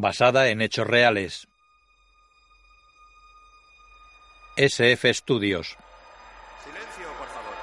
basada 0.00 0.48
en 0.48 0.60
hechos 0.60 0.86
reales. 0.86 1.46
SF 4.56 5.12
Studios. 5.14 5.76
Silencio, 6.64 7.06
por 7.18 7.28
favor. 7.28 7.54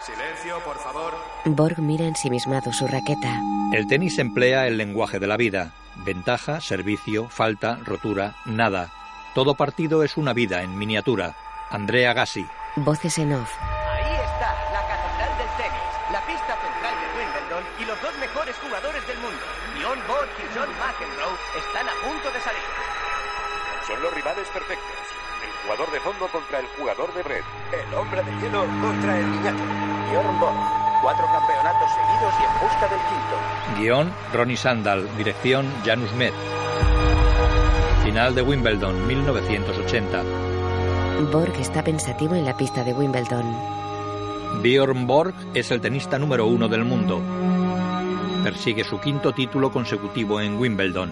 Silencio, 0.00 0.64
por 0.64 0.78
favor. 0.78 1.14
Borg 1.44 1.78
mira 1.78 2.04
ensimismado 2.04 2.72
su 2.72 2.86
raqueta. 2.86 3.40
El 3.72 3.86
tenis 3.86 4.18
emplea 4.18 4.66
el 4.66 4.76
lenguaje 4.76 5.18
de 5.18 5.26
la 5.26 5.36
vida. 5.36 5.74
Ventaja, 6.04 6.60
servicio, 6.60 7.28
falta, 7.28 7.78
rotura, 7.84 8.36
nada. 8.46 8.92
Todo 9.34 9.54
partido 9.54 10.02
es 10.02 10.16
una 10.16 10.32
vida 10.32 10.62
en 10.62 10.76
miniatura. 10.76 11.36
Andrea 11.70 12.12
Gassi. 12.12 12.46
Voces 12.76 13.18
en 13.18 13.32
off. 13.32 13.52
Ahí 13.60 14.14
está, 14.14 14.54
la 14.72 14.86
catedral 14.88 15.38
del 15.38 15.56
tenis, 15.56 16.12
la 16.12 16.20
pista 16.26 16.56
central 16.60 16.94
de 17.00 17.06
Wimbledon 17.18 17.64
y 17.80 17.84
los 17.84 18.02
dos 18.02 18.18
mejores 18.18 18.56
jugadores 18.56 19.06
del 19.06 19.18
mundo, 19.18 19.40
Bjorn 19.88 20.06
Borg 20.06 20.28
y 20.36 20.44
John 20.52 20.68
McEnroe, 20.76 21.32
están 21.56 21.88
a 21.88 21.96
punto 22.04 22.28
de 22.28 22.40
salir. 22.44 22.60
Son 23.86 24.02
los 24.02 24.12
rivales 24.12 24.46
perfectos. 24.48 25.00
El 25.40 25.48
jugador 25.64 25.90
de 25.90 26.00
fondo 26.00 26.28
contra 26.28 26.60
el 26.60 26.66
jugador 26.76 27.14
de 27.14 27.22
Brett. 27.22 27.44
El 27.72 27.94
hombre 27.94 28.22
de 28.22 28.30
hielo 28.36 28.66
contra 28.82 29.18
el 29.18 29.30
niñato, 29.30 29.62
Bjorn 30.12 30.40
Borg. 30.40 30.56
Cuatro 31.00 31.24
campeonatos 31.32 31.88
seguidos 31.88 32.34
y 32.36 32.44
en 32.44 32.52
busca 32.60 32.86
del 32.86 33.00
quinto. 33.08 33.80
Guión 33.80 34.12
Ronnie 34.34 34.58
Sandal. 34.58 35.08
Dirección 35.16 35.72
Janus 35.86 36.12
Met. 36.12 36.34
Final 38.04 38.34
de 38.34 38.42
Wimbledon 38.42 39.06
1980. 39.06 40.22
Borg 41.32 41.54
está 41.58 41.82
pensativo 41.82 42.34
en 42.34 42.44
la 42.44 42.54
pista 42.54 42.84
de 42.84 42.92
Wimbledon. 42.92 43.56
Bjorn 44.62 45.06
Borg 45.06 45.34
es 45.54 45.70
el 45.70 45.80
tenista 45.80 46.18
número 46.18 46.44
uno 46.44 46.68
del 46.68 46.84
mundo. 46.84 47.22
Persigue 48.48 48.82
su 48.82 48.98
quinto 48.98 49.34
título 49.34 49.70
consecutivo 49.70 50.40
en 50.40 50.58
Wimbledon. 50.58 51.10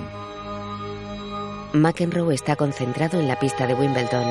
McEnroe 1.75 2.35
está 2.35 2.57
concentrado 2.57 3.21
en 3.21 3.29
la 3.29 3.39
pista 3.39 3.67
de 3.67 3.75
Wimbledon. 3.75 4.25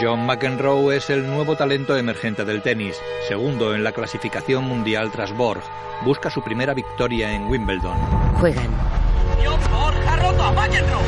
John 0.00 0.24
McEnroe 0.24 0.96
es 0.96 1.10
el 1.10 1.26
nuevo 1.26 1.54
talento 1.54 1.94
emergente 1.94 2.46
del 2.46 2.62
tenis, 2.62 2.96
segundo 3.28 3.74
en 3.74 3.84
la 3.84 3.92
clasificación 3.92 4.64
mundial 4.64 5.10
tras 5.12 5.36
Borg. 5.36 5.60
Busca 6.02 6.30
su 6.30 6.42
primera 6.42 6.72
victoria 6.72 7.30
en 7.30 7.44
Wimbledon. 7.44 7.98
Juegan. 8.40 8.70
Borg 9.70 10.08
ha 10.08 10.16
roto 10.16 10.42
a 10.42 10.52
McEnroe. 10.52 11.02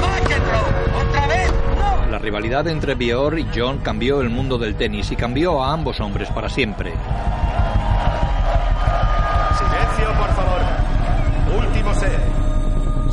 McEnroe, 0.00 1.06
otra 1.06 1.26
vez, 1.28 1.52
no. 1.76 2.10
La 2.10 2.18
rivalidad 2.18 2.66
entre 2.66 2.96
Bjorn 2.96 3.38
y 3.38 3.46
John 3.54 3.78
cambió 3.84 4.20
el 4.20 4.30
mundo 4.30 4.58
del 4.58 4.74
tenis 4.74 5.12
y 5.12 5.14
cambió 5.14 5.62
a 5.62 5.72
ambos 5.72 6.00
hombres 6.00 6.28
para 6.30 6.48
siempre. 6.48 6.92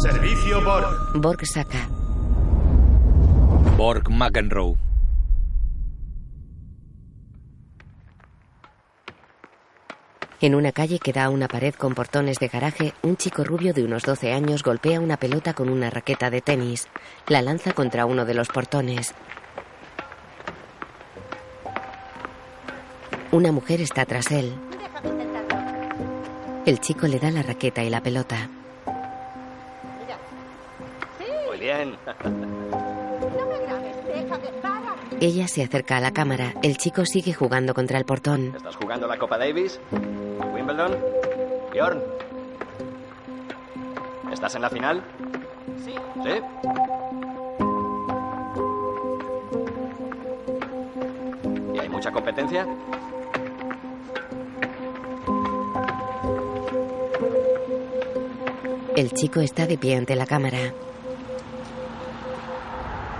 Servicio 0.06 0.62
Borg. 0.62 1.20
Borg 1.20 1.46
saca. 1.48 1.90
Borg 3.76 4.08
McEnroe. 4.12 4.76
En 10.42 10.54
una 10.54 10.72
calle 10.72 11.00
que 11.00 11.12
da 11.12 11.24
a 11.24 11.30
una 11.32 11.48
pared 11.48 11.74
con 11.74 11.96
portones 11.96 12.38
de 12.38 12.50
garaje, 12.50 12.94
un 13.02 13.18
chico 13.18 13.44
rubio 13.44 13.74
de 13.74 13.84
unos 13.84 14.04
12 14.04 14.32
años 14.32 14.62
golpea 14.62 15.00
una 15.00 15.18
pelota 15.18 15.56
con 15.56 15.70
una 15.70 15.90
raqueta 15.90 16.30
de 16.30 16.42
tenis. 16.42 16.88
La 17.28 17.42
lanza 17.42 17.74
contra 17.74 18.06
uno 18.06 18.26
de 18.26 18.36
los 18.36 18.50
portones. 18.50 19.16
Una 23.32 23.52
mujer 23.52 23.82
está 23.82 24.06
tras 24.06 24.30
él. 24.30 24.54
El 26.68 26.80
chico 26.80 27.08
le 27.08 27.18
da 27.18 27.32
la 27.32 27.42
raqueta 27.42 27.84
y 27.84 27.90
la 27.90 28.04
pelota. 28.04 28.48
Bien. 31.66 31.98
Ella 35.20 35.48
se 35.48 35.64
acerca 35.64 35.98
a 35.98 36.00
la 36.00 36.12
cámara. 36.12 36.54
El 36.62 36.78
chico 36.78 37.06
sigue 37.06 37.34
jugando 37.34 37.74
contra 37.74 37.98
el 37.98 38.06
portón. 38.06 38.54
¿Estás 38.56 38.76
jugando 38.76 39.08
la 39.08 39.18
Copa 39.18 39.38
Davis? 39.38 39.80
¿Wimbledon? 40.54 40.96
Bjorn. 41.74 42.04
¿Estás 44.32 44.56
en 44.56 44.62
la 44.62 44.70
final? 44.70 45.02
Sí. 45.84 45.96
¿Sí? 46.24 46.42
¿Y 51.74 51.80
hay 51.80 51.90
mucha 51.90 52.12
competencia? 52.12 52.68
El 58.96 59.12
chico 59.12 59.40
está 59.42 59.66
de 59.66 59.78
pie 59.78 59.96
ante 59.98 60.16
la 60.16 60.26
cámara. 60.26 60.74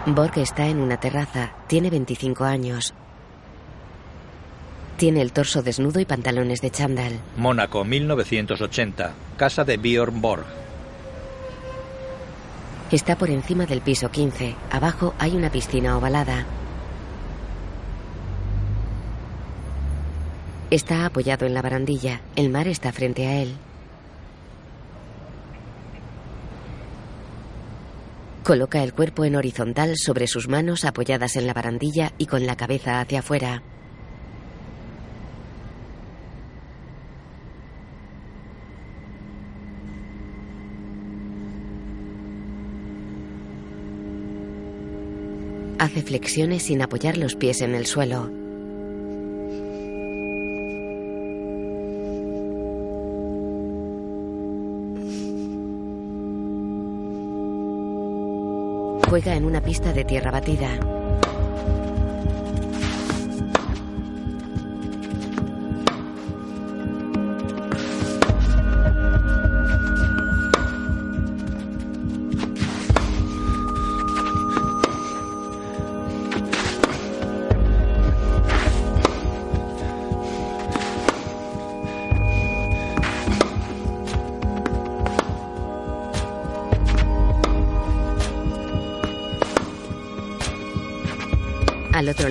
Borg 0.08 0.38
está 0.38 0.68
en 0.68 0.82
una 0.82 1.00
terraza. 1.00 1.54
Tiene 1.68 1.90
25 1.90 2.44
años. 2.44 2.94
Tiene 4.98 5.22
el 5.22 5.32
torso 5.32 5.64
desnudo 5.64 6.00
y 6.00 6.06
pantalones 6.06 6.62
de 6.62 6.70
chándal. 6.70 7.20
Mónaco 7.38 7.84
1980. 7.84 9.14
Casa 9.36 9.64
de 9.64 9.78
Bjorn 9.78 10.22
Borg. 10.22 10.46
Está 12.92 13.18
por 13.18 13.32
encima 13.32 13.66
del 13.66 13.82
piso 13.82 14.12
15. 14.12 14.56
Abajo 14.72 15.16
hay 15.18 15.36
una 15.36 15.50
piscina 15.50 15.98
ovalada. 15.98 16.46
Está 20.70 21.08
apoyado 21.08 21.48
en 21.48 21.56
la 21.56 21.64
barandilla. 21.64 22.22
El 22.36 22.52
mar 22.52 22.68
está 22.68 22.92
frente 22.92 23.26
a 23.26 23.42
él. 23.42 23.56
Coloca 28.46 28.84
el 28.84 28.94
cuerpo 28.94 29.26
en 29.26 29.36
horizontal 29.36 29.96
sobre 29.98 30.28
sus 30.28 30.48
manos 30.48 30.86
apoyadas 30.86 31.36
en 31.36 31.48
la 31.48 31.54
barandilla 31.56 32.14
y 32.20 32.28
con 32.28 32.46
la 32.46 32.56
cabeza 32.56 33.02
hacia 33.02 33.22
afuera. 33.22 33.64
Hace 45.80 46.04
flexiones 46.04 46.62
sin 46.62 46.84
apoyar 46.84 47.18
los 47.18 47.34
pies 47.36 47.62
en 47.62 47.74
el 47.74 47.88
suelo. 47.88 48.45
Juega 59.16 59.38
en 59.38 59.46
una 59.46 59.62
pista 59.62 59.94
de 59.94 60.04
tierra 60.04 60.30
batida. 60.30 61.05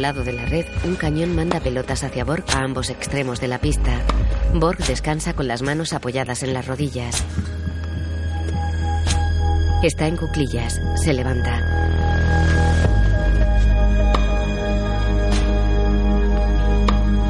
Lado 0.04 0.22
de 0.22 0.34
la 0.34 0.44
red, 0.44 0.66
un 0.84 0.96
cañón 0.96 1.34
manda 1.34 1.60
pelotas 1.60 2.04
hacia 2.04 2.24
Borg 2.24 2.44
a 2.48 2.58
ambos 2.58 2.90
extremos 2.90 3.40
de 3.40 3.48
la 3.48 3.58
pista. 3.58 4.02
Borg 4.52 4.76
descansa 4.86 5.32
con 5.32 5.48
las 5.48 5.62
manos 5.62 5.94
apoyadas 5.94 6.42
en 6.42 6.52
las 6.52 6.66
rodillas. 6.66 7.24
Está 9.82 10.06
en 10.06 10.18
cuclillas. 10.18 10.78
Se 10.96 11.14
levanta. 11.14 11.58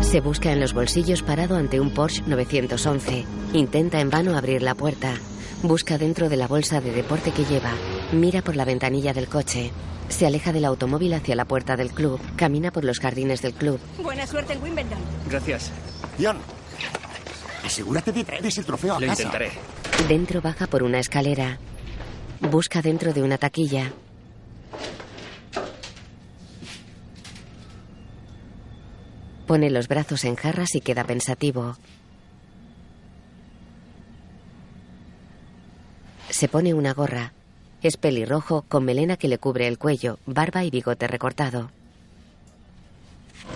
Se 0.03 0.20
busca 0.20 0.50
en 0.50 0.59
los 0.59 0.75
bolsillos 0.75 1.23
parado 1.23 1.55
ante 1.55 1.79
un 1.79 1.94
Porsche 1.94 2.25
911. 2.27 3.25
Intenta 3.53 4.00
en 4.00 4.11
vano 4.11 4.37
abrir 4.37 4.62
la 4.62 4.75
puerta. 4.75 5.15
Busca 5.62 5.97
dentro 5.97 6.29
de 6.29 6.38
la 6.38 6.49
bolsa 6.49 6.81
de 6.81 6.91
deporte 6.91 7.31
que 7.31 7.44
lleva. 7.44 7.70
Mira 8.12 8.43
por 8.43 8.56
la 8.56 8.65
ventanilla 8.65 9.12
del 9.12 9.29
coche. 9.29 9.70
Se 10.15 10.27
aleja 10.27 10.53
del 10.53 10.65
automóvil 10.65 11.13
hacia 11.15 11.35
la 11.35 11.45
puerta 11.45 11.77
del 11.77 11.91
club. 11.91 12.21
Camina 12.37 12.71
por 12.71 12.85
los 12.85 13.01
jardines 13.01 13.43
del 13.43 13.53
club. 13.53 13.81
Buena 14.01 14.25
suerte 14.29 14.53
en 14.53 14.63
Wimbledon. 14.63 14.99
Gracias. 15.29 15.73
John, 16.23 16.37
asegúrate 17.65 18.13
de 18.13 18.23
traer 18.23 18.47
ese 18.47 18.63
trofeo 18.63 18.95
a 18.95 19.01
Lo 19.01 19.09
casa. 19.09 19.23
intentaré. 19.23 19.51
Dentro 20.07 20.41
baja 20.41 20.69
por 20.69 20.85
una 20.85 21.01
escalera. 21.01 21.59
Busca 22.41 22.81
dentro 22.81 23.13
de 23.13 23.25
una 23.25 23.39
taquilla. 23.39 23.93
Pone 29.49 29.69
los 29.69 29.89
brazos 29.89 30.25
en 30.25 30.37
jarras 30.37 30.77
y 30.77 30.81
queda 30.81 31.03
pensativo. 31.05 31.77
Se 36.31 36.49
pone 36.49 36.73
una 36.73 36.95
gorra. 36.95 37.33
Es 37.85 37.99
pelirrojo 37.99 38.65
con 38.67 38.87
melena 38.87 39.19
que 39.19 39.29
le 39.29 39.37
cubre 39.37 39.69
el 39.69 39.77
cuello, 39.77 40.19
barba 40.25 40.65
y 40.65 40.71
bigote 40.71 41.07
recortado. 41.07 41.69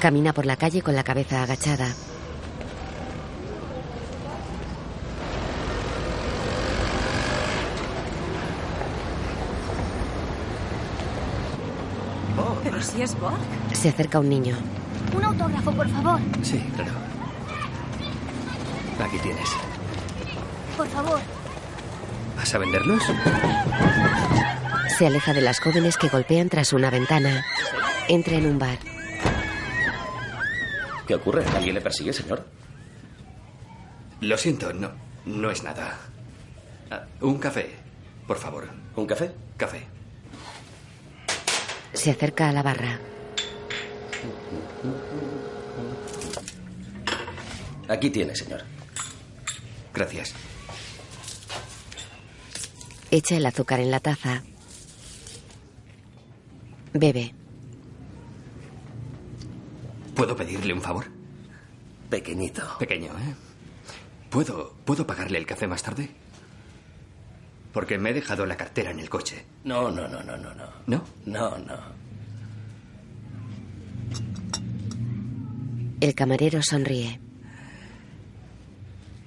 Camina 0.00 0.34
por 0.34 0.44
la 0.44 0.56
calle 0.56 0.82
con 0.82 0.94
la 0.94 1.02
cabeza 1.02 1.42
agachada. 1.42 1.94
Pero 12.62 12.82
si 12.82 13.00
es 13.00 13.18
Borg. 13.18 13.38
Se 13.72 13.88
acerca 13.88 14.20
un 14.20 14.28
niño. 14.28 14.58
Un 15.16 15.24
autógrafo, 15.24 15.72
por 15.72 15.88
favor. 15.88 16.20
Sí, 16.42 16.58
claro. 16.76 16.92
Aquí 19.02 19.16
tienes. 19.22 19.48
Por 20.76 20.86
favor. 20.88 21.20
¿Vas 22.36 22.54
a 22.54 22.58
venderlos? 22.58 23.02
Se 24.98 25.06
aleja 25.06 25.32
de 25.32 25.40
las 25.40 25.60
jóvenes 25.60 25.96
que 25.96 26.08
golpean 26.08 26.48
tras 26.48 26.72
una 26.72 26.90
ventana. 26.90 27.46
Entra 28.08 28.34
en 28.34 28.46
un 28.46 28.58
bar. 28.58 28.80
¿Qué 31.06 31.14
ocurre? 31.14 31.44
¿Alguien 31.54 31.76
le 31.76 31.80
persigue, 31.80 32.12
señor? 32.12 32.44
Lo 34.20 34.36
siento, 34.36 34.72
no, 34.72 34.90
no 35.24 35.52
es 35.52 35.62
nada. 35.62 36.00
Ah, 36.90 37.04
un 37.20 37.38
café, 37.38 37.76
por 38.26 38.38
favor. 38.38 38.68
¿Un 38.96 39.06
café? 39.06 39.30
Café. 39.56 39.86
Se 41.92 42.10
acerca 42.10 42.48
a 42.48 42.52
la 42.52 42.64
barra. 42.64 42.98
Aquí 47.86 48.10
tiene, 48.10 48.34
señor. 48.34 48.64
Gracias. 49.94 50.34
Echa 53.12 53.36
el 53.36 53.46
azúcar 53.46 53.78
en 53.78 53.92
la 53.92 54.00
taza. 54.00 54.42
Bebe. 56.98 57.34
¿Puedo 60.14 60.36
pedirle 60.36 60.72
un 60.72 60.82
favor? 60.82 61.06
Pequeñito. 62.10 62.62
Pequeño, 62.78 63.12
¿eh? 63.12 63.34
¿Puedo, 64.30 64.74
¿Puedo 64.84 65.06
pagarle 65.06 65.38
el 65.38 65.46
café 65.46 65.66
más 65.66 65.82
tarde? 65.82 66.10
Porque 67.72 67.98
me 67.98 68.10
he 68.10 68.14
dejado 68.14 68.44
la 68.46 68.56
cartera 68.56 68.90
en 68.90 68.98
el 68.98 69.08
coche. 69.08 69.44
No, 69.64 69.90
no, 69.90 70.08
no, 70.08 70.22
no, 70.22 70.36
no, 70.36 70.54
no. 70.54 70.64
¿No? 70.86 71.04
No, 71.26 71.58
no. 71.58 71.76
El 76.00 76.14
camarero 76.14 76.62
sonríe. 76.62 77.20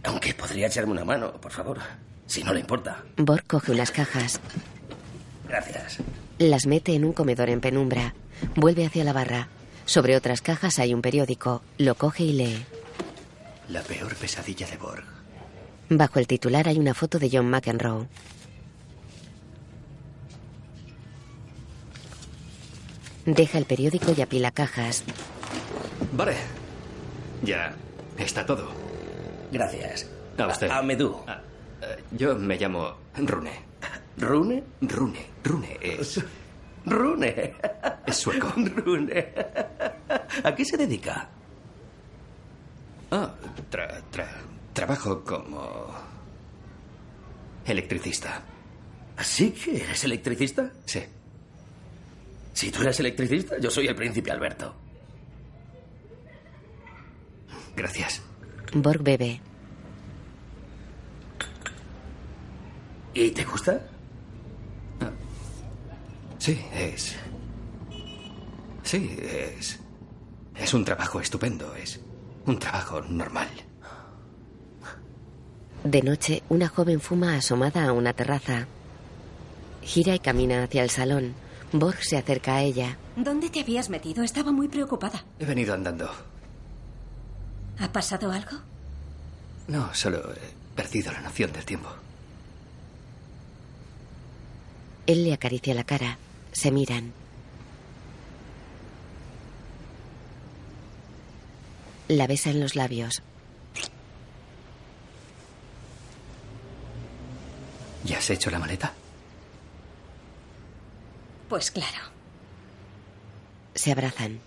Aunque 0.04 0.34
podría 0.34 0.68
echarme 0.68 0.94
una 0.94 1.06
mano, 1.06 1.34
por 1.34 1.52
favor. 1.52 1.80
Si 2.26 2.44
no 2.44 2.54
le 2.54 2.62
importa. 2.62 3.04
Borg 3.18 3.46
coge 3.46 3.72
unas 3.72 3.92
cajas. 3.92 4.40
Gracias. 5.48 5.98
Las 6.42 6.66
mete 6.66 6.96
en 6.96 7.06
un 7.06 7.14
comedor 7.14 7.50
en 7.50 7.62
penumbra. 7.62 8.16
Vuelve 8.56 8.84
hacia 8.84 9.04
la 9.04 9.14
barra. 9.14 9.48
Sobre 9.86 10.16
otras 10.16 10.42
cajas 10.42 10.80
hay 10.80 10.92
un 10.92 11.04
periódico. 11.04 11.62
Lo 11.78 11.94
coge 11.94 12.24
y 12.24 12.34
lee. 12.34 12.66
La 13.70 13.84
peor 13.84 14.16
pesadilla 14.16 14.66
de 14.66 14.76
Borg. 14.78 15.04
Bajo 15.90 16.18
el 16.18 16.26
titular 16.26 16.68
hay 16.68 16.80
una 16.80 16.96
foto 16.96 17.20
de 17.20 17.30
John 17.32 17.48
McEnroe. 17.48 18.08
Deja 23.28 23.60
el 23.60 23.66
periódico 23.66 24.12
y 24.18 24.22
apila 24.22 24.50
cajas. 24.50 25.04
Vale. 26.14 26.38
Ya 27.44 27.76
está 28.18 28.48
todo. 28.48 28.72
Gracias. 29.52 30.10
A 30.40 30.48
usted. 30.48 30.72
A 30.72 30.82
Medú. 30.82 31.18
Yo 32.18 32.34
me 32.34 32.58
llamo 32.58 32.96
Rune. 33.16 33.70
¿Rune? 34.18 34.64
Rune. 34.82 35.26
Rune 35.44 35.78
es. 35.82 36.24
Rune. 36.86 37.54
Es 38.06 38.18
sueco. 38.18 38.54
Rune. 38.56 39.34
¿A 40.44 40.56
qué 40.56 40.66
se 40.66 40.78
dedica? 40.78 41.30
Ah, 43.12 43.34
tra- 43.72 44.02
tra- 44.12 44.42
trabajo 44.74 45.24
como. 45.24 45.88
electricista. 47.66 48.42
¿Sí 49.20 49.52
que 49.52 49.84
eres 49.84 50.04
electricista? 50.04 50.72
Sí. 50.86 51.02
Si 52.54 52.72
tú 52.72 52.82
eres 52.82 53.00
electricista, 53.00 53.58
yo 53.60 53.70
soy 53.70 53.88
el 53.88 53.96
príncipe 53.96 54.32
Alberto. 54.32 54.74
Gracias. 57.76 58.22
Borg 58.74 59.02
bebe. 59.04 59.40
¿Y 63.14 63.32
te 63.32 63.44
gusta? 63.44 63.82
Sí, 66.42 66.60
es. 66.74 67.16
Sí, 68.82 69.16
es. 69.22 69.80
Es 70.56 70.74
un 70.74 70.84
trabajo 70.84 71.22
estupendo. 71.22 71.76
Es 71.76 72.00
un 72.48 72.58
trabajo 72.58 73.00
normal. 73.00 73.48
De 75.84 76.02
noche, 76.02 76.42
una 76.50 76.68
joven 76.68 77.00
fuma 77.00 77.36
asomada 77.36 77.86
a 77.86 77.94
una 77.94 78.14
terraza. 78.14 78.66
Gira 79.84 80.16
y 80.16 80.20
camina 80.20 80.64
hacia 80.64 80.82
el 80.82 80.90
salón. 80.90 81.36
Borg 81.74 82.04
se 82.04 82.18
acerca 82.18 82.56
a 82.56 82.64
ella. 82.64 82.98
¿Dónde 83.16 83.52
te 83.52 83.60
habías 83.60 83.92
metido? 83.92 84.24
Estaba 84.24 84.52
muy 84.52 84.68
preocupada. 84.68 85.24
He 85.38 85.46
venido 85.46 85.76
andando. 85.76 86.10
¿Ha 87.78 87.92
pasado 87.92 88.32
algo? 88.32 88.58
No, 89.68 89.94
solo 89.94 90.34
he 90.34 90.76
perdido 90.76 91.12
la 91.12 91.22
noción 91.22 91.54
del 91.54 91.66
tiempo. 91.66 91.90
Él 95.06 95.24
le 95.24 95.34
acaricia 95.34 95.76
la 95.76 95.84
cara. 95.84 96.18
Se 96.52 96.72
miran. 96.72 97.14
La 102.08 102.28
besa 102.28 102.50
en 102.50 102.60
los 102.60 102.76
labios. 102.76 103.22
¿Ya 108.04 108.18
has 108.18 108.30
hecho 108.30 108.50
la 108.52 108.60
maleta? 108.60 108.94
Pues 111.48 111.72
claro. 111.72 112.12
Se 113.76 113.92
abrazan. 113.92 114.40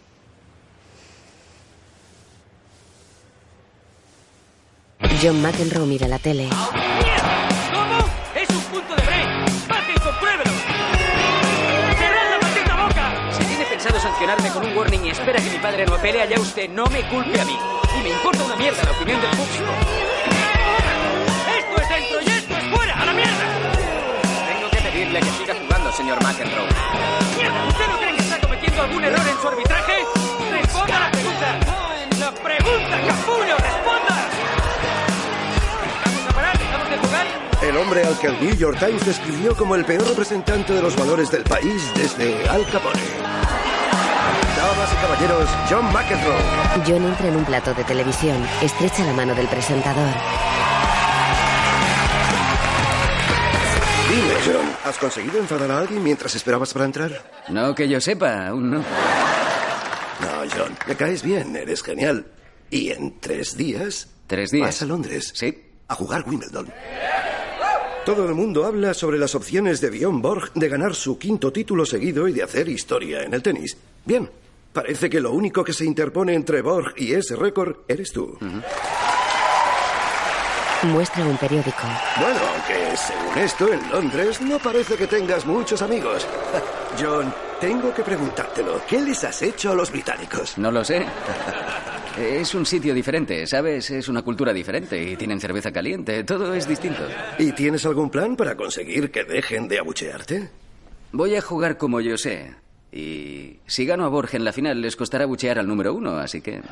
John 5.22 5.40
McEnroe 5.40 5.86
mira 5.86 6.08
la 6.08 6.18
tele. 6.18 6.48
¿Cómo? 6.50 7.98
¡Es 8.34 8.50
un 8.50 8.62
punto 8.64 8.94
de 8.94 9.02
break! 9.02 9.68
¡Baje 9.68 9.92
y 9.96 10.00
compruébelo! 10.00 10.73
Sancionarme 14.04 14.50
con 14.50 14.66
un 14.66 14.76
warning 14.76 15.06
y 15.06 15.10
espera 15.10 15.40
que 15.40 15.48
mi 15.48 15.58
padre 15.58 15.86
no 15.86 15.94
apele, 15.94 16.20
allá 16.20 16.38
usted 16.38 16.68
no 16.68 16.84
me 16.88 17.00
culpe 17.08 17.40
a 17.40 17.44
mí. 17.46 17.58
Y 17.98 18.02
me 18.02 18.10
importa 18.10 18.44
una 18.44 18.56
mierda 18.56 18.84
la 18.84 18.90
opinión 18.90 19.18
del 19.18 19.30
público. 19.30 19.64
¡Esto 21.56 21.82
es 21.82 21.88
dentro 21.88 22.20
y 22.20 22.28
esto 22.36 22.54
es 22.54 22.64
fuera! 22.64 23.00
¡A 23.00 23.06
la 23.06 23.12
mierda! 23.14 23.44
Tengo 24.46 24.70
que 24.70 24.76
pedirle 24.76 25.20
que 25.20 25.30
siga 25.30 25.54
jugando, 25.54 25.90
señor 25.92 26.22
McEnroe. 26.22 26.68
¡Mierda! 27.38 27.64
¿Usted 27.66 27.86
no 27.88 27.96
cree 27.96 28.14
que 28.14 28.20
está 28.20 28.40
cometiendo 28.40 28.82
algún 28.82 29.04
error 29.04 29.26
en 29.26 29.40
su 29.40 29.48
arbitraje? 29.48 29.92
¡Responda 30.52 31.00
la 31.00 31.10
pregunta! 31.10 31.48
¡La 32.20 32.30
pregunta, 32.34 33.00
capullo! 33.08 33.56
¡Responda! 33.56 34.16
¿Vamos 36.04 36.28
a 36.28 36.34
parar? 36.34 36.58
¿Dejamos 36.58 36.90
de 36.90 36.98
jugar? 36.98 37.26
El 37.62 37.76
hombre 37.78 38.04
al 38.04 38.18
que 38.18 38.26
el 38.26 38.38
New 38.38 38.54
York 38.54 38.78
Times 38.78 39.06
describió 39.06 39.56
como 39.56 39.76
el 39.76 39.86
peor 39.86 40.06
representante 40.06 40.74
de 40.74 40.82
los 40.82 40.94
valores 40.94 41.30
del 41.30 41.44
país 41.44 41.90
desde 41.94 42.46
Al 42.50 42.66
Capone. 42.66 43.00
Damas 44.64 44.90
y 44.94 44.96
caballeros, 44.96 45.50
John 45.68 45.92
McEnroe. 45.92 46.84
John 46.86 47.04
entra 47.04 47.28
en 47.28 47.36
un 47.36 47.44
plato 47.44 47.74
de 47.74 47.84
televisión. 47.84 48.42
Estrecha 48.62 49.04
la 49.04 49.12
mano 49.12 49.34
del 49.34 49.46
presentador. 49.46 50.14
Dime, 54.08 54.34
John, 54.46 54.66
¿has 54.86 54.96
conseguido 54.96 55.36
enfadar 55.38 55.70
a 55.70 55.80
alguien 55.80 56.02
mientras 56.02 56.34
esperabas 56.34 56.72
para 56.72 56.86
entrar? 56.86 57.30
No 57.50 57.74
que 57.74 57.86
yo 57.86 58.00
sepa, 58.00 58.46
aún 58.46 58.70
no. 58.70 58.78
No, 58.78 58.84
John, 60.56 60.74
me 60.86 60.96
caes 60.96 61.22
bien, 61.22 61.54
eres 61.56 61.82
genial. 61.82 62.26
Y 62.70 62.90
en 62.90 63.20
tres 63.20 63.58
días... 63.58 64.08
¿Tres 64.26 64.50
días? 64.50 64.66
Vas 64.66 64.80
a 64.80 64.86
Londres. 64.86 65.30
Sí. 65.34 65.62
A 65.88 65.94
jugar 65.94 66.24
Wimbledon. 66.26 66.72
Todo 68.06 68.26
el 68.26 68.34
mundo 68.34 68.64
habla 68.64 68.94
sobre 68.94 69.18
las 69.18 69.34
opciones 69.34 69.82
de 69.82 69.90
Bjorn 69.90 70.22
Borg 70.22 70.54
de 70.54 70.70
ganar 70.70 70.94
su 70.94 71.18
quinto 71.18 71.52
título 71.52 71.84
seguido 71.84 72.26
y 72.28 72.32
de 72.32 72.42
hacer 72.42 72.70
historia 72.70 73.24
en 73.24 73.34
el 73.34 73.42
tenis. 73.42 73.76
Bien, 74.06 74.30
parece 74.74 75.08
que 75.08 75.20
lo 75.20 75.32
único 75.32 75.64
que 75.64 75.72
se 75.72 75.86
interpone 75.86 76.34
entre 76.34 76.60
Borg 76.60 76.92
y 76.96 77.14
ese 77.14 77.36
récord 77.36 77.76
eres 77.88 78.12
tú. 78.12 78.36
Muestra 80.82 81.24
un 81.24 81.38
periódico. 81.38 81.84
Bueno, 82.20 82.40
aunque 82.52 82.96
según 82.96 83.38
esto, 83.38 83.72
en 83.72 83.90
Londres 83.90 84.40
no 84.42 84.58
parece 84.58 84.96
que 84.96 85.06
tengas 85.06 85.46
muchos 85.46 85.80
amigos. 85.80 86.26
John, 87.00 87.32
tengo 87.58 87.94
que 87.94 88.02
preguntártelo. 88.02 88.82
¿Qué 88.86 89.00
les 89.00 89.24
has 89.24 89.40
hecho 89.40 89.70
a 89.70 89.74
los 89.74 89.90
británicos? 89.90 90.58
No 90.58 90.70
lo 90.70 90.84
sé. 90.84 91.06
Es 92.16 92.54
un 92.54 92.64
sitio 92.64 92.94
diferente, 92.94 93.44
¿sabes? 93.44 93.90
Es 93.90 94.08
una 94.08 94.22
cultura 94.22 94.52
diferente 94.52 95.02
y 95.02 95.16
tienen 95.16 95.40
cerveza 95.40 95.72
caliente. 95.72 96.22
Todo 96.22 96.54
es 96.54 96.68
distinto. 96.68 97.02
¿Y 97.40 97.50
tienes 97.50 97.84
algún 97.86 98.08
plan 98.08 98.36
para 98.36 98.54
conseguir 98.54 99.10
que 99.10 99.24
dejen 99.24 99.66
de 99.66 99.80
abuchearte? 99.80 100.48
Voy 101.10 101.34
a 101.34 101.40
jugar 101.40 101.76
como 101.76 102.00
yo 102.00 102.16
sé. 102.16 102.54
Y 102.96 103.56
si 103.66 103.84
gano 103.86 104.04
a 104.04 104.08
Borg 104.08 104.28
en 104.34 104.44
la 104.44 104.52
final, 104.52 104.80
les 104.80 104.94
costará 104.94 105.26
buchear 105.26 105.58
al 105.58 105.66
número 105.66 105.92
uno, 105.92 106.16
así 106.18 106.40
que. 106.40 106.62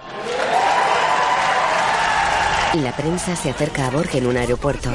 La 2.75 2.93
prensa 2.97 3.35
se 3.37 3.51
acerca 3.51 3.89
a 3.89 3.91
Borg 3.91 4.09
en 4.15 4.27
un 4.29 4.37
aeropuerto. 4.37 4.89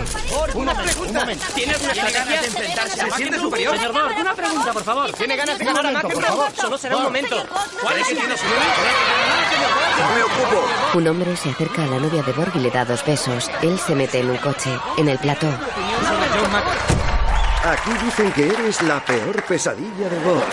Una 0.56 0.74
pregunta. 0.74 1.28
¿Tiene 1.54 1.74
alguna 1.74 1.92
estrategia 1.92 2.42
de 2.42 2.48
enfrentarse 2.48 3.02
a 3.02 3.06
¿Se 3.06 3.12
siente 3.12 3.40
superior? 3.40 3.76
Señor 3.78 3.94
Borg, 3.94 4.16
una 4.20 4.34
pregunta, 4.34 4.72
por 4.74 4.84
favor. 4.84 5.12
¿Tiene 5.12 5.36
ganas 5.36 5.60
de 5.60 5.68
Un 5.68 5.74
ganar 5.74 5.86
a 5.86 5.92
momento, 5.92 6.16
por 6.16 6.24
favor. 6.26 6.52
Solo 6.56 6.78
será 6.78 6.96
un 6.96 7.04
Borg. 7.04 7.14
momento. 7.14 7.46
¿Cuál 7.84 7.98
es 8.00 8.08
¿Cree 8.08 8.18
que 8.18 8.22
el- 8.24 8.28
tiene 8.36 8.38
su 8.38 8.46
Me 10.16 10.24
ocupo. 10.24 10.68
Un 10.98 11.08
hombre 11.10 11.36
se 11.36 11.50
acerca 11.50 11.84
a 11.84 11.88
la 11.88 12.00
novia 12.00 12.24
de 12.24 12.32
Borg 12.32 12.56
y 12.56 12.60
le 12.60 12.72
da 12.72 12.86
dos 12.86 13.06
besos. 13.06 13.52
Él 13.62 13.78
se 13.78 13.94
mete 13.96 14.20
en 14.22 14.30
un 14.32 14.38
coche, 14.38 14.72
en 14.98 15.10
el 15.10 15.20
plató. 15.20 15.48
Aquí 17.64 17.92
dicen 18.06 18.32
que 18.32 18.48
eres 18.48 18.82
la 18.82 19.04
peor 19.04 19.44
pesadilla 19.44 20.08
de 20.10 20.20
Borg. 20.20 20.46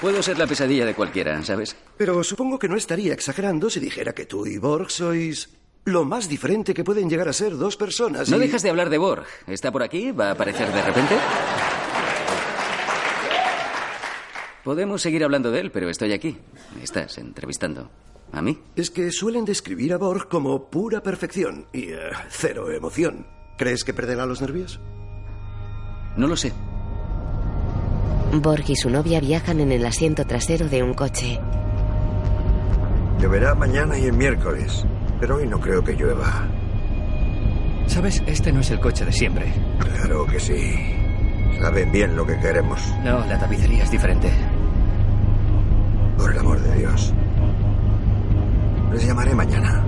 Puedo 0.00 0.22
ser 0.22 0.38
la 0.38 0.46
pesadilla 0.46 0.86
de 0.86 0.94
cualquiera, 0.94 1.42
¿sabes? 1.42 1.76
Pero 1.98 2.24
supongo 2.24 2.58
que 2.58 2.68
no 2.68 2.76
estaría 2.76 3.12
exagerando 3.12 3.68
si 3.68 3.80
dijera 3.80 4.14
que 4.14 4.24
tú 4.24 4.46
y 4.46 4.56
Borg 4.56 4.90
sois 4.90 5.50
lo 5.84 6.04
más 6.04 6.26
diferente 6.28 6.72
que 6.72 6.84
pueden 6.84 7.10
llegar 7.10 7.28
a 7.28 7.34
ser 7.34 7.56
dos 7.56 7.76
personas. 7.76 8.30
No 8.30 8.38
dejas 8.38 8.62
de 8.62 8.70
hablar 8.70 8.88
de 8.88 8.96
Borg. 8.96 9.24
¿Está 9.46 9.70
por 9.70 9.82
aquí? 9.82 10.10
¿Va 10.10 10.28
a 10.28 10.32
aparecer 10.32 10.72
de 10.72 10.82
repente? 10.82 11.16
Podemos 14.64 15.02
seguir 15.02 15.22
hablando 15.22 15.50
de 15.50 15.60
él, 15.60 15.70
pero 15.70 15.90
estoy 15.90 16.12
aquí. 16.12 16.38
Me 16.76 16.84
estás 16.84 17.18
entrevistando. 17.18 17.90
¿A 18.32 18.40
mí? 18.40 18.58
Es 18.76 18.90
que 18.90 19.10
suelen 19.10 19.44
describir 19.44 19.92
a 19.92 19.98
Borg 19.98 20.28
como 20.28 20.70
pura 20.70 21.02
perfección 21.02 21.66
y 21.72 21.90
eh, 21.92 21.98
cero 22.30 22.70
emoción. 22.70 23.26
¿Crees 23.58 23.84
que 23.84 23.92
perderá 23.92 24.24
los 24.24 24.40
nervios? 24.40 24.80
No 26.16 26.26
lo 26.26 26.36
sé. 26.36 26.52
Borg 28.32 28.64
y 28.68 28.76
su 28.76 28.90
novia 28.90 29.20
viajan 29.20 29.60
en 29.60 29.72
el 29.72 29.84
asiento 29.84 30.24
trasero 30.24 30.68
de 30.68 30.82
un 30.82 30.94
coche. 30.94 31.40
Lloverá 33.20 33.54
mañana 33.54 33.98
y 33.98 34.06
el 34.06 34.12
miércoles, 34.14 34.84
pero 35.20 35.36
hoy 35.36 35.46
no 35.46 35.60
creo 35.60 35.82
que 35.82 35.94
llueva. 35.94 36.46
¿Sabes? 37.86 38.22
Este 38.26 38.52
no 38.52 38.60
es 38.60 38.70
el 38.70 38.80
coche 38.80 39.04
de 39.04 39.12
siempre. 39.12 39.52
Claro 39.78 40.24
que 40.26 40.38
sí. 40.38 40.76
Saben 41.60 41.90
bien 41.92 42.16
lo 42.16 42.24
que 42.24 42.38
queremos. 42.38 42.80
No, 43.04 43.26
la 43.26 43.38
tapicería 43.38 43.82
es 43.82 43.90
diferente. 43.90 44.30
Por 46.16 46.32
el 46.32 46.38
amor 46.38 46.60
de 46.60 46.78
Dios. 46.78 47.12
Les 48.92 49.06
llamaré 49.06 49.34
mañana. 49.34 49.84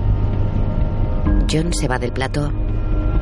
John 1.49 1.73
se 1.73 1.87
va 1.87 1.97
del 1.97 2.11
plató. 2.11 2.51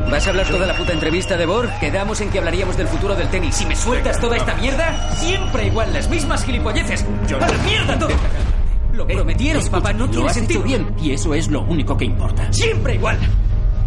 ¿Vas 0.10 0.28
a 0.28 0.30
hablar 0.32 0.48
toda 0.48 0.66
la 0.68 0.76
puta 0.76 0.94
entrevista 0.94 1.38
de 1.38 1.46
Borg? 1.46 1.70
Quedamos 1.80 2.20
en 2.22 2.30
que 2.30 2.40
hablaríamos 2.40 2.76
del 2.78 2.88
futuro 2.88 3.16
del 3.16 3.30
tenis. 3.30 3.56
¿Si 3.56 3.66
me 3.66 3.76
sueltas 3.76 4.20
toda 4.20 4.38
esta 4.38 4.56
mierda? 4.56 5.12
Siempre 5.16 5.68
igual, 5.68 5.94
las 5.94 6.10
mismas 6.10 6.44
gilipolleces. 6.44 7.06
¡A 7.40 7.48
la 7.48 7.58
mierda 7.64 7.98
todo! 7.98 8.10
Lo 8.94 9.08
prometieron, 9.08 9.66
papá, 9.70 9.94
no 9.94 10.10
tiene 10.10 10.30
sentido. 10.34 10.64
bien, 10.64 10.94
y 11.02 11.12
eso 11.12 11.34
es 11.34 11.50
lo 11.50 11.62
único 11.62 11.96
que 11.96 12.04
importa. 12.06 12.52
Siempre 12.52 12.96
igual. 12.96 13.18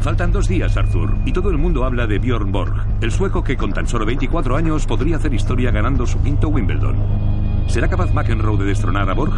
Faltan 0.00 0.32
dos 0.32 0.48
días, 0.48 0.76
Arthur, 0.76 1.16
y 1.26 1.32
todo 1.32 1.50
el 1.50 1.58
mundo 1.58 1.84
habla 1.84 2.06
de 2.06 2.18
Bjorn 2.18 2.50
Borg, 2.52 2.74
el 3.02 3.10
sueco 3.12 3.44
que 3.44 3.56
con 3.56 3.72
tan 3.72 3.86
solo 3.86 4.06
24 4.06 4.56
años 4.56 4.86
podría 4.86 5.16
hacer 5.16 5.32
historia 5.34 5.70
ganando 5.70 6.06
su 6.06 6.20
quinto 6.22 6.48
Wimbledon. 6.48 6.96
¿Será 7.68 7.88
capaz 7.88 8.12
McEnroe 8.12 8.56
de 8.58 8.64
destronar 8.64 9.08
a 9.08 9.14
Borg? 9.14 9.32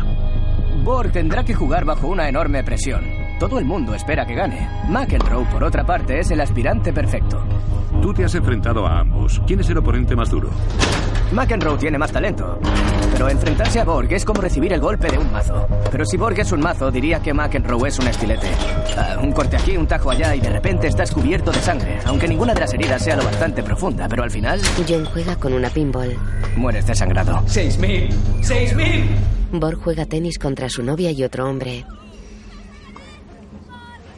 Borg 0.84 1.10
tendrá 1.12 1.44
que 1.44 1.54
jugar 1.54 1.84
bajo 1.84 2.06
una 2.08 2.28
enorme 2.28 2.62
presión. 2.62 3.25
Todo 3.38 3.58
el 3.58 3.66
mundo 3.66 3.94
espera 3.94 4.24
que 4.24 4.34
gane. 4.34 4.66
McEnroe, 4.88 5.44
por 5.46 5.62
otra 5.62 5.84
parte, 5.84 6.20
es 6.20 6.30
el 6.30 6.40
aspirante 6.40 6.90
perfecto. 6.90 7.42
Tú 8.00 8.14
te 8.14 8.24
has 8.24 8.34
enfrentado 8.34 8.86
a 8.86 9.00
ambos. 9.00 9.42
¿Quién 9.46 9.60
es 9.60 9.68
el 9.68 9.76
oponente 9.76 10.16
más 10.16 10.30
duro? 10.30 10.48
McEnroe 11.32 11.76
tiene 11.76 11.98
más 11.98 12.10
talento. 12.10 12.58
Pero 13.12 13.28
enfrentarse 13.28 13.80
a 13.80 13.84
Borg 13.84 14.10
es 14.10 14.24
como 14.24 14.40
recibir 14.40 14.72
el 14.72 14.80
golpe 14.80 15.10
de 15.10 15.18
un 15.18 15.30
mazo. 15.30 15.66
Pero 15.90 16.06
si 16.06 16.16
Borg 16.16 16.38
es 16.38 16.50
un 16.52 16.60
mazo, 16.60 16.90
diría 16.90 17.20
que 17.20 17.34
McEnroe 17.34 17.88
es 17.88 17.98
un 17.98 18.08
estilete. 18.08 18.48
Ah, 18.96 19.18
un 19.22 19.32
corte 19.32 19.56
aquí, 19.56 19.76
un 19.76 19.86
tajo 19.86 20.10
allá 20.10 20.34
y 20.34 20.40
de 20.40 20.48
repente 20.48 20.86
estás 20.86 21.10
cubierto 21.10 21.52
de 21.52 21.58
sangre. 21.58 21.98
Aunque 22.06 22.28
ninguna 22.28 22.54
de 22.54 22.60
las 22.60 22.72
heridas 22.72 23.02
sea 23.02 23.16
lo 23.16 23.24
bastante 23.24 23.62
profunda, 23.62 24.08
pero 24.08 24.22
al 24.22 24.30
final... 24.30 24.60
John 24.88 25.04
juega 25.04 25.36
con 25.36 25.52
una 25.52 25.68
pinball. 25.68 26.16
Mueres 26.56 26.86
desangrado. 26.86 27.42
¡Seis 27.46 27.78
mil! 27.78 28.08
¡Seis 28.40 28.74
mil! 28.74 29.10
Borg 29.52 29.78
juega 29.82 30.06
tenis 30.06 30.38
contra 30.38 30.70
su 30.70 30.82
novia 30.82 31.10
y 31.10 31.22
otro 31.22 31.48
hombre. 31.48 31.84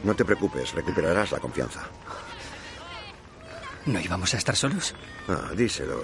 No 0.03 0.15
te 0.15 0.25
preocupes, 0.25 0.73
recuperarás 0.73 1.31
la 1.31 1.39
confianza. 1.39 1.81
¿No 3.85 3.99
íbamos 3.99 4.33
a 4.33 4.37
estar 4.37 4.55
solos? 4.55 4.95
Ah, 5.27 5.51
díselo 5.55 6.03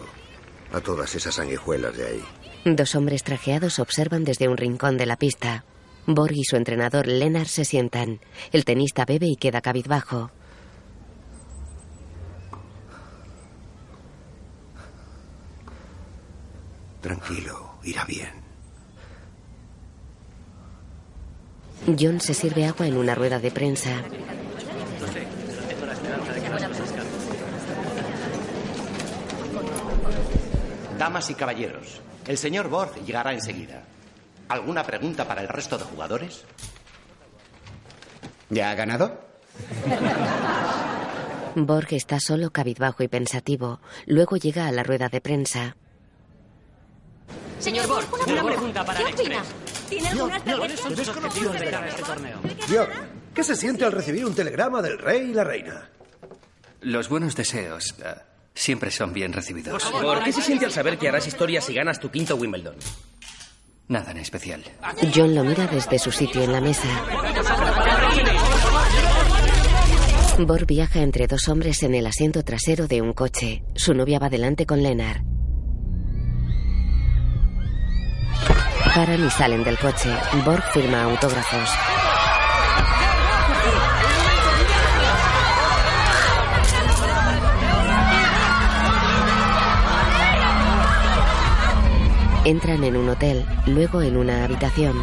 a 0.74 0.82
todas 0.82 1.14
esas 1.16 1.36
sanguijuelas 1.36 1.96
de 1.96 2.08
ahí. 2.08 2.24
Dos 2.66 2.96
hombres 2.96 3.24
trajeados 3.24 3.80
observan 3.80 4.24
desde 4.24 4.48
un 4.48 4.58
rincón 4.58 4.98
de 4.98 5.06
la 5.06 5.18
pista. 5.18 5.66
Borg 6.08 6.34
y 6.34 6.44
su 6.44 6.56
entrenador 6.56 7.08
Lennart 7.08 7.48
se 7.48 7.66
sientan. 7.66 8.20
El 8.52 8.66
tenista 8.66 9.06
bebe 9.06 9.28
y 9.28 9.36
queda 9.38 9.62
cabizbajo. 9.62 10.32
Tranquilo, 17.02 17.76
irá 17.84 18.04
bien. 18.06 18.45
John 21.88 22.20
se 22.20 22.34
sirve 22.34 22.66
agua 22.66 22.88
en 22.88 22.98
una 22.98 23.14
rueda 23.14 23.40
de 23.40 23.52
prensa. 23.52 24.02
Damas 30.98 31.30
y 31.30 31.36
caballeros, 31.36 32.02
el 32.26 32.38
señor 32.38 32.70
Borg 32.70 32.96
llegará 33.06 33.34
enseguida. 33.34 33.84
¿Alguna 34.50 34.84
pregunta 34.84 35.28
para 35.28 35.42
el 35.42 35.48
resto 35.48 35.78
de 35.78 35.84
jugadores? 35.84 36.44
¿Ya 38.50 38.72
ha 38.72 38.76
ganado? 38.76 39.20
Borg 41.56 41.88
está 41.92 42.20
solo 42.20 42.52
cabizbajo 42.52 43.04
y 43.04 43.08
pensativo. 43.08 43.80
Luego 44.08 44.38
llega 44.38 44.68
a 44.68 44.72
la 44.72 44.84
rueda 44.84 45.10
de 45.10 45.22
prensa. 45.22 45.76
Señor 47.60 47.88
Borg, 47.88 48.08
una 48.28 48.44
pregunta 48.44 48.84
para 48.86 49.00
¿Qué 49.00 49.10
el 49.10 49.14
opina? 49.14 49.44
¿Tiene 49.90 50.10
este 51.88 52.04
torneo? 52.04 52.42
¿qué 53.34 53.44
se 53.44 53.56
siente 53.56 53.86
al 53.86 53.92
recibir 53.92 54.26
un 54.26 54.34
telegrama 54.34 54.82
del 54.82 54.98
rey 54.98 55.30
y 55.30 55.34
la 55.34 55.44
reina? 55.44 55.90
Los 56.82 57.10
buenos 57.10 57.36
deseos 57.36 57.96
eh, 58.04 58.16
siempre 58.54 58.92
son 58.92 59.14
bien 59.14 59.34
recibidos. 59.34 59.84
¿Por 59.84 60.24
qué 60.24 60.32
se 60.32 60.42
siente 60.42 60.66
al 60.66 60.72
saber 60.72 60.98
que 60.98 61.10
harás 61.10 61.28
historia 61.28 61.62
si 61.62 61.74
ganas 61.74 62.00
tu 62.00 62.10
quinto 62.10 62.36
Wimbledon? 62.36 62.76
Nada 63.88 64.12
en 64.12 64.18
especial. 64.18 64.64
John 65.14 65.36
lo 65.36 65.44
mira 65.44 65.68
desde 65.68 66.00
su 66.00 66.12
sitio 66.12 66.42
en 66.42 66.52
la 66.52 66.62
mesa. 66.62 66.88
Borg 70.40 70.66
viaja 70.66 71.02
entre 71.02 71.28
dos 71.28 71.48
hombres 71.48 71.84
en 71.84 71.96
el 71.96 72.08
asiento 72.08 72.44
trasero 72.44 72.88
de 72.88 73.02
un 73.02 73.14
coche. 73.14 73.64
Su 73.76 73.94
novia 73.94 74.20
va 74.20 74.30
delante 74.30 74.66
con 74.66 74.82
Lennart. 74.82 75.35
Paran 78.96 79.26
y 79.26 79.30
salen 79.30 79.62
del 79.62 79.78
coche. 79.78 80.10
Borg 80.46 80.64
firma 80.72 81.04
autógrafos. 81.04 81.70
Entran 92.46 92.86
en 92.86 92.96
un 92.96 93.10
hotel, 93.10 93.46
luego 93.66 94.02
en 94.02 94.16
una 94.16 94.46
habitación. 94.46 94.96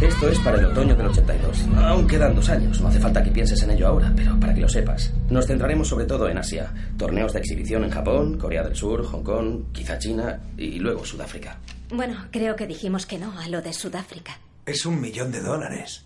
Esto 0.00 0.28
es 0.28 0.38
para 0.40 0.58
el 0.58 0.66
otoño 0.66 0.94
del 0.94 1.06
82. 1.06 1.68
Aún 1.78 2.06
quedan 2.06 2.34
dos 2.34 2.50
años, 2.50 2.78
no 2.82 2.88
hace 2.88 3.00
falta 3.00 3.22
que 3.22 3.30
pienses 3.30 3.62
en 3.62 3.70
ello 3.70 3.88
ahora, 3.88 4.12
pero 4.14 4.38
para 4.38 4.52
que 4.52 4.60
lo 4.60 4.68
sepas. 4.68 5.10
Nos 5.30 5.46
centraremos 5.46 5.88
sobre 5.88 6.04
todo 6.04 6.28
en 6.28 6.36
Asia. 6.36 6.70
Torneos 6.98 7.32
de 7.32 7.38
exhibición 7.40 7.82
en 7.82 7.90
Japón, 7.90 8.36
Corea 8.36 8.62
del 8.62 8.76
Sur, 8.76 9.06
Hong 9.06 9.22
Kong, 9.22 9.72
quizá 9.72 9.98
China 9.98 10.38
y 10.58 10.78
luego 10.78 11.02
Sudáfrica. 11.02 11.58
Bueno, 11.88 12.26
creo 12.30 12.56
que 12.56 12.66
dijimos 12.66 13.06
que 13.06 13.18
no 13.18 13.38
a 13.38 13.48
lo 13.48 13.62
de 13.62 13.72
Sudáfrica. 13.72 14.38
Es 14.66 14.84
un 14.84 15.00
millón 15.00 15.32
de 15.32 15.40
dólares. 15.40 16.04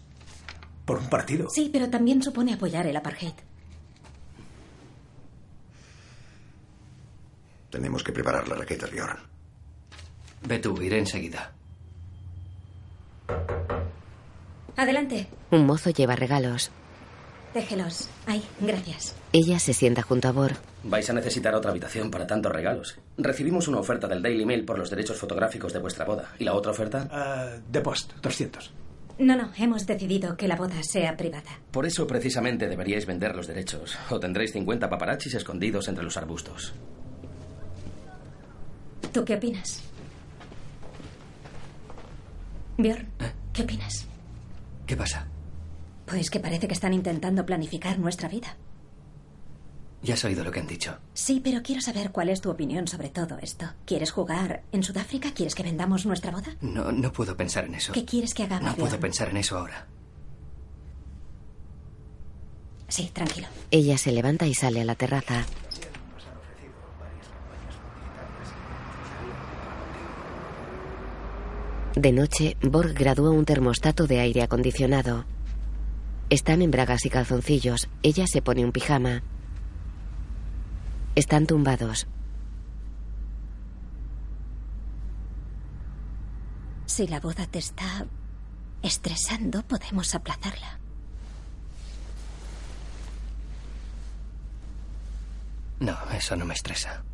Por 0.85 0.99
un 0.99 1.09
partido. 1.09 1.49
Sí, 1.53 1.69
pero 1.73 1.91
también 1.91 2.23
supone 2.23 2.55
apoyar 2.55 2.87
el 2.87 2.97
apartheid. 2.97 3.35
Tenemos 7.71 8.05
que 8.05 8.13
preparar 8.13 8.47
las 8.47 8.59
raquetas, 8.59 8.91
Bjorn. 8.93 9.19
Ve 10.47 10.59
tú, 10.61 10.81
iré 10.81 10.99
enseguida. 10.99 11.53
Adelante, 14.81 15.27
Un 15.51 15.67
mozo 15.67 15.91
lleva 15.91 16.17
regalos. 16.17 16.71
déjelos. 17.53 18.09
Ahí, 18.27 18.43
gracias. 18.61 19.15
Ella 19.35 19.59
se 19.59 19.75
sienta 19.75 20.01
junto 20.01 20.29
a 20.29 20.33
Borg. 20.33 20.57
Vais 20.85 21.11
a 21.11 21.13
necesitar 21.13 21.55
otra 21.55 21.71
habitación 21.71 22.11
para 22.11 22.27
tantos 22.27 22.51
regalos. 22.51 22.97
Recibimos 23.19 23.69
una 23.69 23.79
oferta 23.81 24.09
del 24.09 24.23
Daily 24.23 24.47
Mail 24.47 24.65
por 24.65 24.79
los 24.79 24.89
derechos 24.89 25.19
fotográficos 25.19 25.75
de 25.75 25.81
vuestra 25.81 26.07
boda. 26.07 26.31
¿Y 26.39 26.45
la 26.45 26.55
otra 26.55 26.71
oferta? 26.73 27.07
Ah, 27.11 27.59
de 27.71 27.81
Post, 27.83 28.13
200. 28.23 28.73
No, 29.19 29.37
no, 29.37 29.51
hemos 29.59 29.85
decidido 29.85 30.35
que 30.39 30.49
la 30.49 30.57
boda 30.57 30.83
sea 30.83 31.15
privada. 31.15 31.51
Por 31.73 31.85
eso 31.85 32.07
precisamente 32.07 32.67
deberíais 32.67 33.05
vender 33.05 33.37
los 33.37 33.47
derechos. 33.49 33.99
O 34.09 34.19
tendréis 34.19 34.53
50 34.53 34.89
paparachis 34.89 35.35
escondidos 35.35 35.89
entre 35.89 36.05
los 36.05 36.17
arbustos. 36.17 36.73
¿Tú 39.13 39.25
qué 39.27 39.35
opinas? 39.35 39.83
Bjorn, 42.79 43.07
¿qué 43.53 43.63
opinas? 43.63 44.07
¿Qué 44.91 44.97
pasa? 44.97 45.25
Pues 46.05 46.31
que 46.31 46.41
parece 46.41 46.67
que 46.67 46.75
están 46.75 46.93
intentando 46.93 47.47
planificar 47.47 47.97
nuestra 48.01 48.29
vida. 48.29 48.57
Ya 50.03 50.15
has 50.15 50.25
oído 50.25 50.43
lo 50.43 50.51
que 50.51 50.59
han 50.59 50.67
dicho. 50.67 50.99
Sí, 51.15 51.39
pero 51.39 51.63
quiero 51.63 51.81
saber 51.81 52.11
cuál 52.11 52.29
es 52.29 52.41
tu 52.41 52.51
opinión 52.51 52.89
sobre 52.89 53.09
todo 53.09 53.39
esto. 53.41 53.67
¿Quieres 53.87 54.11
jugar 54.11 54.65
en 54.73 54.83
Sudáfrica? 54.83 55.33
¿Quieres 55.33 55.55
que 55.55 55.63
vendamos 55.63 56.07
nuestra 56.07 56.33
boda? 56.33 56.57
No, 56.61 56.91
no 56.91 57.13
puedo 57.13 57.37
pensar 57.37 57.67
en 57.67 57.77
eso. 57.77 57.93
¿Qué 57.93 58.05
quieres 58.05 58.35
que 58.35 58.43
hagamos? 58.43 58.69
No 58.69 58.75
puedo 58.75 58.99
pensar 58.99 59.29
en 59.29 59.37
eso 59.37 59.59
ahora. 59.59 59.87
Sí, 62.89 63.13
tranquilo. 63.13 63.47
Ella 63.71 63.97
se 63.97 64.11
levanta 64.11 64.49
y 64.49 64.55
sale 64.55 64.81
a 64.81 64.85
la 64.85 64.97
terraza. 64.97 65.45
De 72.01 72.13
noche, 72.13 72.57
Borg 72.63 72.95
gradúa 72.95 73.29
un 73.29 73.45
termostato 73.45 74.07
de 74.07 74.21
aire 74.21 74.41
acondicionado. 74.41 75.27
Están 76.31 76.63
en 76.63 76.71
bragas 76.71 77.05
y 77.05 77.11
calzoncillos. 77.11 77.91
Ella 78.03 78.27
se 78.27 78.41
pone 78.41 78.65
un 78.65 78.73
pijama. 78.73 79.23
Están 81.15 81.47
tumbados. 81.47 82.07
Si 86.87 87.07
la 87.07 87.21
boda 87.21 87.47
te 87.47 87.59
está 87.59 88.07
estresando, 88.81 89.63
podemos 89.63 90.15
aplazarla. 90.15 90.79
No, 95.81 95.99
eso 96.17 96.35
no 96.35 96.47
me 96.47 96.55
estresa. 96.55 97.05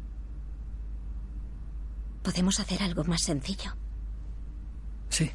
Podemos 2.23 2.61
hacer 2.61 2.85
algo 2.85 3.03
más 3.03 3.23
sencillo. 3.23 3.75
Sí, 5.09 5.31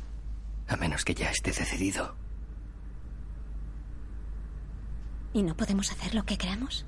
a 0.68 0.76
menos 0.76 1.06
que 1.06 1.14
ya 1.14 1.30
esté 1.30 1.52
decidido. 1.52 2.16
¿Y 5.34 5.44
no 5.44 5.56
podemos 5.56 5.92
hacer 5.92 6.14
lo 6.14 6.26
que 6.26 6.38
queramos? 6.38 6.86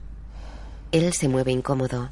Él 0.92 1.14
se 1.14 1.28
mueve 1.28 1.52
incómodo. 1.52 2.12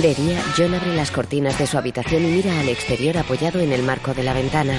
De 0.00 0.14
día, 0.14 0.42
John 0.56 0.74
abre 0.74 0.94
las 0.96 1.10
cortinas 1.10 1.58
de 1.58 1.66
su 1.66 1.76
habitación 1.76 2.24
y 2.24 2.30
mira 2.30 2.58
al 2.60 2.68
exterior 2.68 3.18
apoyado 3.18 3.60
en 3.60 3.72
el 3.72 3.82
marco 3.82 4.14
de 4.14 4.22
la 4.22 4.32
ventana. 4.32 4.74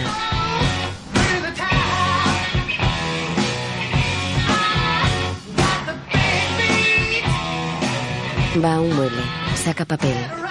Va 8.63 8.75
a 8.75 8.79
un 8.81 8.95
mueble, 8.95 9.21
saca 9.55 9.85
papel. 9.85 10.42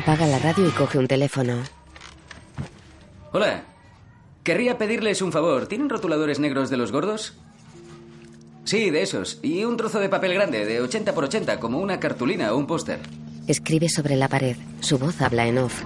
Apaga 0.00 0.26
la 0.26 0.38
radio 0.38 0.66
y 0.66 0.70
coge 0.70 0.96
un 0.96 1.06
teléfono. 1.06 1.62
Hola. 3.32 3.64
Querría 4.42 4.78
pedirles 4.78 5.20
un 5.20 5.30
favor. 5.30 5.66
¿Tienen 5.66 5.90
rotuladores 5.90 6.38
negros 6.38 6.70
de 6.70 6.78
los 6.78 6.90
gordos? 6.90 7.34
Sí, 8.64 8.88
de 8.88 9.02
esos. 9.02 9.40
Y 9.42 9.64
un 9.64 9.76
trozo 9.76 10.00
de 10.00 10.08
papel 10.08 10.32
grande, 10.32 10.64
de 10.64 10.80
80 10.80 11.12
por 11.12 11.24
80, 11.24 11.60
como 11.60 11.80
una 11.80 12.00
cartulina 12.00 12.54
o 12.54 12.56
un 12.56 12.66
póster. 12.66 12.98
Escribe 13.46 13.90
sobre 13.90 14.16
la 14.16 14.28
pared. 14.28 14.56
Su 14.80 14.96
voz 14.96 15.20
habla 15.20 15.46
en 15.46 15.58
off. 15.58 15.82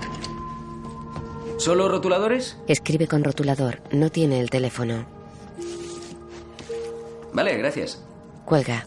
¿Solo 1.58 1.88
rotuladores? 1.88 2.56
Escribe 2.68 3.08
con 3.08 3.24
rotulador. 3.24 3.82
No 3.90 4.10
tiene 4.10 4.38
el 4.38 4.48
teléfono. 4.48 5.06
Vale, 7.32 7.56
gracias. 7.56 8.00
Cuelga. 8.44 8.86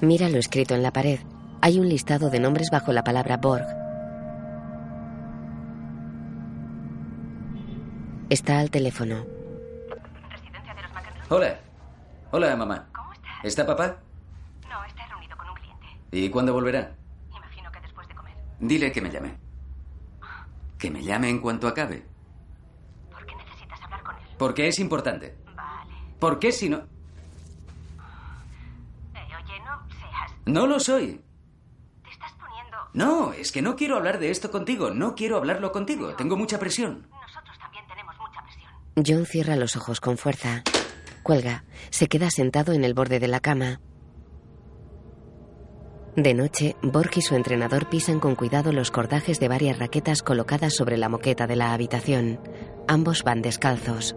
Mira 0.00 0.28
lo 0.28 0.38
escrito 0.38 0.76
en 0.76 0.84
la 0.84 0.92
pared. 0.92 1.18
Hay 1.60 1.80
un 1.80 1.88
listado 1.88 2.30
de 2.30 2.38
nombres 2.38 2.68
bajo 2.70 2.92
la 2.92 3.02
palabra 3.02 3.38
Borg. 3.38 3.85
Está 8.30 8.58
al 8.60 8.70
teléfono. 8.70 9.24
Hola. 11.28 11.60
Hola, 12.32 12.56
mamá. 12.56 12.88
¿Cómo 12.94 13.12
estás? 13.12 13.44
¿Está 13.44 13.66
papá? 13.66 13.96
No, 14.68 14.84
está 14.84 15.06
reunido 15.06 15.36
con 15.36 15.48
un 15.48 15.54
cliente. 15.54 15.86
¿Y 16.12 16.28
cuándo 16.30 16.52
volverá? 16.52 16.94
Imagino 17.34 17.70
que 17.70 17.80
después 17.80 18.08
de 18.08 18.14
comer. 18.14 18.34
Dile 18.60 18.92
que 18.92 19.00
me 19.00 19.10
llame. 19.10 19.36
Que 20.78 20.90
me 20.90 21.02
llame 21.02 21.28
en 21.30 21.40
cuanto 21.40 21.68
acabe. 21.68 22.04
¿Por 23.10 23.24
qué 23.26 23.34
necesitas 23.36 23.80
hablar 23.82 24.02
con 24.02 24.16
él? 24.16 24.22
Porque 24.38 24.68
es 24.68 24.78
importante. 24.78 25.36
Vale. 25.54 25.92
¿Por 26.18 26.38
qué 26.38 26.52
si 26.52 26.68
no? 26.68 26.78
Eh, 26.78 26.84
oye, 29.14 29.60
no 29.64 29.86
seas. 29.88 30.32
No 30.46 30.66
lo 30.66 30.80
soy. 30.80 31.20
Te 32.04 32.10
estás 32.10 32.32
poniendo. 32.32 32.76
No, 32.92 33.32
es 33.32 33.52
que 33.52 33.62
no 33.62 33.76
quiero 33.76 33.96
hablar 33.96 34.18
de 34.18 34.30
esto 34.30 34.50
contigo. 34.50 34.90
No 34.90 35.14
quiero 35.14 35.36
hablarlo 35.36 35.70
contigo. 35.72 36.14
Tengo 36.16 36.36
mucha 36.36 36.58
presión. 36.58 37.08
Nosotros 37.10 37.58
también 37.58 37.86
tenemos 37.86 38.14
mucha 38.18 38.42
presión. 38.42 38.70
John 39.04 39.26
cierra 39.26 39.56
los 39.56 39.76
ojos 39.76 40.00
con 40.00 40.16
fuerza. 40.16 40.62
Cuelga. 41.22 41.64
Se 41.90 42.06
queda 42.06 42.30
sentado 42.30 42.72
en 42.72 42.82
el 42.82 42.94
borde 42.94 43.20
de 43.20 43.28
la 43.28 43.40
cama. 43.40 43.80
De 46.16 46.32
noche, 46.32 46.76
Borg 46.82 47.10
y 47.16 47.20
su 47.20 47.34
entrenador 47.34 47.90
pisan 47.90 48.20
con 48.20 48.36
cuidado 48.36 48.72
los 48.72 48.90
cordajes 48.90 49.38
de 49.38 49.48
varias 49.48 49.78
raquetas 49.78 50.22
colocadas 50.22 50.74
sobre 50.74 50.96
la 50.96 51.10
moqueta 51.10 51.46
de 51.46 51.56
la 51.56 51.74
habitación. 51.74 52.40
Ambos 52.88 53.22
van 53.22 53.42
descalzos. 53.42 54.16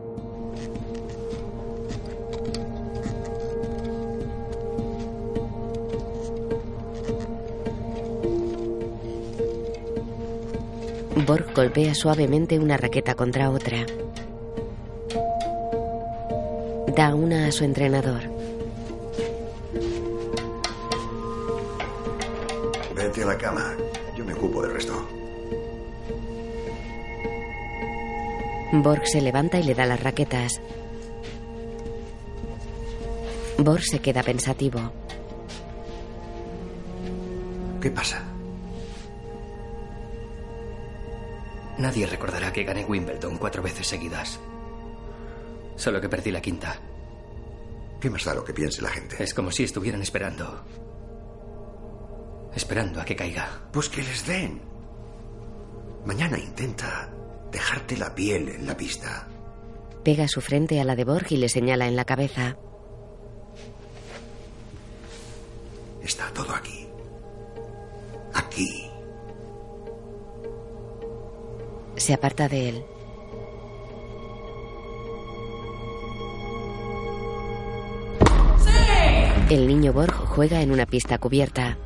Borg 11.28 11.54
golpea 11.54 11.94
suavemente 11.94 12.60
una 12.60 12.78
raqueta 12.78 13.16
contra 13.16 13.50
otra. 13.50 13.86
Da 17.00 17.16
una 17.16 17.48
a 17.48 17.52
su 17.54 17.64
entrenador. 17.64 18.20
Vete 22.94 23.24
a 23.24 23.26
la 23.26 23.38
cama. 23.38 23.74
Yo 24.18 24.26
me 24.26 24.34
ocupo 24.34 24.62
del 24.62 24.74
resto. 24.74 25.08
Borg 28.74 29.08
se 29.08 29.22
levanta 29.22 29.60
y 29.60 29.64
le 29.64 29.76
da 29.76 29.86
las 29.86 30.04
raquetas. 30.04 30.60
Borg 33.60 33.82
se 33.82 34.00
queda 34.00 34.22
pensativo. 34.22 34.92
¿Qué 37.80 37.92
pasa? 37.92 38.26
Nadie 41.78 42.06
recordará 42.08 42.52
que 42.52 42.66
gané 42.66 42.84
Wimbledon 42.84 43.38
cuatro 43.38 43.64
veces 43.64 43.88
seguidas. 43.88 44.38
Solo 45.78 46.02
que 46.02 46.10
perdí 46.10 46.30
la 46.32 46.42
quinta. 46.42 46.78
¿Qué 48.00 48.10
más 48.10 48.24
da 48.24 48.34
lo 48.34 48.46
que 48.46 48.54
piense 48.54 48.82
la 48.82 48.90
gente? 48.90 49.22
Es 49.22 49.34
como 49.34 49.52
si 49.52 49.64
estuvieran 49.64 50.02
esperando. 50.02 50.64
Esperando 52.56 53.02
a 53.02 53.06
que 53.06 53.16
caiga. 53.16 53.68
Pues 53.72 53.90
que 53.90 54.02
les 54.02 54.26
den. 54.26 54.62
Mañana 56.06 56.40
intenta 56.40 57.10
dejarte 57.52 57.98
la 57.98 58.16
piel 58.16 58.50
en 58.50 58.66
la 58.66 58.78
pista. 58.78 59.28
Pega 60.04 60.28
su 60.30 60.40
frente 60.40 60.80
a 60.80 60.86
la 60.86 60.96
de 60.96 61.04
Borg 61.04 61.28
y 61.30 61.38
le 61.38 61.50
señala 61.50 61.88
en 61.88 61.98
la 61.98 62.06
cabeza. 62.06 62.58
Está 66.02 66.32
todo 66.34 66.56
aquí. 66.56 66.88
Aquí. 68.34 68.90
Se 71.98 72.14
aparta 72.14 72.48
de 72.48 72.70
él. 72.70 72.86
El 79.50 79.68
niño 79.68 79.92
Borg 79.94 80.14
juega 80.14 80.62
en 80.62 80.72
una 80.72 80.86
pista 80.86 81.18
cubierta. 81.18 81.78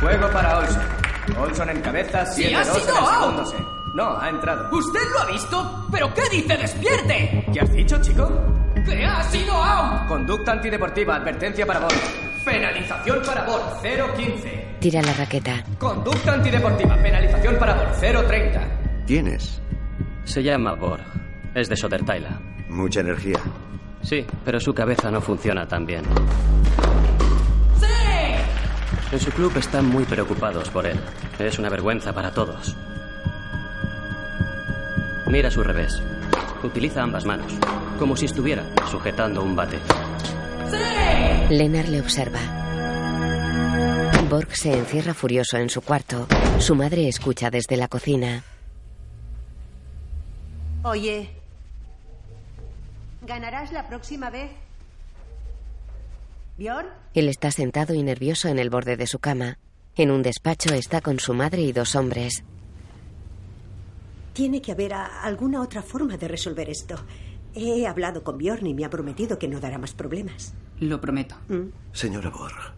Juego 0.00 0.30
para 0.30 0.58
Olson. 0.58 0.82
Olson 1.38 1.70
en 1.70 1.80
cabeza, 1.80 2.24
¡Sí, 2.26 2.42
7 2.44 2.56
ha 2.56 2.64
2 2.64 2.76
sido 2.78 2.90
en 2.90 2.96
el 2.96 3.04
out! 3.04 3.20
segundo 3.20 3.46
set. 3.46 3.60
No, 3.94 4.18
ha 4.20 4.28
entrado. 4.28 4.68
¿Usted 4.76 5.00
lo 5.12 5.20
ha 5.20 5.26
visto? 5.32 5.86
¿Pero 5.90 6.14
qué 6.14 6.22
dice? 6.30 6.56
¡Despierte! 6.56 7.46
¿Qué 7.52 7.60
has 7.60 7.72
dicho, 7.72 8.00
chico? 8.02 8.30
¡Que 8.84 9.04
ha 9.04 9.22
sido 9.24 9.52
out! 9.54 10.06
Conducta 10.06 10.52
antideportiva, 10.52 11.16
advertencia 11.16 11.66
para 11.66 11.80
Borg. 11.80 11.94
Penalización 12.44 13.22
para 13.26 13.42
Borg, 13.44 13.62
0-15. 13.82 14.78
Tira 14.78 15.02
la 15.02 15.12
raqueta. 15.14 15.64
Conducta 15.78 16.34
antideportiva, 16.34 16.96
penalización 16.96 17.56
para 17.56 17.74
Borg, 17.74 17.92
0-30. 18.00 18.60
¿Quién 19.06 19.26
es? 19.28 19.60
Se 20.26 20.42
llama 20.42 20.74
Borg. 20.74 21.02
Es 21.54 21.68
de 21.68 21.76
Sodertaila. 21.76 22.38
Mucha 22.68 23.00
energía. 23.00 23.38
Sí, 24.02 24.26
pero 24.44 24.60
su 24.60 24.74
cabeza 24.74 25.10
no 25.10 25.20
funciona 25.20 25.66
tan 25.66 25.86
bien. 25.86 26.02
En 29.12 29.20
su 29.20 29.30
club 29.30 29.56
están 29.56 29.86
muy 29.86 30.04
preocupados 30.04 30.68
por 30.68 30.84
él. 30.84 30.98
Es 31.38 31.58
una 31.58 31.70
vergüenza 31.70 32.12
para 32.12 32.32
todos. 32.32 32.76
Mira 35.28 35.48
a 35.48 35.50
su 35.50 35.62
revés. 35.62 36.02
Utiliza 36.62 37.02
ambas 37.02 37.24
manos, 37.24 37.52
como 37.98 38.16
si 38.16 38.26
estuviera 38.26 38.64
sujetando 38.90 39.42
un 39.42 39.54
bate. 39.54 39.78
Lennart 41.50 41.88
le 41.88 42.00
observa. 42.00 42.40
Borg 44.28 44.56
se 44.56 44.76
encierra 44.76 45.14
furioso 45.14 45.56
en 45.56 45.70
su 45.70 45.82
cuarto. 45.82 46.26
Su 46.58 46.74
madre 46.74 47.08
escucha 47.08 47.48
desde 47.50 47.76
la 47.76 47.86
cocina. 47.86 48.42
Oye, 50.86 51.28
¿ganarás 53.22 53.72
la 53.72 53.88
próxima 53.88 54.30
vez? 54.30 54.52
¿Bjorn? 56.58 56.86
Él 57.12 57.28
está 57.28 57.50
sentado 57.50 57.92
y 57.92 58.04
nervioso 58.04 58.46
en 58.46 58.60
el 58.60 58.70
borde 58.70 58.96
de 58.96 59.08
su 59.08 59.18
cama. 59.18 59.58
En 59.96 60.12
un 60.12 60.22
despacho 60.22 60.72
está 60.74 61.00
con 61.00 61.18
su 61.18 61.34
madre 61.34 61.62
y 61.62 61.72
dos 61.72 61.96
hombres. 61.96 62.44
Tiene 64.32 64.62
que 64.62 64.70
haber 64.70 64.94
alguna 64.94 65.60
otra 65.60 65.82
forma 65.82 66.16
de 66.16 66.28
resolver 66.28 66.70
esto. 66.70 66.94
He 67.52 67.84
hablado 67.88 68.22
con 68.22 68.38
Bjorn 68.38 68.68
y 68.68 68.74
me 68.74 68.84
ha 68.84 68.90
prometido 68.90 69.40
que 69.40 69.48
no 69.48 69.58
dará 69.58 69.78
más 69.78 69.92
problemas. 69.92 70.54
Lo 70.78 71.00
prometo. 71.00 71.34
Señora 71.92 72.30
Borg, 72.30 72.74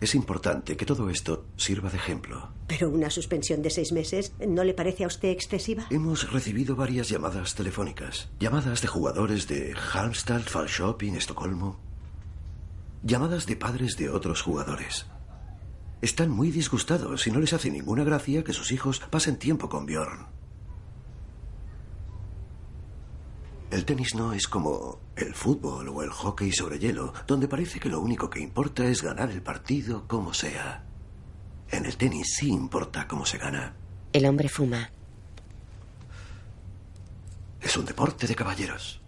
es 0.00 0.14
importante 0.14 0.76
que 0.76 0.86
todo 0.86 1.08
esto 1.08 1.46
sirva 1.56 1.90
de 1.90 1.96
ejemplo. 1.96 2.50
Pero 2.66 2.90
una 2.90 3.10
suspensión 3.10 3.62
de 3.62 3.70
seis 3.70 3.92
meses, 3.92 4.32
¿no 4.46 4.62
le 4.64 4.74
parece 4.74 5.04
a 5.04 5.06
usted 5.06 5.30
excesiva? 5.30 5.86
Hemos 5.90 6.30
recibido 6.32 6.76
varias 6.76 7.08
llamadas 7.08 7.54
telefónicas. 7.54 8.28
Llamadas 8.38 8.82
de 8.82 8.88
jugadores 8.88 9.48
de 9.48 9.74
Halmstad, 9.74 10.42
Falköping, 10.42 11.16
Estocolmo. 11.16 11.80
Llamadas 13.02 13.46
de 13.46 13.56
padres 13.56 13.96
de 13.96 14.10
otros 14.10 14.42
jugadores. 14.42 15.06
Están 16.02 16.30
muy 16.30 16.50
disgustados 16.50 17.26
y 17.26 17.30
no 17.30 17.40
les 17.40 17.54
hace 17.54 17.70
ninguna 17.70 18.04
gracia 18.04 18.44
que 18.44 18.52
sus 18.52 18.72
hijos 18.72 19.00
pasen 19.10 19.38
tiempo 19.38 19.68
con 19.68 19.86
Bjorn. 19.86 20.26
El 23.70 23.84
tenis 23.84 24.14
no 24.14 24.32
es 24.32 24.46
como 24.46 25.00
el 25.16 25.34
fútbol 25.34 25.88
o 25.88 26.02
el 26.02 26.10
hockey 26.10 26.52
sobre 26.52 26.78
hielo, 26.78 27.12
donde 27.26 27.48
parece 27.48 27.80
que 27.80 27.88
lo 27.88 28.00
único 28.00 28.30
que 28.30 28.40
importa 28.40 28.84
es 28.84 29.02
ganar 29.02 29.30
el 29.30 29.42
partido 29.42 30.06
como 30.06 30.32
sea. 30.32 30.84
En 31.70 31.84
el 31.84 31.96
tenis 31.96 32.34
sí 32.38 32.48
importa 32.48 33.08
cómo 33.08 33.26
se 33.26 33.38
gana. 33.38 33.74
El 34.12 34.26
hombre 34.26 34.48
fuma. 34.48 34.90
Es 37.60 37.76
un 37.76 37.84
deporte 37.84 38.26
de 38.26 38.36
caballeros. 38.36 39.00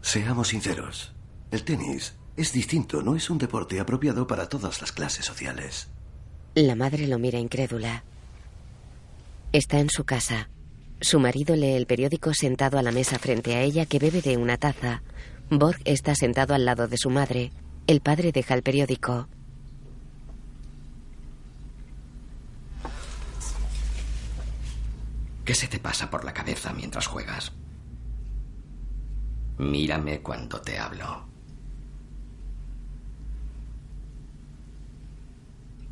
Seamos 0.00 0.48
sinceros, 0.48 1.12
el 1.50 1.64
tenis 1.64 2.14
es 2.36 2.52
distinto, 2.52 3.02
no 3.02 3.16
es 3.16 3.30
un 3.30 3.38
deporte 3.38 3.80
apropiado 3.80 4.26
para 4.26 4.48
todas 4.48 4.80
las 4.80 4.92
clases 4.92 5.24
sociales. 5.24 5.88
La 6.54 6.76
madre 6.76 7.06
lo 7.08 7.18
mira 7.18 7.38
incrédula. 7.38 8.04
Está 9.52 9.80
en 9.80 9.90
su 9.90 10.04
casa. 10.04 10.48
Su 11.04 11.20
marido 11.20 11.54
lee 11.54 11.74
el 11.74 11.84
periódico 11.84 12.32
sentado 12.32 12.78
a 12.78 12.82
la 12.82 12.90
mesa 12.90 13.18
frente 13.18 13.54
a 13.54 13.60
ella 13.60 13.84
que 13.84 13.98
bebe 13.98 14.22
de 14.22 14.38
una 14.38 14.56
taza. 14.56 15.02
Borg 15.50 15.78
está 15.84 16.14
sentado 16.14 16.54
al 16.54 16.64
lado 16.64 16.88
de 16.88 16.96
su 16.96 17.10
madre. 17.10 17.52
El 17.86 18.00
padre 18.00 18.32
deja 18.32 18.54
el 18.54 18.62
periódico. 18.62 19.28
¿Qué 25.44 25.54
se 25.54 25.68
te 25.68 25.78
pasa 25.78 26.08
por 26.08 26.24
la 26.24 26.32
cabeza 26.32 26.72
mientras 26.72 27.06
juegas? 27.06 27.52
Mírame 29.58 30.22
cuando 30.22 30.58
te 30.62 30.78
hablo. 30.78 31.26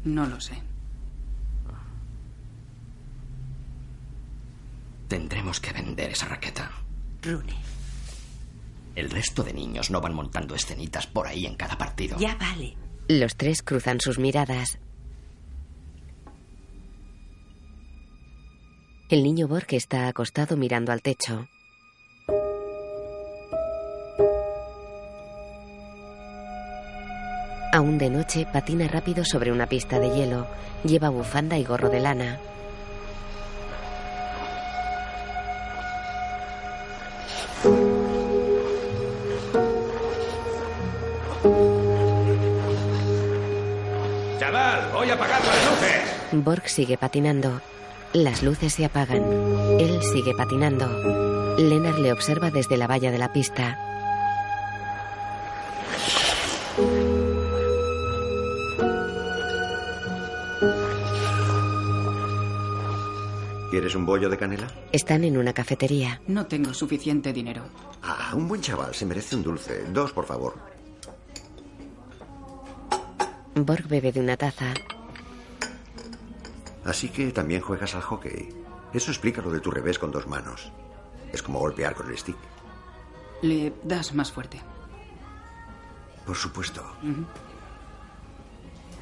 No 0.04 0.24
lo 0.24 0.40
sé. 0.40 0.71
Tendremos 5.12 5.60
que 5.60 5.74
vender 5.74 6.12
esa 6.12 6.24
raqueta. 6.26 6.70
Rune, 7.20 7.52
El 8.94 9.10
resto 9.10 9.42
de 9.42 9.52
niños 9.52 9.90
no 9.90 10.00
van 10.00 10.14
montando 10.14 10.54
escenitas 10.54 11.06
por 11.06 11.26
ahí 11.26 11.44
en 11.44 11.54
cada 11.54 11.76
partido. 11.76 12.16
ya 12.18 12.34
vale. 12.36 12.78
Los 13.08 13.36
tres 13.36 13.62
cruzan 13.62 14.00
sus 14.00 14.18
miradas. 14.18 14.78
El 19.10 19.22
niño 19.22 19.48
Borg 19.48 19.66
está 19.74 20.08
acostado 20.08 20.56
mirando 20.56 20.92
al 20.92 21.02
techo. 21.02 21.46
Aún 27.72 27.98
de 27.98 28.10
noche, 28.10 28.46
patina 28.52 28.86
rápido 28.88 29.24
sobre 29.24 29.50
una 29.52 29.66
pista 29.66 29.98
de 29.98 30.10
hielo. 30.10 30.46
Lleva 30.84 31.08
bufanda 31.08 31.56
y 31.58 31.64
gorro 31.64 31.88
de 31.88 32.00
lana. 32.00 32.38
Voy 45.02 45.10
a 45.10 45.14
apagar 45.14 45.44
las 45.44 45.70
luces. 45.70 46.44
Borg 46.44 46.68
sigue 46.68 46.96
patinando. 46.96 47.60
Las 48.12 48.44
luces 48.44 48.72
se 48.72 48.84
apagan. 48.84 49.24
Él 49.80 50.00
sigue 50.00 50.32
patinando. 50.32 50.86
Lennart 51.58 51.98
le 51.98 52.12
observa 52.12 52.52
desde 52.52 52.76
la 52.76 52.86
valla 52.86 53.10
de 53.10 53.18
la 53.18 53.32
pista. 53.32 53.76
¿Quieres 63.72 63.96
un 63.96 64.06
bollo 64.06 64.28
de 64.28 64.38
canela? 64.38 64.68
Están 64.92 65.24
en 65.24 65.36
una 65.36 65.52
cafetería. 65.52 66.20
No 66.28 66.46
tengo 66.46 66.72
suficiente 66.72 67.32
dinero. 67.32 67.62
Ah, 68.04 68.30
un 68.34 68.46
buen 68.46 68.60
chaval, 68.60 68.94
se 68.94 69.04
merece 69.04 69.34
un 69.34 69.42
dulce. 69.42 69.82
Dos, 69.92 70.12
por 70.12 70.26
favor. 70.26 70.71
Borg 73.54 73.86
bebe 73.86 74.12
de 74.12 74.20
una 74.20 74.36
taza. 74.36 74.72
Así 76.84 77.08
que 77.08 77.30
también 77.32 77.60
juegas 77.60 77.94
al 77.94 78.02
hockey. 78.02 78.48
Eso 78.92 79.10
explica 79.10 79.42
lo 79.42 79.50
de 79.50 79.60
tu 79.60 79.70
revés 79.70 79.98
con 79.98 80.10
dos 80.10 80.26
manos. 80.26 80.72
Es 81.32 81.42
como 81.42 81.60
golpear 81.60 81.94
con 81.94 82.10
el 82.10 82.18
stick. 82.18 82.36
Le 83.42 83.72
das 83.82 84.14
más 84.14 84.30
fuerte. 84.32 84.60
Por 86.26 86.36
supuesto. 86.36 86.84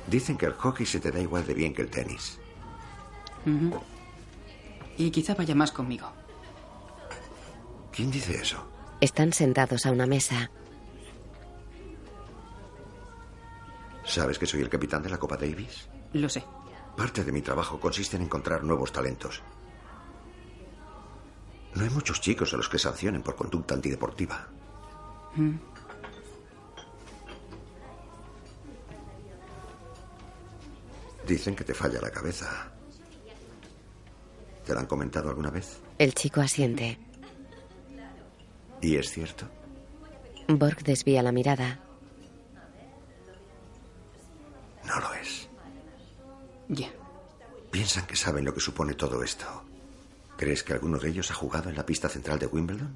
Dicen 0.07 0.37
que 0.37 0.47
el 0.47 0.55
hockey 0.55 0.87
se 0.87 1.01
te 1.01 1.11
da 1.11 1.21
igual 1.21 1.47
de 1.47 1.55
bien 1.55 1.75
que 1.75 1.83
el 1.83 1.91
tenis. 1.91 2.39
Y 4.97 5.11
quizá 5.11 5.35
vaya 5.35 5.55
más 5.55 5.73
conmigo. 5.73 6.11
¿Quién 7.93 8.11
dice 8.11 8.41
eso? 8.41 8.67
Están 9.01 9.33
sentados 9.33 9.87
a 9.87 9.93
una 9.93 10.07
mesa. 10.07 10.51
¿Sabes 14.11 14.41
que 14.41 14.47
soy 14.47 14.61
el 14.61 14.69
capitán 14.69 15.05
de 15.05 15.09
la 15.09 15.19
Copa 15.19 15.37
Davis? 15.37 15.89
Lo 16.15 16.29
sé. 16.29 16.43
Parte 16.97 17.23
de 17.23 17.31
mi 17.31 17.43
trabajo 17.43 17.79
consiste 17.79 18.17
en 18.17 18.23
encontrar 18.23 18.65
nuevos 18.65 18.93
talentos. 18.93 19.41
No 21.77 21.85
hay 21.85 21.91
muchos 21.91 22.21
chicos 22.21 22.53
a 22.53 22.57
los 22.57 22.69
que 22.69 22.77
sancionen 22.77 23.23
por 23.23 23.37
conducta 23.37 23.77
antideportiva. 23.77 24.49
Mm. 25.37 25.55
Dicen 31.29 31.55
que 31.55 31.63
te 31.63 31.73
falla 31.73 32.01
la 32.01 32.11
cabeza. 32.11 32.73
¿Te 34.67 34.75
lo 34.75 34.81
han 34.81 34.87
comentado 34.87 35.29
alguna 35.29 35.51
vez? 35.51 35.79
El 35.99 36.15
chico 36.15 36.41
asiente. 36.41 36.99
¿Y 38.83 38.97
es 38.97 39.09
cierto? 39.13 39.47
Borg 40.49 40.83
desvía 40.83 41.23
la 41.23 41.31
mirada. 41.31 41.79
No 44.91 45.01
lo 45.01 45.15
es. 45.15 45.49
Ya. 46.69 46.89
Piensan 47.71 48.07
que 48.07 48.17
saben 48.17 48.45
lo 48.45 48.53
que 48.53 48.61
supone 48.61 48.95
todo 48.95 49.23
esto. 49.23 49.47
¿Crees 50.37 50.65
que 50.65 50.73
alguno 50.73 50.99
de 50.99 51.11
ellos 51.11 51.31
ha 51.31 51.35
jugado 51.35 51.71
en 51.71 51.77
la 51.77 51.87
pista 51.87 52.09
central 52.09 52.41
de 52.41 52.47
Wimbledon? 52.47 52.93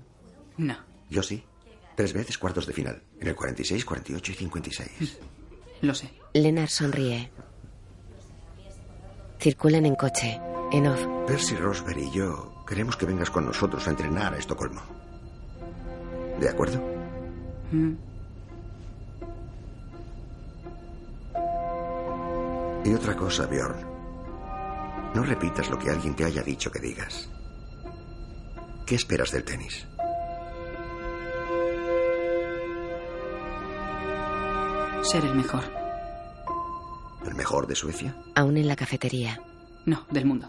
No. 0.57 0.77
Yo 1.09 1.23
sí. 1.23 1.45
Tres 1.95 2.13
veces 2.13 2.37
cuartos 2.37 2.67
de 2.67 2.73
final. 2.73 3.01
En 3.21 3.29
el 3.29 3.37
46, 3.37 3.85
48 3.85 4.33
y 4.33 4.35
56. 4.35 5.19
Lo 5.83 5.95
sé. 5.95 6.11
Lennart 6.33 6.71
sonríe. 6.71 7.31
Circulan 9.39 9.87
en 9.87 9.95
coche. 9.95 10.41
En 10.73 10.89
off. 10.89 11.01
Percy 11.29 11.55
Rosberg 11.55 11.99
y 11.99 12.11
yo 12.11 12.65
queremos 12.67 12.97
que 12.97 13.07
vengas 13.07 13.31
con 13.31 13.45
nosotros 13.47 13.87
a 13.87 13.91
entrenar 13.91 14.35
a 14.35 14.39
Estocolmo. 14.39 14.81
¿De 16.41 16.49
acuerdo? 16.49 16.81
Mm. 17.71 18.14
Y 22.85 22.93
otra 22.93 23.17
cosa, 23.17 23.47
Bjorn. 23.47 23.95
No 25.15 25.23
repitas 25.23 25.71
lo 25.71 25.79
que 25.79 25.91
alguien 25.91 26.15
te 26.15 26.25
haya 26.25 26.43
dicho 26.43 26.71
que 26.71 26.81
digas. 26.81 27.31
¿Qué 28.85 28.95
esperas 28.97 29.31
del 29.31 29.45
tenis? 29.45 29.87
Ser 35.03 35.25
el 35.25 35.35
mejor. 35.35 35.63
¿El 37.27 37.35
mejor 37.35 37.67
de 37.67 37.75
Suecia? 37.75 38.15
Aún 38.35 38.57
en 38.57 38.69
la 38.69 38.77
cafetería. 38.77 39.41
No, 39.87 40.05
del 40.11 40.27
mundo. 40.27 40.49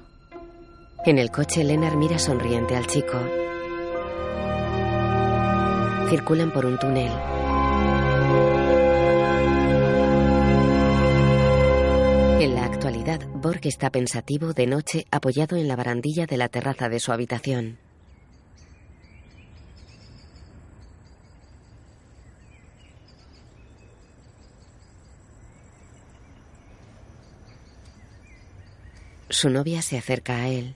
En 1.06 1.20
el 1.20 1.30
coche, 1.30 1.64
Lennart 1.64 1.96
mira 1.96 2.20
sonriente 2.20 2.76
al 2.76 2.88
chico. 2.88 3.20
Circulan 6.10 6.52
por 6.52 6.66
un 6.66 6.78
túnel. 6.80 7.12
Actualidad, 12.86 13.28
Borg 13.34 13.62
está 13.64 13.90
pensativo 13.90 14.54
de 14.54 14.68
noche 14.68 15.08
apoyado 15.10 15.58
en 15.58 15.68
la 15.68 15.76
barandilla 15.76 16.28
de 16.28 16.38
la 16.38 16.50
terraza 16.50 16.88
de 16.88 17.00
su 17.00 17.12
habitación. 17.12 17.80
Su 29.30 29.50
novia 29.50 29.82
se 29.82 29.98
acerca 29.98 30.36
a 30.36 30.48
él. 30.48 30.76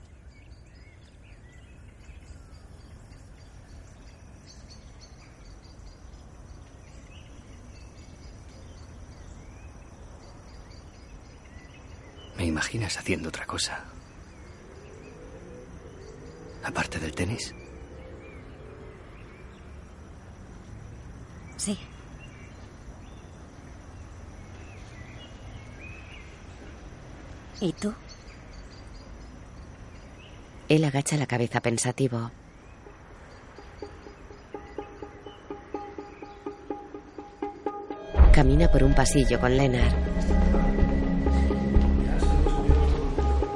¿Me 12.40 12.46
imaginas 12.46 12.96
haciendo 12.96 13.28
otra 13.28 13.44
cosa? 13.44 13.84
Aparte 16.64 16.98
del 16.98 17.14
tenis. 17.14 17.54
Sí. 21.58 21.78
¿Y 27.60 27.74
tú? 27.74 27.92
Él 30.70 30.82
agacha 30.86 31.18
la 31.18 31.26
cabeza 31.26 31.60
pensativo. 31.60 32.30
Camina 38.32 38.72
por 38.72 38.82
un 38.82 38.94
pasillo 38.94 39.38
con 39.38 39.54
Lennart. 39.54 40.59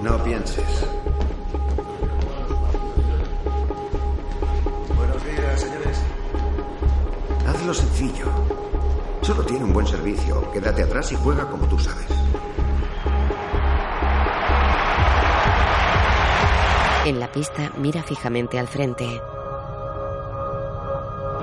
No 0.05 0.23
pienses. 0.23 0.87
Buenos 4.95 5.25
días, 5.25 5.61
señores. 5.63 6.03
Hazlo 7.47 7.73
sencillo. 7.73 8.27
Solo 9.23 9.43
tiene 9.45 9.65
un 9.65 9.73
buen 9.73 9.87
servicio. 9.87 10.53
Quédate 10.53 10.83
atrás 10.83 11.11
y 11.11 11.15
juega 11.15 11.49
como 11.49 11.67
tú 11.69 11.79
sabes. 11.79 12.07
En 17.07 17.19
la 17.19 17.33
pista 17.33 17.73
mira 17.79 18.03
fijamente 18.03 18.59
al 18.59 18.69
frente. 18.69 19.09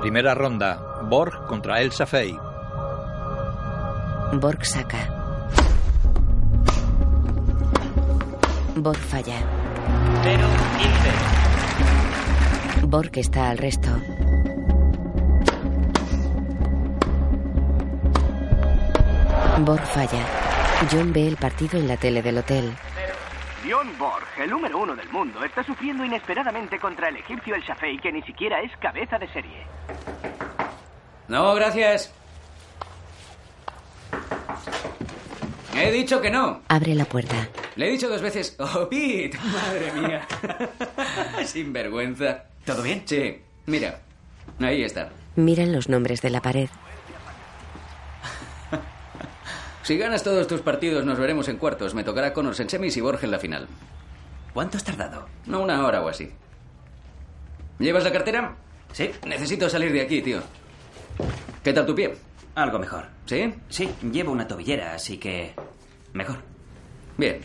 Primera 0.02 0.36
ronda. 0.36 1.00
Borg 1.02 1.48
contra 1.48 1.80
El 1.80 1.90
Safei. 1.90 2.38
Borg 4.34 4.64
saca. 4.64 5.11
Borg 8.76 8.98
falla. 8.98 9.36
0, 10.22 10.48
15. 12.78 12.86
Borg 12.86 13.10
está 13.14 13.50
al 13.50 13.58
resto. 13.58 13.88
Borg 19.58 19.84
falla. 19.86 20.24
John 20.90 21.12
ve 21.12 21.28
el 21.28 21.36
partido 21.36 21.78
en 21.78 21.86
la 21.86 21.96
tele 21.96 22.22
del 22.22 22.38
hotel. 22.38 22.72
Bjorn 23.64 23.96
Borg, 23.98 24.26
el 24.38 24.50
número 24.50 24.78
uno 24.78 24.96
del 24.96 25.08
mundo, 25.10 25.44
está 25.44 25.62
sufriendo 25.62 26.04
inesperadamente 26.04 26.78
contra 26.78 27.08
el 27.08 27.16
egipcio 27.16 27.54
El 27.54 27.62
Shafei, 27.62 27.98
que 27.98 28.10
ni 28.10 28.22
siquiera 28.22 28.60
es 28.60 28.76
cabeza 28.78 29.18
de 29.18 29.28
serie. 29.32 29.66
No, 31.28 31.54
gracias. 31.54 32.12
He 35.74 35.92
dicho 35.92 36.20
que 36.20 36.30
no. 36.30 36.62
Abre 36.68 36.94
la 36.94 37.04
puerta. 37.04 37.48
Le 37.76 37.88
he 37.88 37.90
dicho 37.90 38.08
dos 38.08 38.20
veces, 38.20 38.54
oh, 38.58 38.88
Pete, 38.88 39.38
madre 39.38 39.92
mía. 39.92 40.26
Sin 41.46 41.72
vergüenza. 41.72 42.44
¿Todo 42.64 42.82
bien? 42.82 43.02
Sí, 43.06 43.40
mira, 43.66 44.00
ahí 44.60 44.82
está. 44.82 45.10
Miran 45.36 45.72
los 45.72 45.88
nombres 45.88 46.20
de 46.22 46.30
la 46.30 46.42
pared. 46.42 46.68
Si 49.82 49.98
ganas 49.98 50.22
todos 50.22 50.46
tus 50.46 50.60
partidos, 50.60 51.04
nos 51.04 51.18
veremos 51.18 51.48
en 51.48 51.56
cuartos. 51.56 51.92
Me 51.92 52.04
tocará 52.04 52.32
Connors 52.32 52.60
en 52.60 52.70
semis 52.70 52.96
y 52.96 53.00
Borg 53.00 53.18
en 53.24 53.32
la 53.32 53.40
final. 53.40 53.66
¿Cuánto 54.54 54.76
has 54.76 54.84
tardado? 54.84 55.26
No, 55.46 55.60
una 55.60 55.84
hora 55.84 56.00
o 56.02 56.08
así. 56.08 56.30
¿Llevas 57.80 58.04
la 58.04 58.12
cartera? 58.12 58.54
Sí. 58.92 59.10
Necesito 59.26 59.68
salir 59.68 59.92
de 59.92 60.02
aquí, 60.02 60.22
tío. 60.22 60.40
¿Qué 61.64 61.72
tal 61.72 61.84
tu 61.84 61.96
pie? 61.96 62.14
Algo 62.54 62.78
mejor. 62.78 63.06
¿Sí? 63.26 63.52
Sí, 63.70 63.90
llevo 64.12 64.30
una 64.30 64.46
tobillera, 64.46 64.94
así 64.94 65.18
que... 65.18 65.52
Mejor. 66.12 66.36
Bien. 67.18 67.40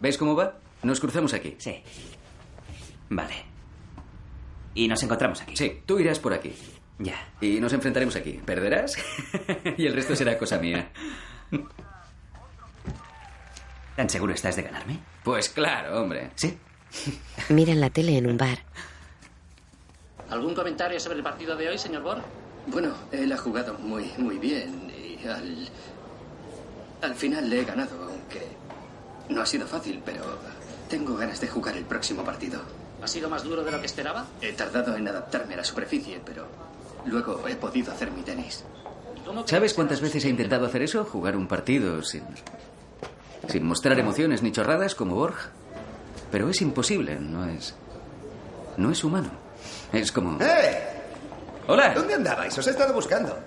¿Veis 0.00 0.16
cómo 0.16 0.34
va? 0.34 0.58
Nos 0.82 1.00
cruzamos 1.00 1.34
aquí. 1.34 1.56
Sí. 1.58 1.82
Vale. 3.10 3.44
Y 4.74 4.88
nos 4.88 5.02
encontramos 5.02 5.42
aquí. 5.42 5.56
Sí, 5.56 5.82
tú 5.84 5.98
irás 5.98 6.18
por 6.18 6.32
aquí. 6.32 6.54
Ya. 6.98 7.28
Y 7.40 7.60
nos 7.60 7.72
enfrentaremos 7.72 8.16
aquí. 8.16 8.40
¿Perderás? 8.44 8.96
y 9.76 9.86
el 9.86 9.94
resto 9.94 10.14
será 10.14 10.38
cosa 10.38 10.58
mía. 10.58 10.90
¿Tan 13.96 14.08
seguro 14.08 14.32
estás 14.32 14.56
de 14.56 14.62
ganarme? 14.62 14.98
Pues 15.24 15.48
claro, 15.48 16.00
hombre. 16.00 16.30
¿Sí? 16.36 16.56
Miran 17.50 17.80
la 17.80 17.90
tele 17.90 18.16
en 18.16 18.26
un 18.26 18.36
bar. 18.36 18.58
¿Algún 20.30 20.54
comentario 20.54 21.00
sobre 21.00 21.16
el 21.18 21.22
partido 21.24 21.56
de 21.56 21.68
hoy, 21.68 21.78
señor 21.78 22.02
Borg? 22.02 22.22
Bueno, 22.68 22.94
él 23.10 23.32
ha 23.32 23.36
jugado 23.36 23.74
muy, 23.78 24.12
muy 24.18 24.38
bien 24.38 24.90
y 24.90 25.26
al, 25.26 25.68
al 27.02 27.14
final 27.14 27.50
le 27.50 27.60
he 27.60 27.64
ganado, 27.64 28.04
aunque 28.04 28.46
no 29.30 29.42
ha 29.42 29.46
sido 29.46 29.66
fácil, 29.66 30.02
pero 30.04 30.22
tengo 30.88 31.16
ganas 31.16 31.40
de 31.40 31.48
jugar 31.48 31.76
el 31.76 31.84
próximo 31.84 32.24
partido. 32.24 32.60
¿Ha 33.02 33.06
sido 33.06 33.28
más 33.30 33.42
duro 33.44 33.62
de 33.64 33.70
lo 33.70 33.80
que 33.80 33.86
esperaba? 33.86 34.26
He 34.42 34.52
tardado 34.52 34.94
en 34.96 35.08
adaptarme 35.08 35.54
a 35.54 35.58
la 35.58 35.64
superficie, 35.64 36.20
pero 36.24 36.46
luego 37.06 37.46
he 37.48 37.56
podido 37.56 37.92
hacer 37.92 38.10
mi 38.10 38.22
tenis. 38.22 38.64
¿Sabes 39.46 39.74
cuántas 39.74 40.00
veces 40.00 40.24
he 40.24 40.28
intentado 40.28 40.66
hacer 40.66 40.82
eso? 40.82 41.04
Jugar 41.04 41.36
un 41.36 41.46
partido 41.46 42.02
sin. 42.02 42.22
sin 43.48 43.64
mostrar 43.64 43.98
emociones 43.98 44.42
ni 44.42 44.52
chorradas 44.52 44.94
como 44.94 45.14
Borg. 45.14 45.36
Pero 46.30 46.48
es 46.48 46.60
imposible, 46.60 47.16
no 47.20 47.46
es. 47.48 47.74
no 48.76 48.90
es 48.90 49.02
humano. 49.04 49.30
Es 49.92 50.10
como. 50.12 50.40
¡Eh! 50.42 50.78
¡Hola! 51.68 51.94
¿Dónde 51.94 52.14
andabais? 52.14 52.56
Os 52.58 52.66
he 52.66 52.70
estado 52.70 52.92
buscando. 52.92 53.38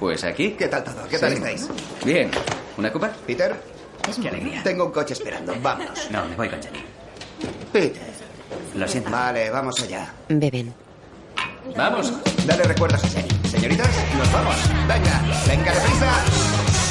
Pues 0.00 0.24
aquí. 0.24 0.52
¿Qué 0.52 0.68
tal 0.68 0.82
todo? 0.84 1.06
¿Qué 1.08 1.18
tal 1.18 1.30
Sí. 1.30 1.36
estáis? 1.36 1.68
Bien. 2.04 2.30
¿Una 2.76 2.90
copa? 2.92 3.10
Peter, 3.26 3.54
Qué 4.20 4.28
alegría. 4.28 4.62
tengo 4.62 4.86
un 4.86 4.92
coche 4.92 5.14
esperando. 5.14 5.54
Vámonos. 5.60 6.10
No, 6.10 6.24
me 6.26 6.36
voy 6.36 6.48
con 6.48 6.62
Jenny. 6.62 6.84
Peter. 7.72 8.02
Lo 8.74 8.86
siento. 8.88 9.10
Vale, 9.10 9.50
vamos 9.50 9.80
allá. 9.82 10.12
Beben. 10.28 10.72
Vamos. 11.76 12.12
Dale 12.46 12.62
recuerdos 12.64 13.02
a 13.04 13.08
Jenny. 13.08 13.28
Señoritas, 13.50 13.88
nos 14.16 14.32
vamos. 14.32 14.54
Venga, 14.86 15.20
venga 15.46 15.72
deprisa. 15.74 16.12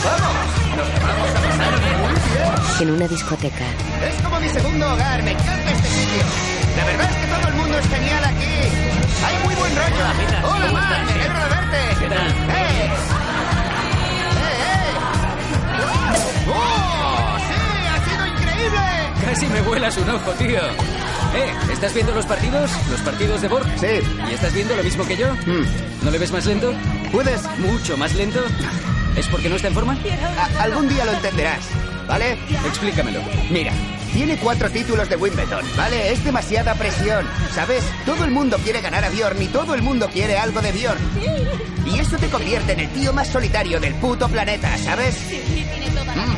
¡Vamos! 0.03 0.35
Nos 0.75 0.87
vamos 1.01 1.29
a 1.29 1.41
pasar 1.41 1.71
muy 1.71 2.11
bien. 2.11 2.81
En 2.81 2.91
una 2.91 3.07
discoteca. 3.07 3.65
Es 4.07 4.21
como 4.21 4.39
mi 4.39 4.49
segundo 4.49 4.93
hogar. 4.93 5.23
Me 5.23 5.31
encanta 5.31 5.71
este 5.71 5.87
sitio. 5.87 6.23
La 6.77 6.85
verdad 6.85 7.09
es 7.09 7.15
que 7.15 7.27
todo 7.33 7.47
el 7.47 7.53
mundo 7.55 7.79
es 7.79 7.87
genial 7.87 8.23
aquí. 8.25 8.55
Hay 9.25 9.43
muy 9.45 9.55
buen 9.55 9.75
rollo. 9.75 10.03
Hola, 10.43 10.71
Mark. 10.73 11.05
Me 11.05 11.13
alegro 11.13 11.39
de 11.39 11.49
verte. 11.49 11.99
¿Qué 11.99 12.07
tal? 12.09 12.27
¡Eh! 12.27 12.85
¡Eh, 12.85 12.89
Casi 19.35 19.47
me 19.47 19.61
vuelas 19.63 19.97
un 19.97 20.09
ojo, 20.09 20.31
tío. 20.35 20.59
Eh, 20.59 21.51
¿estás 21.73 21.93
viendo 21.93 22.13
los 22.15 22.25
partidos? 22.25 22.71
¿Los 22.89 23.01
partidos 23.01 23.41
de 23.41 23.49
Borg? 23.49 23.67
Sí. 23.77 23.99
¿Y 24.31 24.33
estás 24.33 24.53
viendo 24.53 24.77
lo 24.77 24.81
mismo 24.81 25.05
que 25.05 25.17
yo? 25.17 25.27
¿No 26.03 26.09
le 26.09 26.17
ves 26.17 26.31
más 26.31 26.45
lento? 26.45 26.73
¿Puedes? 27.11 27.41
¿Mucho 27.59 27.97
más 27.97 28.13
lento? 28.15 28.39
¿Es 29.17 29.27
porque 29.27 29.49
no 29.49 29.57
está 29.57 29.67
en 29.67 29.73
forma? 29.73 29.97
A- 30.37 30.63
algún 30.63 30.87
día 30.87 31.03
lo 31.03 31.11
entenderás, 31.11 31.65
¿vale? 32.07 32.37
Explícamelo. 32.65 33.19
Mira, 33.51 33.73
tiene 34.13 34.37
cuatro 34.37 34.69
títulos 34.71 35.09
de 35.09 35.17
Wimbledon, 35.17 35.65
¿vale? 35.75 36.13
Es 36.13 36.23
demasiada 36.23 36.73
presión, 36.75 37.27
¿sabes? 37.53 37.83
Todo 38.05 38.23
el 38.23 38.31
mundo 38.31 38.57
quiere 38.63 38.79
ganar 38.79 39.03
a 39.03 39.09
Bjorn 39.09 39.41
y 39.41 39.47
todo 39.47 39.75
el 39.75 39.81
mundo 39.81 40.07
quiere 40.13 40.37
algo 40.37 40.61
de 40.61 40.71
Bjorn. 40.71 40.99
Y 41.85 41.99
eso 41.99 42.15
te 42.17 42.27
convierte 42.29 42.71
en 42.71 42.79
el 42.79 42.89
tío 42.91 43.11
más 43.11 43.27
solitario 43.27 43.81
del 43.81 43.95
puto 43.95 44.29
planeta, 44.29 44.77
¿sabes? 44.77 45.17
Mm. 46.15 46.34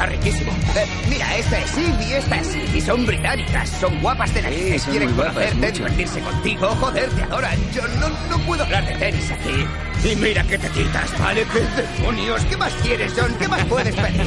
Está 0.00 0.06
riquísimo. 0.06 0.50
Eh, 0.76 0.86
mira, 1.10 1.36
esta 1.36 1.58
es 1.58 1.76
Eve 1.76 2.04
y 2.08 2.12
esta 2.14 2.36
es 2.36 2.54
Eve, 2.54 2.78
y 2.78 2.80
son 2.80 3.04
británicas. 3.04 3.68
Son 3.68 4.00
guapas 4.00 4.32
de 4.32 4.42
narices. 4.42 4.82
son 4.82 4.92
Quieren 4.92 5.14
guapas, 5.14 5.34
conocerte, 5.34 5.72
divertirse 5.72 6.20
contigo. 6.20 6.68
Joder, 6.68 7.10
te 7.10 7.22
adoran. 7.22 7.58
Yo 7.72 7.82
no, 7.88 8.08
no 8.08 8.38
puedo 8.46 8.64
hablar 8.64 8.86
de 8.86 8.94
tenis 8.94 9.30
aquí. 9.30 10.08
Y 10.08 10.16
mira 10.16 10.42
que 10.44 10.56
te 10.56 10.68
quitas, 10.70 11.18
¿vale? 11.18 11.44
¿Qué 11.52 11.82
demonios? 11.82 12.44
¿Qué 12.46 12.56
más 12.56 12.72
quieres, 12.82 13.12
John? 13.14 13.34
¿Qué 13.38 13.48
más 13.48 13.64
puedes 13.66 13.94
pedir? 13.94 14.26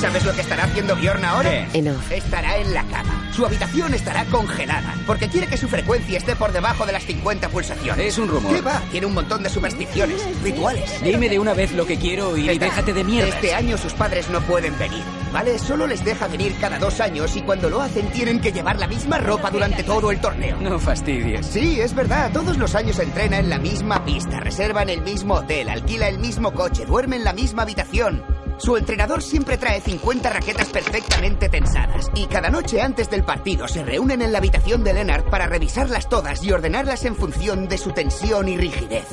¿Sabes 0.00 0.24
lo 0.24 0.32
que 0.32 0.40
estará 0.40 0.64
haciendo 0.64 0.96
Bjorn 0.96 1.24
ahora? 1.24 1.66
En 1.72 1.88
off. 1.88 2.10
Estará 2.10 2.56
en 2.58 2.72
la 2.74 2.82
cama. 2.84 3.28
Su 3.34 3.46
habitación 3.46 3.94
estará 3.94 4.24
congelada, 4.26 4.94
porque 5.06 5.28
quiere 5.28 5.46
que 5.46 5.56
su 5.56 5.68
frecuencia 5.68 6.18
esté 6.18 6.36
por 6.36 6.52
debajo 6.52 6.84
de 6.84 6.92
las 6.92 7.04
50 7.04 7.48
pulsaciones. 7.48 8.06
Es 8.06 8.18
un 8.18 8.28
rumor. 8.28 8.54
¿Qué 8.54 8.60
va? 8.60 8.80
Tiene 8.90 9.06
un 9.06 9.14
montón 9.14 9.42
de 9.42 9.48
supersticiones, 9.48 10.20
rituales. 10.42 11.00
Dime 11.02 11.28
de 11.28 11.38
una 11.38 11.54
vez 11.54 11.72
lo 11.72 11.86
que 11.86 11.96
quiero 11.98 12.36
y 12.36 12.48
Está. 12.48 12.66
déjate 12.66 12.92
de 12.92 13.04
mierda. 13.04 13.28
Este 13.34 13.54
año 13.54 13.78
sus 13.78 13.94
padres 13.94 14.28
no 14.28 14.40
pueden 14.42 14.78
venir, 14.78 15.02
¿vale? 15.32 15.58
Solo 15.58 15.86
les 15.86 16.04
deja 16.04 16.28
venir 16.28 16.54
cada 16.60 16.78
dos 16.78 17.00
años 17.00 17.34
y 17.36 17.40
cuando 17.42 17.70
lo 17.70 17.80
hacen 17.80 18.06
tienen 18.10 18.38
que 18.40 18.52
llevar 18.52 18.78
la 18.78 18.86
misma 18.86 19.18
ropa 19.18 19.50
durante 19.50 19.82
todo 19.82 20.10
el 20.10 20.20
torneo. 20.20 20.58
No 20.60 20.78
fastidies. 20.78 21.46
Sí, 21.46 21.80
es 21.80 21.94
verdad. 21.94 22.30
Todos 22.32 22.58
los 22.58 22.74
años 22.74 22.98
entrena 22.98 23.38
en 23.38 23.48
la 23.48 23.58
misma 23.58 24.04
pista, 24.04 24.40
reserva 24.40 24.82
en 24.82 24.90
el 24.90 25.00
mismo 25.00 25.34
hotel, 25.34 25.70
alquila 25.70 26.08
el 26.08 26.18
mismo 26.18 26.52
coche, 26.52 26.84
duerme 26.84 27.16
en 27.16 27.24
la 27.24 27.32
misma 27.32 27.62
habitación. 27.62 28.22
Su 28.62 28.76
entrenador 28.76 29.24
siempre 29.24 29.58
trae 29.58 29.80
50 29.80 30.30
raquetas 30.30 30.68
perfectamente 30.68 31.48
tensadas 31.48 32.06
y 32.14 32.26
cada 32.26 32.48
noche 32.48 32.80
antes 32.80 33.10
del 33.10 33.24
partido 33.24 33.66
se 33.66 33.82
reúnen 33.82 34.22
en 34.22 34.30
la 34.30 34.38
habitación 34.38 34.84
de 34.84 34.94
Leonard 34.94 35.28
para 35.30 35.46
revisarlas 35.46 36.08
todas 36.08 36.44
y 36.44 36.52
ordenarlas 36.52 37.04
en 37.04 37.16
función 37.16 37.66
de 37.66 37.76
su 37.76 37.90
tensión 37.90 38.48
y 38.48 38.56
rigidez. 38.56 39.08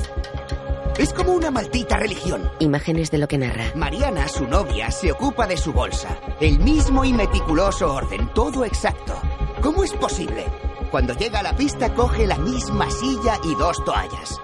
Es 0.98 1.12
como 1.12 1.32
una 1.32 1.50
maldita 1.50 1.96
religión. 1.96 2.48
Imágenes 2.60 3.10
de 3.10 3.18
lo 3.18 3.26
que 3.26 3.38
narra. 3.38 3.72
Mariana, 3.74 4.28
su 4.28 4.46
novia, 4.46 4.92
se 4.92 5.10
ocupa 5.10 5.48
de 5.48 5.56
su 5.56 5.72
bolsa. 5.72 6.16
El 6.40 6.60
mismo 6.60 7.04
y 7.04 7.12
meticuloso 7.12 7.92
orden, 7.92 8.28
todo 8.32 8.64
exacto. 8.64 9.20
¿Cómo 9.62 9.82
es 9.82 9.92
posible? 9.94 10.44
Cuando 10.92 11.12
llega 11.14 11.40
a 11.40 11.42
la 11.42 11.56
pista 11.56 11.92
coge 11.92 12.24
la 12.24 12.38
misma 12.38 12.88
silla 12.88 13.36
y 13.42 13.56
dos 13.56 13.84
toallas. 13.84 14.40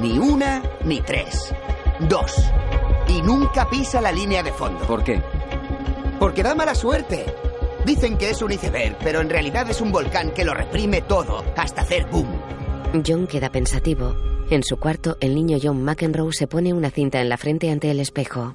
Ni 0.00 0.18
una 0.18 0.64
ni 0.84 1.00
tres. 1.00 1.54
Dos. 2.00 2.34
Y 3.08 3.22
nunca 3.22 3.68
pisa 3.68 4.00
la 4.00 4.12
línea 4.12 4.42
de 4.42 4.52
fondo. 4.52 4.86
¿Por 4.86 5.04
qué? 5.04 5.22
Porque 6.18 6.42
da 6.42 6.54
mala 6.54 6.74
suerte. 6.74 7.26
Dicen 7.84 8.18
que 8.18 8.30
es 8.30 8.42
un 8.42 8.52
iceberg, 8.52 8.96
pero 9.02 9.20
en 9.20 9.30
realidad 9.30 9.70
es 9.70 9.80
un 9.80 9.92
volcán 9.92 10.32
que 10.32 10.44
lo 10.44 10.54
reprime 10.54 11.02
todo 11.02 11.44
hasta 11.56 11.82
hacer 11.82 12.06
boom. 12.10 12.26
John 13.06 13.26
queda 13.26 13.50
pensativo. 13.50 14.16
En 14.50 14.62
su 14.62 14.76
cuarto, 14.78 15.16
el 15.20 15.34
niño 15.34 15.58
John 15.62 15.82
McEnroe 15.82 16.32
se 16.32 16.46
pone 16.46 16.72
una 16.72 16.90
cinta 16.90 17.20
en 17.20 17.28
la 17.28 17.36
frente 17.36 17.70
ante 17.70 17.90
el 17.90 18.00
espejo. 18.00 18.54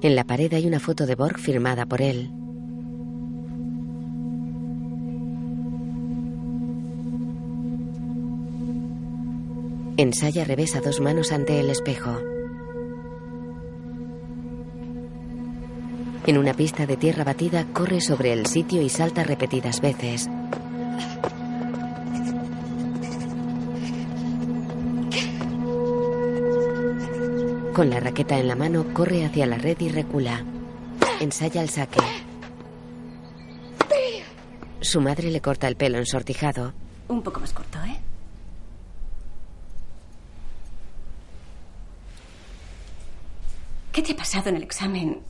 En 0.00 0.14
la 0.14 0.24
pared 0.24 0.52
hay 0.54 0.66
una 0.66 0.78
foto 0.78 1.06
de 1.06 1.16
Borg 1.16 1.38
firmada 1.38 1.86
por 1.86 2.02
él. 2.02 2.30
Ensaya 10.00 10.44
revés 10.44 10.76
a 10.76 10.80
dos 10.80 11.00
manos 11.00 11.32
ante 11.32 11.58
el 11.58 11.70
espejo. 11.70 12.16
En 16.24 16.38
una 16.38 16.54
pista 16.54 16.86
de 16.86 16.96
tierra 16.96 17.24
batida 17.24 17.66
corre 17.72 18.00
sobre 18.00 18.32
el 18.32 18.46
sitio 18.46 18.80
y 18.80 18.90
salta 18.90 19.24
repetidas 19.24 19.80
veces. 19.80 20.28
Con 27.74 27.90
la 27.90 27.98
raqueta 27.98 28.38
en 28.38 28.46
la 28.46 28.54
mano 28.54 28.94
corre 28.94 29.24
hacia 29.24 29.46
la 29.46 29.58
red 29.58 29.80
y 29.80 29.88
recula. 29.88 30.44
Ensaya 31.18 31.60
el 31.60 31.70
saque. 31.70 31.98
Su 34.80 35.00
madre 35.00 35.32
le 35.32 35.40
corta 35.40 35.66
el 35.66 35.74
pelo 35.74 35.98
ensortijado. 35.98 36.72
Un 37.08 37.20
poco 37.24 37.40
más 37.40 37.52
corto, 37.52 37.78
¿eh? 37.82 37.98
¿Qué 43.98 44.04
te 44.04 44.12
ha 44.12 44.16
pasado 44.16 44.48
en 44.48 44.54
el 44.54 44.62
examen 44.62 45.22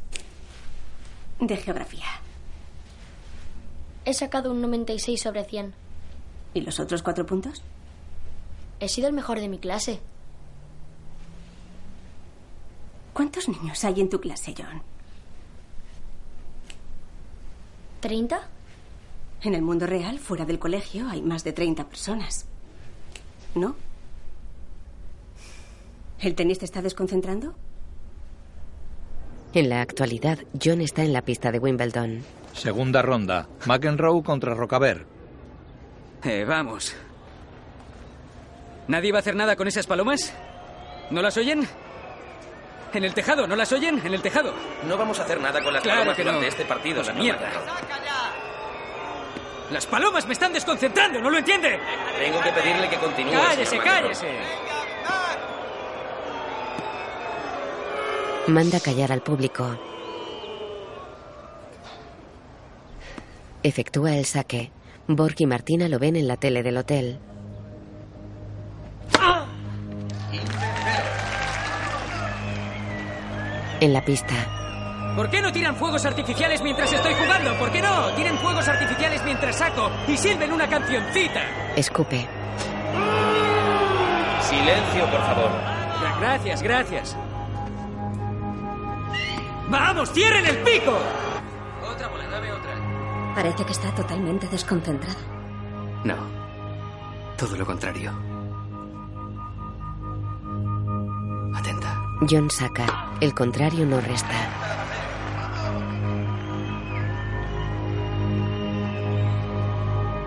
de 1.40 1.56
geografía? 1.56 2.04
He 4.04 4.12
sacado 4.12 4.50
un 4.50 4.60
96 4.60 5.18
sobre 5.18 5.46
100. 5.46 5.72
¿Y 6.52 6.60
los 6.60 6.78
otros 6.78 7.02
cuatro 7.02 7.24
puntos? 7.24 7.62
He 8.78 8.90
sido 8.90 9.08
el 9.08 9.14
mejor 9.14 9.40
de 9.40 9.48
mi 9.48 9.58
clase. 9.58 10.00
¿Cuántos 13.14 13.48
niños 13.48 13.82
hay 13.84 14.02
en 14.02 14.10
tu 14.10 14.20
clase, 14.20 14.54
John? 14.54 14.82
¿30? 18.02 18.38
En 19.44 19.54
el 19.54 19.62
mundo 19.62 19.86
real, 19.86 20.18
fuera 20.18 20.44
del 20.44 20.58
colegio, 20.58 21.08
hay 21.08 21.22
más 21.22 21.42
de 21.42 21.54
30 21.54 21.88
personas. 21.88 22.44
¿No? 23.54 23.76
¿El 26.20 26.34
tenis 26.34 26.58
te 26.58 26.66
está 26.66 26.82
desconcentrando? 26.82 27.54
En 29.54 29.68
la 29.68 29.80
actualidad, 29.80 30.38
John 30.62 30.80
está 30.80 31.02
en 31.02 31.12
la 31.12 31.22
pista 31.22 31.50
de 31.50 31.58
Wimbledon. 31.58 32.22
Segunda 32.52 33.02
ronda. 33.02 33.48
McEnroe 33.66 34.22
contra 34.22 34.54
Rocabert. 34.54 35.06
Eh, 36.24 36.44
vamos. 36.46 36.94
¿Nadie 38.88 39.12
va 39.12 39.18
a 39.18 39.20
hacer 39.20 39.34
nada 39.36 39.56
con 39.56 39.68
esas 39.68 39.86
palomas? 39.86 40.32
¿No 41.10 41.22
las 41.22 41.36
oyen? 41.36 41.66
¿En 42.92 43.04
el 43.04 43.14
tejado? 43.14 43.46
¿No 43.46 43.54
las 43.56 43.72
oyen? 43.72 44.00
¿En 44.04 44.14
el 44.14 44.22
tejado? 44.22 44.52
No 44.86 44.96
vamos 44.96 45.18
a 45.20 45.24
hacer 45.24 45.40
nada 45.40 45.62
con 45.62 45.72
las 45.72 45.82
Claro 45.82 45.98
palomas 46.00 46.16
que 46.16 46.24
no. 46.24 46.30
durante 46.32 46.48
este 46.48 46.64
partido, 46.64 47.02
La 47.02 47.12
mierda. 47.12 47.48
¡Las 49.70 49.84
palomas 49.86 50.26
me 50.26 50.32
están 50.32 50.52
desconcentrando! 50.52 51.20
¿No 51.20 51.28
lo 51.28 51.38
entiende? 51.38 51.78
Tengo 52.18 52.40
que 52.40 52.50
pedirle 52.52 52.88
que 52.88 52.96
continúe. 52.96 53.32
¡Cállese, 53.32 53.76
McEnroe. 53.76 54.12
Manda 58.48 58.80
callar 58.80 59.12
al 59.12 59.22
público. 59.22 59.64
Efectúa 63.62 64.16
el 64.16 64.24
saque. 64.24 64.72
Borg 65.06 65.34
y 65.38 65.46
Martina 65.46 65.88
lo 65.88 65.98
ven 65.98 66.16
en 66.16 66.28
la 66.28 66.36
tele 66.36 66.62
del 66.62 66.76
hotel. 66.78 67.18
En 73.80 73.92
la 73.92 74.04
pista, 74.04 74.34
¿Por 75.14 75.30
qué 75.30 75.40
no 75.40 75.50
tiran 75.52 75.74
fuegos 75.76 76.04
artificiales 76.04 76.62
mientras 76.62 76.92
estoy 76.92 77.12
jugando? 77.14 77.56
¿Por 77.58 77.72
qué 77.72 77.80
no? 77.82 78.06
Tiren 78.14 78.38
fuegos 78.38 78.66
artificiales 78.68 79.20
mientras 79.24 79.56
saco 79.56 79.90
y 80.06 80.16
silben 80.16 80.52
una 80.52 80.68
cancioncita. 80.68 81.42
escupe. 81.76 82.24
Silencio, 84.42 85.10
por 85.10 85.20
favor. 85.20 85.50
Gra- 86.00 86.20
Gracias, 86.20 86.62
gracias. 86.62 87.16
¡Vamos, 89.70 90.10
cierren 90.12 90.46
el 90.46 90.58
pico! 90.58 90.98
Otra 91.92 92.08
bola, 92.08 92.26
dame 92.28 92.52
otra. 92.52 93.34
Parece 93.34 93.64
que 93.64 93.72
está 93.72 93.94
totalmente 93.94 94.48
desconcentrado. 94.48 95.18
No. 96.04 96.16
Todo 97.36 97.56
lo 97.56 97.66
contrario. 97.66 98.10
Atenta. 101.54 102.02
John 102.28 102.50
saca. 102.50 103.10
El 103.20 103.34
contrario 103.34 103.84
no 103.84 104.00
resta. 104.00 104.34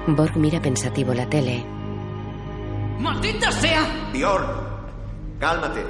Borg 0.08 0.36
mira 0.38 0.62
pensativo 0.62 1.14
la 1.14 1.28
tele. 1.30 1.66
¡Maldita 3.00 3.52
sea! 3.52 4.10
Bjorn, 4.14 4.46
cálmate. 5.40 5.84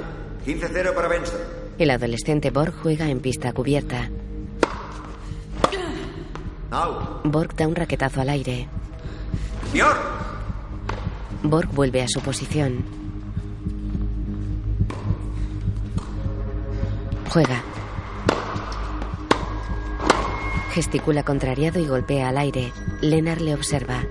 15-0 0.46 0.94
para 0.94 1.08
Benson. 1.08 1.61
El 1.82 1.90
adolescente 1.90 2.50
Borg 2.52 2.72
juega 2.80 3.08
en 3.08 3.18
pista 3.18 3.52
cubierta. 3.52 4.08
Borg 7.24 7.56
da 7.56 7.66
un 7.66 7.74
raquetazo 7.74 8.20
al 8.20 8.28
aire. 8.28 8.68
Bjorn. 9.72 9.98
Borg 11.42 11.68
vuelve 11.72 12.02
a 12.02 12.06
su 12.06 12.20
posición. 12.20 12.84
Juega. 17.30 17.64
Gesticula 20.74 21.24
contrariado 21.24 21.80
y 21.80 21.88
golpea 21.88 22.28
al 22.28 22.38
aire. 22.38 22.72
Lennart 23.00 23.40
le 23.40 23.54
observa. 23.54 24.04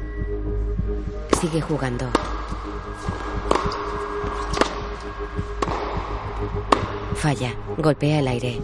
Sigue 1.39 1.61
jugando. 1.61 2.11
Falla. 7.21 7.53
Golpea 7.77 8.17
el 8.17 8.27
aire. 8.27 8.59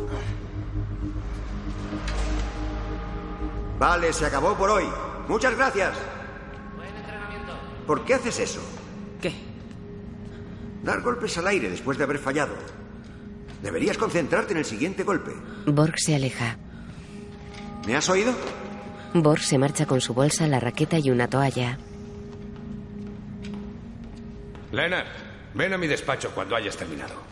Vale, 3.77 4.11
se 4.11 4.25
acabó 4.25 4.55
por 4.55 4.71
hoy. 4.71 4.85
Muchas 5.27 5.55
gracias. 5.55 5.95
¿Por 7.85 8.03
qué 8.03 8.15
haces 8.15 8.39
eso? 8.39 8.61
¿Qué? 9.21 9.31
Dar 10.83 11.01
golpes 11.01 11.37
al 11.37 11.45
aire 11.45 11.69
después 11.69 11.99
de 11.99 12.05
haber 12.05 12.17
fallado. 12.17 12.55
Deberías 13.61 13.95
concentrarte 13.99 14.53
en 14.53 14.57
el 14.57 14.65
siguiente 14.65 15.03
golpe. 15.03 15.33
Borg 15.67 15.93
se 15.99 16.15
aleja. 16.15 16.57
¿Me 17.85 17.95
has 17.95 18.09
oído? 18.09 18.33
Borg 19.13 19.41
se 19.41 19.59
marcha 19.59 19.85
con 19.85 20.01
su 20.01 20.15
bolsa, 20.15 20.47
la 20.47 20.59
raqueta 20.59 20.97
y 20.97 21.11
una 21.11 21.27
toalla. 21.27 21.77
Leonard, 24.71 25.05
ven 25.53 25.73
a 25.73 25.77
mi 25.77 25.85
despacho 25.85 26.31
cuando 26.33 26.55
hayas 26.55 26.75
terminado. 26.75 27.26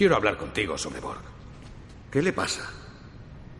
Quiero 0.00 0.16
hablar 0.16 0.38
contigo 0.38 0.78
sobre 0.78 0.98
Borg. 0.98 1.20
¿Qué 2.10 2.22
le 2.22 2.32
pasa? 2.32 2.62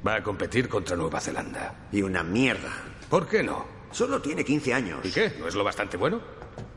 Va 0.06 0.14
a 0.14 0.22
competir 0.22 0.70
contra 0.70 0.96
Nueva 0.96 1.20
Zelanda. 1.20 1.88
Y 1.92 2.00
una 2.00 2.22
mierda. 2.22 2.72
¿Por 3.10 3.28
qué 3.28 3.42
no? 3.42 3.66
Solo 3.92 4.22
tiene 4.22 4.42
15 4.42 4.72
años. 4.72 5.04
¿Y 5.04 5.10
qué? 5.10 5.34
¿No 5.38 5.48
es 5.48 5.54
lo 5.54 5.62
bastante 5.64 5.98
bueno? 5.98 6.22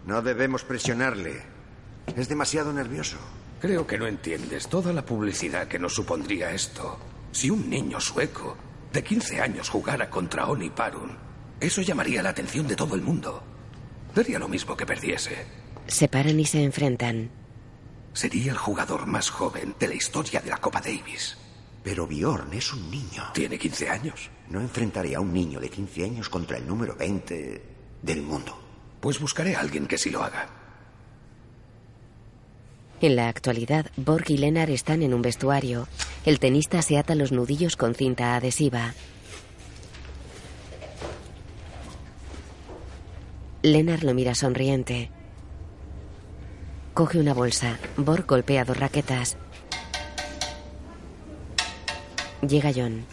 No 0.06 0.22
debemos 0.22 0.66
presionarle. 0.66 1.44
Es 2.14 2.28
demasiado 2.28 2.74
nervioso. 2.74 3.16
Creo 3.62 3.88
que 3.88 3.98
no 3.98 4.06
entiendes 4.06 4.68
toda 4.68 4.92
la 4.92 5.06
publicidad 5.06 5.70
que 5.70 5.80
nos 5.80 5.94
supondría 5.94 6.52
esto. 6.52 7.00
Si 7.32 7.50
un 7.50 7.70
niño 7.70 8.02
sueco 8.02 8.58
de 8.92 9.02
15 9.02 9.40
años 9.40 9.70
jugara 9.70 10.10
contra 10.10 10.48
Oni 10.48 10.72
Parun, 10.72 11.18
eso 11.62 11.82
llamaría 11.82 12.22
la 12.22 12.32
atención 12.32 12.68
de 12.68 12.76
todo 12.76 12.96
el 12.96 13.02
mundo. 13.02 13.42
Daría 14.14 14.40
lo 14.40 14.50
mismo 14.50 14.76
que 14.76 14.86
perdiese. 14.86 15.46
Se 15.88 16.10
paran 16.10 16.38
y 16.38 16.44
se 16.44 16.62
enfrentan. 16.62 17.43
Sería 18.14 18.52
el 18.52 18.58
jugador 18.58 19.08
más 19.08 19.30
joven 19.30 19.76
de 19.80 19.88
la 19.88 19.96
historia 19.96 20.40
de 20.40 20.50
la 20.50 20.58
Copa 20.58 20.80
Davis. 20.80 21.38
Pero 21.84 22.08
Bjorn 22.08 22.54
es 22.54 22.72
un 22.72 22.90
niño. 22.90 23.24
Tiene 23.34 23.58
15 23.58 23.90
años. 23.90 24.30
No 24.50 24.62
enfrentaré 24.62 25.16
a 25.16 25.20
un 25.20 25.34
niño 25.34 25.60
de 25.60 25.70
15 25.70 26.04
años 26.06 26.30
contra 26.30 26.58
el 26.58 26.68
número 26.68 26.96
20 26.96 27.64
del 28.02 28.22
mundo. 28.22 28.58
Pues 29.02 29.20
buscaré 29.20 29.56
a 29.56 29.60
alguien 29.60 29.88
que 29.88 29.98
sí 29.98 30.10
lo 30.12 30.24
haga. 30.24 30.48
En 33.02 33.18
la 33.18 33.28
actualidad, 33.28 33.88
Borg 33.98 34.30
y 34.30 34.38
Lennart 34.38 34.70
están 34.70 35.02
en 35.02 35.14
un 35.14 35.22
vestuario. 35.22 35.90
El 36.24 36.40
tenista 36.40 36.82
se 36.82 36.98
ata 36.98 37.16
los 37.16 37.34
nudillos 37.34 37.76
con 37.76 37.96
cinta 37.96 38.36
adhesiva. 38.36 38.94
Lennart 43.62 44.04
lo 44.04 44.14
mira 44.14 44.36
sonriente. 44.36 45.10
Coge 46.94 47.18
una 47.20 47.34
bolsa. 47.34 47.80
Borg 47.98 48.26
golpea 48.28 48.64
dos 48.66 48.78
raquetas. 48.78 49.36
Llega 52.48 52.72
John. 52.76 53.04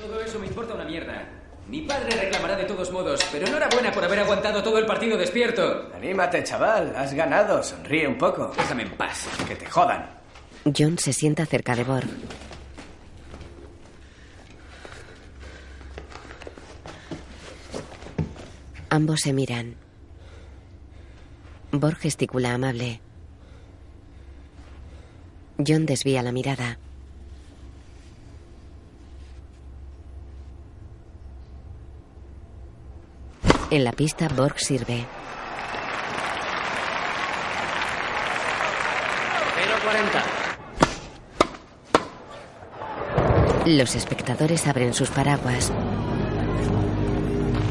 Todo 0.00 0.20
eso 0.20 0.38
me 0.40 0.46
importa 0.48 0.74
una 0.74 0.84
mierda. 0.84 1.28
Mi 1.68 1.82
padre 1.82 2.10
reclamará 2.16 2.56
de 2.56 2.64
todos 2.64 2.90
modos, 2.90 3.20
pero 3.30 3.46
enhorabuena 3.46 3.92
por 3.92 4.02
haber 4.02 4.18
aguantado 4.18 4.64
todo 4.64 4.78
el 4.78 4.86
partido 4.86 5.16
despierto. 5.16 5.92
Anímate, 5.94 6.42
chaval. 6.42 6.92
Has 6.96 7.14
ganado. 7.14 7.62
Sonríe 7.62 8.08
un 8.08 8.18
poco. 8.18 8.52
Déjame 8.56 8.82
en 8.82 8.96
paz. 8.96 9.28
Que 9.46 9.54
te 9.54 9.66
jodan. 9.66 10.04
John 10.76 10.98
se 10.98 11.12
sienta 11.12 11.46
cerca 11.46 11.76
de 11.76 11.84
Borg. 11.84 12.08
Ambos 18.90 19.20
se 19.20 19.32
miran. 19.32 19.81
Borg 21.72 21.96
gesticula 21.96 22.52
amable. 22.52 23.00
John 25.66 25.86
desvía 25.86 26.22
la 26.22 26.30
mirada. 26.30 26.78
En 33.70 33.84
la 33.84 33.92
pista, 33.92 34.28
Borg 34.28 34.58
sirve. 34.58 35.06
0-40. 43.64 43.78
Los 43.78 43.94
espectadores 43.94 44.66
abren 44.66 44.92
sus 44.92 45.08
paraguas. 45.08 45.72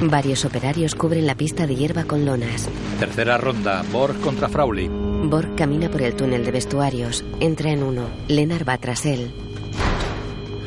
Varios 0.04 0.46
operarios 0.46 0.96
cubren 0.96 1.28
la 1.28 1.36
pista 1.36 1.68
de 1.68 1.76
hierba 1.76 2.06
con 2.06 2.26
lonas. 2.26 2.68
Tercera 3.00 3.38
ronda, 3.38 3.84
Borg 3.92 4.20
contra 4.20 4.50
Fraulich. 4.50 4.90
Borg 4.90 5.56
camina 5.56 5.92
por 5.92 6.02
el 6.02 6.16
túnel 6.16 6.44
de 6.44 6.50
vestuarios. 6.50 7.24
Entra 7.40 7.70
en 7.70 7.84
uno. 7.84 8.10
Lennart 8.28 8.68
va 8.68 8.80
tras 8.80 9.06
él. 9.06 9.32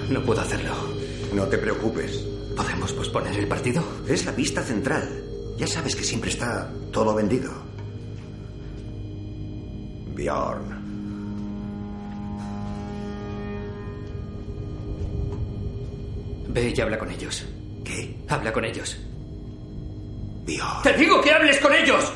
No 0.08 0.22
puedo 0.22 0.40
hacerlo. 0.40 0.70
No 1.34 1.46
te 1.46 1.58
preocupes. 1.58 2.24
¿Podemos 2.56 2.92
posponer 2.92 3.36
el 3.36 3.48
partido? 3.48 3.82
Es 4.08 4.24
la 4.24 4.36
pista 4.36 4.62
central. 4.62 5.24
Ya 5.58 5.66
sabes 5.66 5.96
que 5.96 6.04
siempre 6.04 6.30
está 6.30 6.72
todo 6.92 7.12
vendido. 7.12 7.50
Bjorn. 10.14 10.84
Ve 16.50 16.72
y 16.76 16.80
habla 16.80 16.98
con 16.98 17.10
ellos. 17.10 17.44
¿Qué? 17.82 18.16
Habla 18.28 18.52
con 18.52 18.64
ellos. 18.64 18.96
Bjorn. 20.44 20.82
¡Te 20.82 20.92
digo 20.94 21.20
que 21.20 21.32
hables 21.32 21.58
con 21.58 21.72
ellos! 21.72 22.12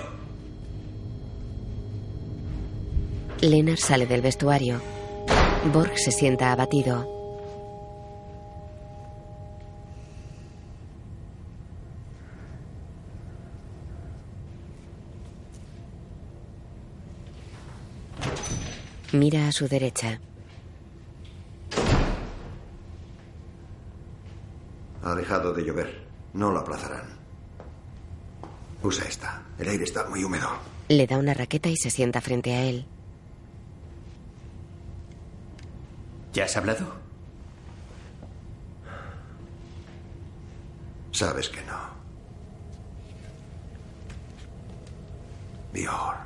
Lennart 3.41 3.79
sale 3.79 4.07
del 4.07 4.21
vestuario. 4.21 4.81
Borg 5.73 5.97
se 5.99 6.11
sienta 6.11 6.53
abatido. 6.53 7.19
Mira 19.13 19.49
a 19.49 19.53
su 19.53 19.67
derecha. 19.69 20.21
Ha 25.03 25.15
dejado 25.15 25.55
de 25.55 25.65
llover. 25.65 26.07
No 26.35 26.51
lo 26.51 26.59
aplazarán. 26.59 27.18
Usa 28.89 29.05
esta. 29.07 29.43
El 29.59 29.69
aire 29.69 29.85
está 29.85 30.09
muy 30.09 30.25
húmedo. 30.25 30.49
Le 30.89 31.07
da 31.07 31.19
una 31.19 31.35
raqueta 31.35 31.69
y 31.69 31.77
se 31.77 31.91
sienta 31.91 32.23
frente 32.23 32.55
a 32.55 32.63
él. 32.63 32.87
¿Ya 36.33 36.45
has 36.45 36.57
hablado? 36.57 36.95
Sabes 41.13 41.51
que 41.51 41.61
no. 41.67 41.79
Bjorn. 45.75 46.19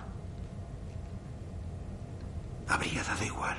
Habría 2.68 3.02
dado 3.02 3.24
igual. 3.24 3.56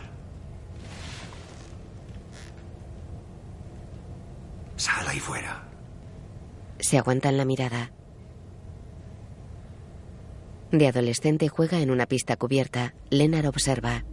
Sal 4.78 5.06
ahí 5.10 5.20
fuera. 5.20 5.62
Se 6.80 6.98
aguantan 6.98 7.36
la 7.36 7.44
mirada. 7.44 7.92
De 10.74 10.88
adolescente 10.88 11.50
juega 11.50 11.82
en 11.82 11.92
una 11.92 12.08
pista 12.08 12.36
cubierta. 12.36 12.96
Lennart 13.12 13.46
observa. 13.46 14.04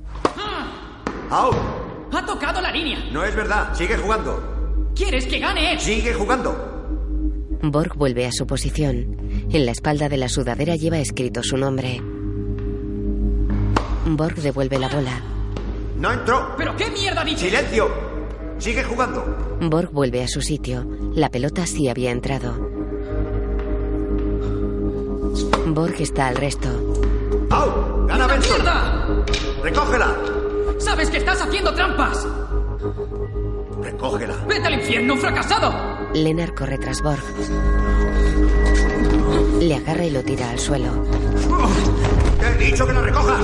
¡Au! 1.30 1.52
¡Ha 2.12 2.26
tocado 2.26 2.60
la 2.60 2.70
línea! 2.70 2.98
No 3.10 3.24
es 3.24 3.34
verdad. 3.34 3.72
Sigue 3.74 3.96
jugando. 3.96 4.90
¿Quieres 4.94 5.24
que 5.24 5.38
gane 5.38 5.72
él? 5.72 5.80
Sigue 5.80 6.12
jugando. 6.12 7.56
Borg 7.62 7.96
vuelve 7.96 8.26
a 8.26 8.30
su 8.32 8.46
posición. 8.46 9.16
En 9.50 9.64
la 9.64 9.72
espalda 9.72 10.10
de 10.10 10.18
la 10.18 10.28
sudadera 10.28 10.76
lleva 10.76 10.98
escrito 10.98 11.42
su 11.42 11.56
nombre. 11.56 12.02
Borg 14.04 14.34
devuelve 14.34 14.78
la 14.78 14.88
bola. 14.90 15.18
No 15.96 16.12
entró. 16.12 16.56
¿Pero 16.58 16.76
qué 16.76 16.90
mierda? 16.90 17.24
¡Silencio! 17.38 17.88
Sigue 18.58 18.84
jugando. 18.84 19.56
Borg 19.62 19.90
vuelve 19.92 20.22
a 20.22 20.28
su 20.28 20.42
sitio. 20.42 20.86
La 21.14 21.30
pelota 21.30 21.64
sí 21.64 21.88
había 21.88 22.10
entrado. 22.10 22.69
Borg 25.66 25.94
está 26.00 26.28
al 26.28 26.36
resto. 26.36 26.68
¡Au! 27.50 28.06
¡Gana 28.06 28.26
Benson! 28.26 28.56
¡Mierda! 28.56 29.06
¡Recógela! 29.62 30.16
¡Sabes 30.78 31.10
que 31.10 31.18
estás 31.18 31.40
haciendo 31.42 31.74
trampas! 31.74 32.26
¡Recógela! 33.82 34.34
¡Vete 34.48 34.66
al 34.66 34.74
infierno, 34.74 35.16
fracasado! 35.16 35.72
Lennart 36.14 36.56
corre 36.56 36.78
tras 36.78 37.02
Borg. 37.02 37.22
Le 39.60 39.74
agarra 39.76 40.04
y 40.04 40.10
lo 40.10 40.22
tira 40.22 40.50
al 40.50 40.58
suelo. 40.58 40.90
¡Te 42.40 42.48
he 42.48 42.70
dicho 42.70 42.86
que 42.86 42.92
la 42.92 43.02
recoja! 43.02 43.36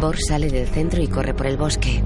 Borg 0.00 0.18
sale 0.20 0.50
del 0.50 0.66
centro 0.68 1.02
y 1.02 1.08
corre 1.08 1.34
por 1.34 1.46
el 1.46 1.56
bosque. 1.56 2.02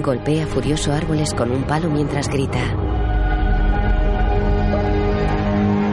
Golpea 0.00 0.46
furioso 0.46 0.92
árboles 0.92 1.34
con 1.34 1.50
un 1.50 1.64
palo 1.64 1.90
mientras 1.90 2.28
grita. 2.28 2.60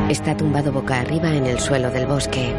Está 0.09 0.37
tumbado 0.37 0.71
boca 0.71 1.01
arriba 1.01 1.35
en 1.35 1.45
el 1.45 1.59
suelo 1.59 1.91
del 1.91 2.07
bosque. 2.07 2.55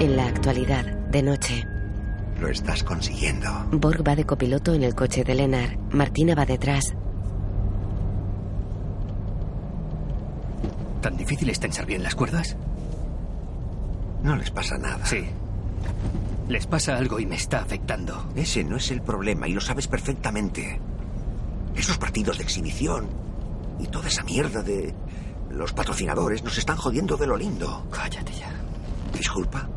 En 0.00 0.16
la 0.16 0.26
actualidad, 0.26 0.84
de 0.84 1.22
noche. 1.22 1.66
Lo 2.40 2.48
estás 2.48 2.84
consiguiendo. 2.84 3.48
Borg 3.72 4.06
va 4.06 4.16
de 4.16 4.24
copiloto 4.24 4.74
en 4.74 4.82
el 4.82 4.94
coche 4.94 5.24
de 5.24 5.34
Lennart. 5.34 5.78
Martina 5.92 6.34
va 6.34 6.44
detrás. 6.44 6.94
¿Tan 11.02 11.16
difícil 11.16 11.50
es 11.50 11.58
tensar 11.58 11.84
bien 11.84 12.04
las 12.04 12.14
cuerdas? 12.14 12.56
No 14.22 14.36
les 14.36 14.52
pasa 14.52 14.78
nada. 14.78 15.04
Sí. 15.04 15.24
Les 16.48 16.66
pasa 16.68 16.96
algo 16.96 17.18
y 17.18 17.26
me 17.26 17.34
está 17.34 17.60
afectando. 17.60 18.28
Ese 18.36 18.62
no 18.62 18.76
es 18.76 18.90
el 18.92 19.02
problema 19.02 19.48
y 19.48 19.52
lo 19.52 19.60
sabes 19.60 19.88
perfectamente. 19.88 20.80
Esos 21.74 21.98
partidos 21.98 22.38
de 22.38 22.44
exhibición 22.44 23.08
y 23.80 23.88
toda 23.88 24.06
esa 24.06 24.22
mierda 24.22 24.62
de 24.62 24.94
los 25.50 25.72
patrocinadores 25.72 26.44
nos 26.44 26.56
están 26.56 26.76
jodiendo 26.76 27.16
de 27.16 27.26
lo 27.26 27.36
lindo. 27.36 27.84
Cállate 27.90 28.32
ya. 28.32 28.52
Disculpa. 29.12 29.68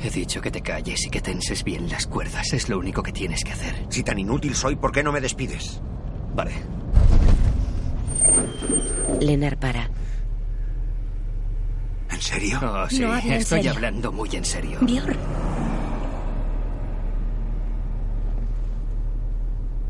He 0.00 0.10
dicho 0.10 0.40
que 0.40 0.52
te 0.52 0.62
calles 0.62 1.06
y 1.06 1.10
que 1.10 1.20
tenses 1.20 1.64
bien 1.64 1.90
las 1.90 2.06
cuerdas. 2.06 2.52
Es 2.52 2.68
lo 2.68 2.78
único 2.78 3.02
que 3.02 3.12
tienes 3.12 3.42
que 3.42 3.52
hacer. 3.52 3.84
Si 3.88 4.04
tan 4.04 4.18
inútil 4.18 4.54
soy, 4.54 4.76
¿por 4.76 4.92
qué 4.92 5.02
no 5.02 5.10
me 5.10 5.20
despides? 5.20 5.80
Vale. 6.36 6.52
Lennart 9.20 9.58
para. 9.58 9.90
¿En 12.32 12.36
serio? 12.40 12.60
Oh, 12.62 12.88
sí, 12.88 13.00
No 13.00 13.12
habla 13.12 13.34
en 13.34 13.40
estoy 13.40 13.58
serio. 13.58 13.72
hablando 13.72 14.12
muy 14.12 14.28
en 14.36 14.44
serio. 14.44 14.78
Bjorn, 14.82 15.16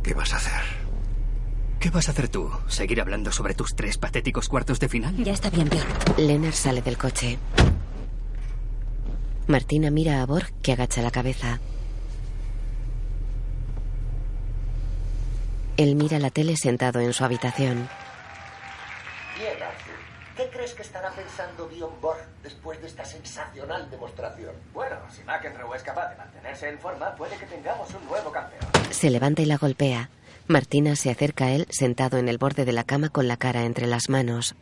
¿Qué 0.03 0.15
vas 0.15 0.33
a 0.33 0.37
hacer? 0.37 0.63
¿Qué 1.79 1.91
vas 1.91 2.09
a 2.09 2.13
hacer 2.13 2.29
tú? 2.31 2.51
¿Seguir 2.67 3.01
hablando 3.01 3.31
sobre 3.31 3.55
tus 3.55 3.75
tres 3.77 3.99
patéticos 3.99 4.49
cuartos 4.49 4.81
de 4.81 4.89
final? 4.89 5.15
ya 5.23 5.33
está 5.35 5.51
bien, 5.51 5.69
Bjorn. 5.69 6.27
Lennart 6.27 6.55
sale 6.55 6.81
del 6.83 6.97
coche. 6.97 7.39
Martina 9.47 9.91
mira 9.91 10.23
a 10.23 10.27
Borg 10.27 10.51
que 10.63 10.73
agacha 10.73 11.03
la 11.03 11.11
cabeza. 11.11 11.61
Él 15.77 15.95
mira 15.95 16.19
la 16.19 16.31
tele 16.31 16.57
sentado 16.57 17.01
en 17.01 17.13
su 17.13 17.23
habitación. 17.25 17.89
¿Qué 20.41 20.49
crees 20.49 20.73
que 20.73 20.81
estará 20.81 21.11
pensando 21.11 21.69
Bjorn 21.69 22.01
Borg 22.01 22.27
después 22.43 22.81
de 22.81 22.87
esta 22.87 23.05
sensacional 23.05 23.91
demostración? 23.91 24.55
Bueno, 24.73 24.97
si 25.15 25.23
McEnroe 25.23 25.77
es 25.77 25.83
capaz 25.83 26.09
de 26.09 26.17
mantenerse 26.17 26.67
en 26.67 26.79
forma, 26.79 27.15
puede 27.15 27.37
que 27.37 27.45
tengamos 27.45 27.93
un 27.93 28.07
nuevo 28.07 28.33
campeón. 28.33 28.63
Se 28.91 29.11
levanta 29.11 29.43
y 29.43 29.45
la 29.45 29.59
golpea. 29.59 30.09
Martina 30.47 30.97
se 30.97 31.11
acerca 31.11 31.45
a 31.45 31.51
él 31.51 31.67
sentado 31.69 32.17
en 32.17 32.27
el 32.27 32.39
borde 32.39 32.65
de 32.65 32.73
la 32.73 32.85
cama 32.85 33.11
con 33.11 33.29
la 33.29 33.37
cara 33.37 33.65
entre 33.65 33.87
las 33.87 34.09
manos. 34.09 34.55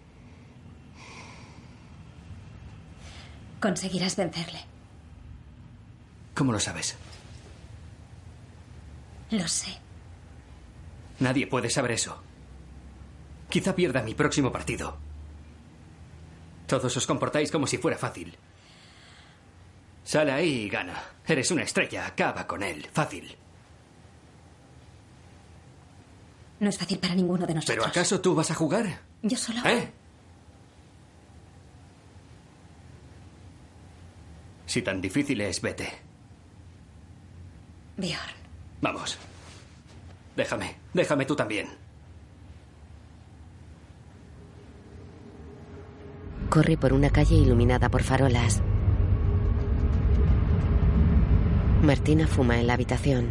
Conseguirás 3.61 4.17
vencerle. 4.17 4.59
¿Cómo 6.35 6.51
lo 6.51 6.59
sabes? 6.59 6.97
Lo 9.31 9.47
sé. 9.47 9.79
Nadie 11.21 11.47
puede 11.47 11.71
saber 11.71 11.93
eso. 11.93 12.21
Quizá 13.49 13.77
pierda 13.77 14.03
mi 14.03 14.17
próximo 14.17 14.51
partido. 14.51 15.07
Todos 16.69 16.95
os 16.95 17.07
comportáis 17.07 17.51
como 17.51 17.67
si 17.67 17.79
fuera 17.79 17.97
fácil. 17.97 18.37
Sale 20.05 20.33
ahí 20.33 20.65
y 20.65 20.69
gana. 20.69 21.03
Eres 21.27 21.51
una 21.51 21.63
estrella, 21.63 22.07
acaba 22.07 22.47
con 22.47 22.63
él. 22.63 22.87
Fácil. 22.93 23.37
No 26.61 26.69
es 26.69 26.77
fácil 26.79 26.99
para 26.99 27.15
ninguno 27.15 27.47
de 27.47 27.55
nosotros. 27.55 27.77
¿Pero 27.77 27.89
acaso 27.89 28.21
tú 28.21 28.35
vas 28.35 28.51
a 28.51 28.55
jugar? 28.55 29.01
Yo 29.23 29.37
solo. 29.37 29.61
¿Eh? 29.65 29.91
Si 34.67 34.83
tan 34.83 35.01
difícil 35.01 35.41
es, 35.41 35.63
vete. 35.63 35.89
Bjorn. 37.97 38.37
Vamos. 38.83 39.17
Déjame, 40.37 40.77
déjame 40.93 41.25
tú 41.25 41.35
también. 41.35 41.88
Corre 46.49 46.77
por 46.77 46.93
una 46.93 47.11
calle 47.11 47.37
iluminada 47.37 47.89
por 47.91 48.03
farolas. 48.03 48.63
Martina 51.83 52.27
fuma 52.27 52.59
en 52.59 52.67
la 52.67 52.75
habitación. 52.75 53.27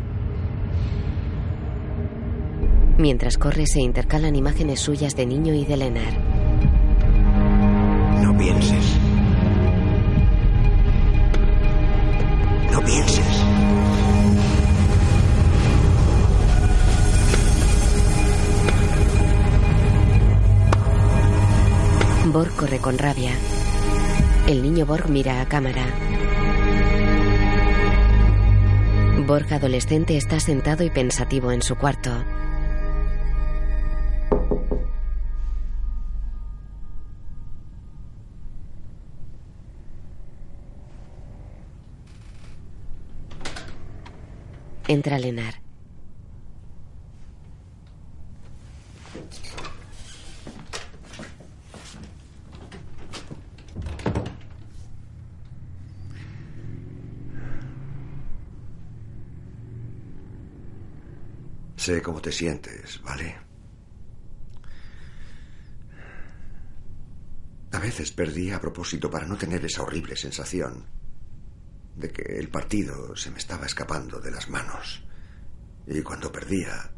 Mientras 2.97 3.38
corre 3.38 3.65
se 3.68 3.82
intercalan 3.82 4.36
imágenes 4.36 4.80
suyas 4.80 5.15
de 5.15 5.26
niño 5.26 5.53
y 5.53 5.65
de 5.65 5.78
Lennart. 5.78 6.18
No 8.22 8.38
pienses. 8.38 8.86
Borg 22.38 22.55
corre 22.55 22.77
con 22.77 22.99
rabia. 22.99 23.31
El 24.45 24.61
niño 24.61 24.85
Borg 24.85 25.09
mira 25.09 25.41
a 25.41 25.47
cámara. 25.47 25.88
Borg 29.25 29.51
adolescente 29.51 30.15
está 30.15 30.39
sentado 30.39 30.83
y 30.83 30.91
pensativo 30.91 31.51
en 31.51 31.63
su 31.63 31.75
cuarto. 31.75 32.11
Entra 44.88 45.17
Lennart. 45.17 45.66
Sé 61.88 62.01
cómo 62.01 62.21
te 62.21 62.33
sientes, 62.33 63.01
¿vale? 63.01 63.38
A 67.71 67.79
veces 67.79 68.11
perdí 68.11 68.51
a 68.51 68.59
propósito 68.59 69.09
para 69.09 69.25
no 69.25 69.38
tener 69.38 69.63
esa 69.63 69.83
horrible 69.83 70.17
sensación 70.17 70.85
de 71.95 72.11
que 72.11 72.39
el 72.39 72.49
partido 72.49 73.15
se 73.15 73.31
me 73.31 73.38
estaba 73.38 73.67
escapando 73.67 74.19
de 74.19 74.31
las 74.31 74.49
manos. 74.49 75.01
Y 75.85 76.01
cuando 76.01 76.29
perdía, 76.29 76.91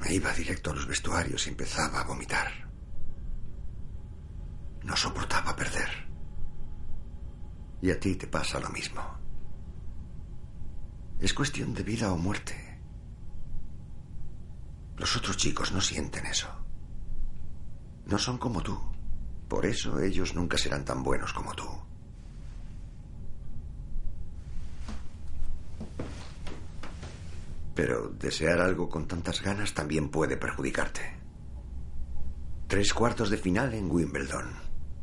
me 0.00 0.12
iba 0.12 0.32
directo 0.32 0.72
a 0.72 0.74
los 0.74 0.88
vestuarios 0.88 1.46
y 1.46 1.50
empezaba 1.50 2.00
a 2.00 2.04
vomitar. 2.04 2.50
No 4.82 4.96
soportaba 4.96 5.54
perder. 5.54 6.08
Y 7.80 7.92
a 7.92 8.00
ti 8.00 8.16
te 8.16 8.26
pasa 8.26 8.58
lo 8.58 8.70
mismo. 8.70 9.15
Es 11.20 11.32
cuestión 11.32 11.72
de 11.72 11.82
vida 11.82 12.12
o 12.12 12.18
muerte. 12.18 12.78
Los 14.98 15.16
otros 15.16 15.36
chicos 15.36 15.72
no 15.72 15.80
sienten 15.80 16.26
eso. 16.26 16.48
No 18.06 18.18
son 18.18 18.38
como 18.38 18.62
tú. 18.62 18.78
Por 19.48 19.64
eso 19.66 20.00
ellos 20.00 20.34
nunca 20.34 20.58
serán 20.58 20.84
tan 20.84 21.02
buenos 21.02 21.32
como 21.32 21.54
tú. 21.54 21.66
Pero 27.74 28.08
desear 28.08 28.60
algo 28.60 28.88
con 28.88 29.06
tantas 29.06 29.42
ganas 29.42 29.74
también 29.74 30.10
puede 30.10 30.36
perjudicarte. 30.36 31.16
Tres 32.66 32.92
cuartos 32.92 33.30
de 33.30 33.36
final 33.36 33.74
en 33.74 33.90
Wimbledon. 33.90 34.50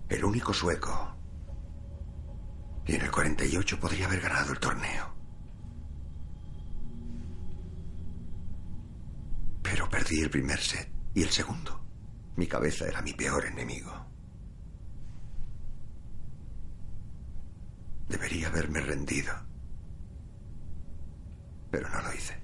El 0.10 0.26
único 0.26 0.54
sueco. 0.54 1.16
Y 2.86 2.96
en 2.96 3.02
el 3.02 3.12
48 3.12 3.80
podría 3.80 4.08
haber 4.08 4.22
ganado 4.22 4.52
el 4.52 4.60
torneo. 4.60 5.13
Pero 9.64 9.90
perdí 9.90 10.20
el 10.22 10.30
primer 10.30 10.60
set 10.60 10.92
y 11.16 11.24
el 11.24 11.30
segundo. 11.30 11.84
Mi 12.36 12.46
cabeza 12.46 12.86
era 12.86 13.02
mi 13.02 13.14
peor 13.14 13.46
enemigo. 13.46 14.06
Debería 18.10 18.50
haberme 18.50 18.82
rendido. 18.82 19.34
Pero 21.72 21.90
no 21.90 22.02
lo 22.02 22.14
hice. 22.14 22.44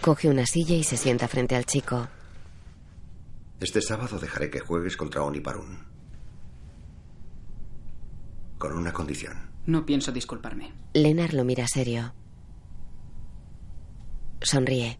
Coge 0.00 0.28
una 0.28 0.46
silla 0.46 0.74
y 0.74 0.82
se 0.82 0.96
sienta 0.96 1.28
frente 1.28 1.54
al 1.54 1.64
chico. 1.64 2.08
Este 3.60 3.80
sábado 3.80 4.18
dejaré 4.18 4.50
que 4.50 4.58
juegues 4.58 4.96
contra 4.96 5.22
Oni 5.22 5.38
Parun. 5.40 5.78
Con 8.58 8.72
una 8.72 8.92
condición. 8.92 9.51
No 9.66 9.86
pienso 9.86 10.12
disculparme. 10.12 10.72
Lennart 10.94 11.32
lo 11.32 11.44
mira 11.44 11.66
serio. 11.68 12.14
Sonríe. 14.40 14.98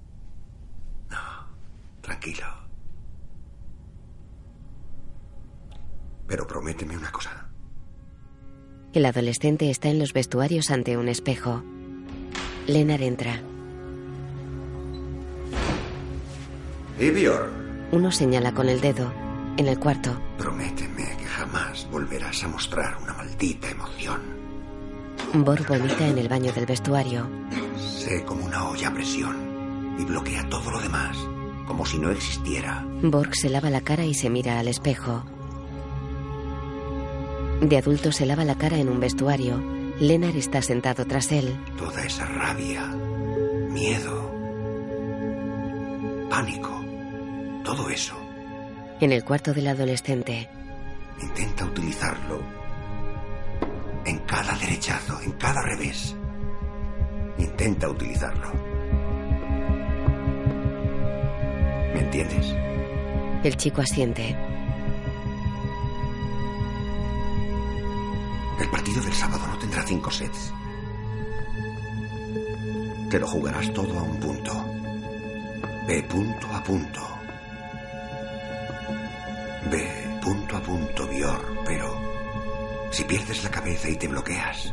Tranquilo. 2.01 2.47
Pero 6.27 6.47
prométeme 6.47 6.97
una 6.97 7.11
cosa. 7.13 7.49
El 8.93 9.07
adolescente 9.07 9.71
está 9.71 9.89
en 9.89 9.99
los 9.99 10.13
vestuarios 10.13 10.71
ante 10.71 10.97
un 10.97 11.09
espejo. 11.09 11.63
Lenar 12.67 13.03
entra. 13.03 13.41
¿Y 16.99 17.11
Bjorn? 17.11 17.89
Uno 17.93 18.11
señala 18.13 18.53
con 18.53 18.69
el 18.69 18.81
dedo. 18.81 19.13
En 19.57 19.67
el 19.69 19.79
cuarto, 19.79 20.19
Prométeme 20.39 21.17
que 21.19 21.25
jamás 21.27 21.87
volverás 21.91 22.43
a 22.45 22.49
mostrar 22.49 22.97
una 23.03 23.13
maldita 23.15 23.71
emoción. 23.71 24.21
Borg 25.35 25.67
vomita 25.67 26.07
en 26.07 26.19
el 26.19 26.29
baño 26.29 26.53
del 26.53 26.67
vestuario. 26.67 27.29
Sé 27.79 28.23
como 28.25 28.45
una 28.45 28.69
olla 28.69 28.89
a 28.89 28.93
presión 28.93 29.97
y 29.99 30.05
bloquea 30.05 30.47
todo 30.49 30.71
lo 30.71 30.81
demás, 30.81 31.17
como 31.67 31.87
si 31.87 31.99
no 31.99 32.11
existiera. 32.11 32.85
Borg 33.03 33.35
se 33.35 33.49
lava 33.49 33.71
la 33.71 33.81
cara 33.81 34.05
y 34.05 34.13
se 34.13 34.29
mira 34.29 34.59
al 34.59 34.69
espejo. 34.69 35.25
De 37.63 37.79
adulto 37.79 38.13
se 38.13 38.27
lava 38.27 38.45
la 38.45 38.57
cara 38.57 38.77
en 38.77 38.89
un 38.89 39.01
vestuario. 39.01 39.59
Lenar 40.01 40.37
está 40.37 40.61
sentado 40.61 41.07
tras 41.07 41.33
él. 41.33 41.57
Toda 41.79 42.05
esa 42.05 42.27
rabia, 42.27 42.87
miedo, 43.71 44.31
pánico, 46.29 46.81
todo 47.65 47.89
eso, 47.89 48.15
En 49.01 49.13
el 49.13 49.25
cuarto 49.25 49.53
del 49.53 49.69
adolescente, 49.69 50.49
intenta 51.21 51.65
utilizarlo 51.65 52.62
en 54.05 54.19
cada 54.21 54.55
derechazo, 54.57 55.21
en 55.23 55.33
cada 55.33 55.63
revés. 55.63 56.17
Intenta 57.39 57.89
utilizarlo. 57.89 58.53
¿Me 61.95 62.01
entiendes? 62.01 62.55
el 63.45 63.57
chico 63.57 63.81
asiente. 63.81 64.37
El 68.61 68.71
partido 68.71 69.03
del 69.03 69.13
sábado 69.13 69.47
no 69.47 69.59
tendrá 69.59 69.83
cinco 69.85 70.11
sets. 70.11 70.53
Te 73.11 73.19
lo 73.19 73.27
jugarás 73.27 73.73
todo 73.73 73.99
a 73.99 74.03
un 74.03 74.21
punto. 74.21 74.65
Ve 75.89 76.03
punto 76.05 76.47
a 76.53 76.63
punto. 76.63 77.01
Ve 79.71 80.19
punto 80.23 80.57
a 80.57 80.61
punto, 80.61 81.09
Bior, 81.09 81.59
pero 81.65 82.12
si 82.93 83.05
pierdes 83.05 83.43
la 83.43 83.51
cabeza 83.51 83.89
y 83.89 83.97
te 83.97 84.07
bloqueas 84.07 84.73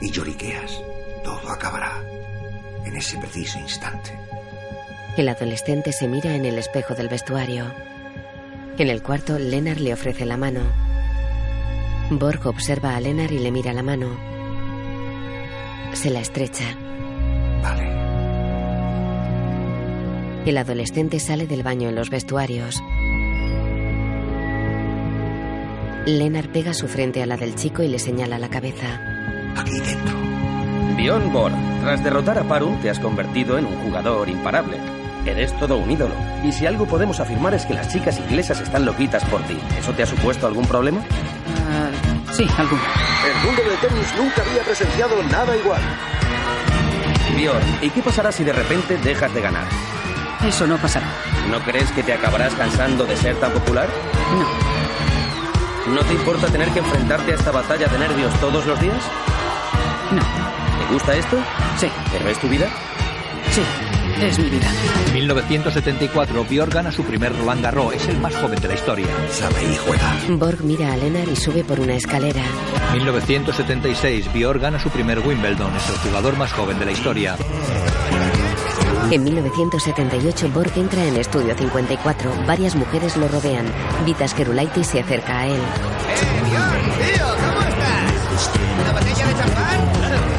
y 0.00 0.10
lloriqueas, 0.10 0.82
todo 1.22 1.50
acabará 1.50 2.02
en 2.86 2.96
ese 2.96 3.18
preciso 3.18 3.58
instante. 3.58 4.18
El 5.16 5.28
adolescente 5.28 5.92
se 5.92 6.08
mira 6.08 6.34
en 6.34 6.46
el 6.46 6.58
espejo 6.58 6.94
del 6.94 7.08
vestuario. 7.08 7.66
En 8.78 8.88
el 8.88 9.02
cuarto, 9.02 9.38
Lenar 9.38 9.78
le 9.78 9.92
ofrece 9.92 10.24
la 10.24 10.38
mano. 10.38 10.62
Borg 12.10 12.46
observa 12.46 12.96
a 12.96 13.00
Lenar 13.00 13.30
y 13.30 13.38
le 13.38 13.50
mira 13.50 13.74
la 13.74 13.82
mano. 13.82 14.18
Se 15.92 16.08
la 16.08 16.20
estrecha. 16.20 16.64
Vale. 17.62 17.90
El 20.46 20.56
adolescente 20.56 21.20
sale 21.20 21.46
del 21.46 21.62
baño 21.62 21.90
en 21.90 21.94
los 21.96 22.08
vestuarios. 22.08 22.82
Lenar 26.06 26.48
pega 26.48 26.72
su 26.72 26.88
frente 26.88 27.22
a 27.22 27.26
la 27.26 27.36
del 27.36 27.54
chico 27.54 27.82
y 27.82 27.88
le 27.88 27.98
señala 27.98 28.38
la 28.38 28.48
cabeza. 28.48 28.86
Aquí 29.56 29.78
dentro. 29.80 30.16
Bjorn 30.96 31.32
Borg, 31.32 31.54
tras 31.82 32.02
derrotar 32.02 32.38
a 32.38 32.44
Parun 32.44 32.80
te 32.80 32.90
has 32.90 32.98
convertido 32.98 33.58
en 33.58 33.66
un 33.66 33.76
jugador 33.82 34.28
imparable. 34.28 34.78
Eres 35.26 35.52
todo 35.58 35.76
un 35.76 35.90
ídolo. 35.90 36.14
Y 36.42 36.52
si 36.52 36.66
algo 36.66 36.86
podemos 36.86 37.20
afirmar 37.20 37.52
es 37.54 37.66
que 37.66 37.74
las 37.74 37.88
chicas 37.88 38.18
inglesas 38.18 38.60
están 38.60 38.86
loquitas 38.86 39.24
por 39.26 39.42
ti. 39.42 39.58
¿Eso 39.78 39.92
te 39.92 40.02
ha 40.02 40.06
supuesto 40.06 40.46
algún 40.46 40.66
problema? 40.66 41.00
Ah, 41.68 41.90
sí, 42.32 42.46
alguno. 42.56 42.82
El 43.26 43.46
mundo 43.46 43.62
del 43.62 43.78
tenis 43.78 44.14
nunca 44.16 44.42
había 44.42 44.62
presenciado 44.62 45.22
nada 45.24 45.56
igual. 45.56 45.82
Bjorn, 47.36 47.78
¿y 47.82 47.90
qué 47.90 48.02
pasará 48.02 48.32
si 48.32 48.42
de 48.42 48.52
repente 48.54 48.96
dejas 48.98 49.32
de 49.34 49.40
ganar? 49.42 49.66
Eso 50.46 50.66
no 50.66 50.78
pasará. 50.78 51.06
¿No 51.50 51.60
crees 51.60 51.90
que 51.92 52.02
te 52.02 52.14
acabarás 52.14 52.54
cansando 52.54 53.04
de 53.04 53.16
ser 53.16 53.36
tan 53.36 53.52
popular? 53.52 53.88
No. 54.38 54.69
¿No 55.94 56.02
te 56.04 56.14
importa 56.14 56.46
tener 56.46 56.68
que 56.70 56.78
enfrentarte 56.78 57.32
a 57.32 57.34
esta 57.34 57.50
batalla 57.50 57.88
de 57.88 57.98
nervios 57.98 58.32
todos 58.40 58.64
los 58.64 58.80
días? 58.80 59.02
No. 60.12 60.20
¿Te 60.20 60.92
gusta 60.92 61.16
esto? 61.16 61.36
Sí. 61.78 61.88
¿Pero 62.12 62.28
es 62.28 62.38
tu 62.38 62.48
vida? 62.48 62.68
Sí, 63.50 63.62
es 64.20 64.38
mi 64.38 64.50
vida. 64.50 64.68
1974, 65.12 66.44
Björk 66.44 66.72
gana 66.72 66.92
su 66.92 67.02
primer 67.04 67.36
Roland 67.36 67.62
Garros. 67.62 67.94
Es 67.94 68.06
el 68.08 68.18
más 68.18 68.34
joven 68.36 68.60
de 68.60 68.68
la 68.68 68.74
historia. 68.74 69.06
Sabe 69.30 69.64
y 69.64 69.76
juega. 69.76 70.16
Borg 70.28 70.62
mira 70.62 70.92
a 70.92 70.96
Lenar 70.96 71.28
y 71.28 71.34
sube 71.34 71.64
por 71.64 71.80
una 71.80 71.94
escalera. 71.94 72.42
1976, 72.92 74.32
Björk 74.32 74.60
gana 74.60 74.78
su 74.78 74.90
primer 74.90 75.18
Wimbledon. 75.18 75.74
Es 75.74 75.88
el 75.88 75.96
jugador 75.96 76.36
más 76.36 76.52
joven 76.52 76.78
de 76.78 76.86
la 76.86 76.92
historia. 76.92 77.36
En 79.08 79.24
1978, 79.24 80.50
Borg 80.54 80.72
entra 80.76 81.04
en 81.04 81.16
Estudio 81.16 81.56
54. 81.56 82.32
Varias 82.46 82.76
mujeres 82.76 83.16
lo 83.16 83.26
rodean. 83.26 83.66
Vitas 84.04 84.34
Kerulaitis 84.34 84.86
se 84.86 85.00
acerca 85.00 85.40
a 85.40 85.46
él. 85.46 85.60
Tío, 86.50 87.26
¿cómo 87.26 87.60
estás? 87.68 88.50
¿Una 88.80 88.92
botella 88.92 89.26
de 89.26 89.34
champán? 89.34 89.80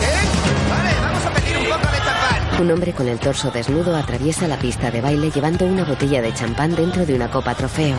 ¿Eh? 0.02 0.22
Vale, 0.70 0.92
vamos 1.02 1.26
a 1.26 1.32
pedir 1.32 1.58
un 1.58 1.66
poco 1.66 1.92
de 1.92 1.98
champán. 1.98 2.62
Un 2.62 2.72
hombre 2.72 2.94
con 2.94 3.08
el 3.10 3.20
torso 3.20 3.52
desnudo 3.52 3.96
atraviesa 3.96 4.48
la 4.48 4.58
pista 4.58 4.90
de 4.90 5.02
baile 5.02 5.32
llevando 5.32 5.66
una 5.66 5.84
botella 5.84 6.22
de 6.22 6.34
champán 6.34 6.74
dentro 6.74 7.06
de 7.06 7.16
una 7.16 7.30
copa 7.30 7.56
trofeo. 7.56 7.98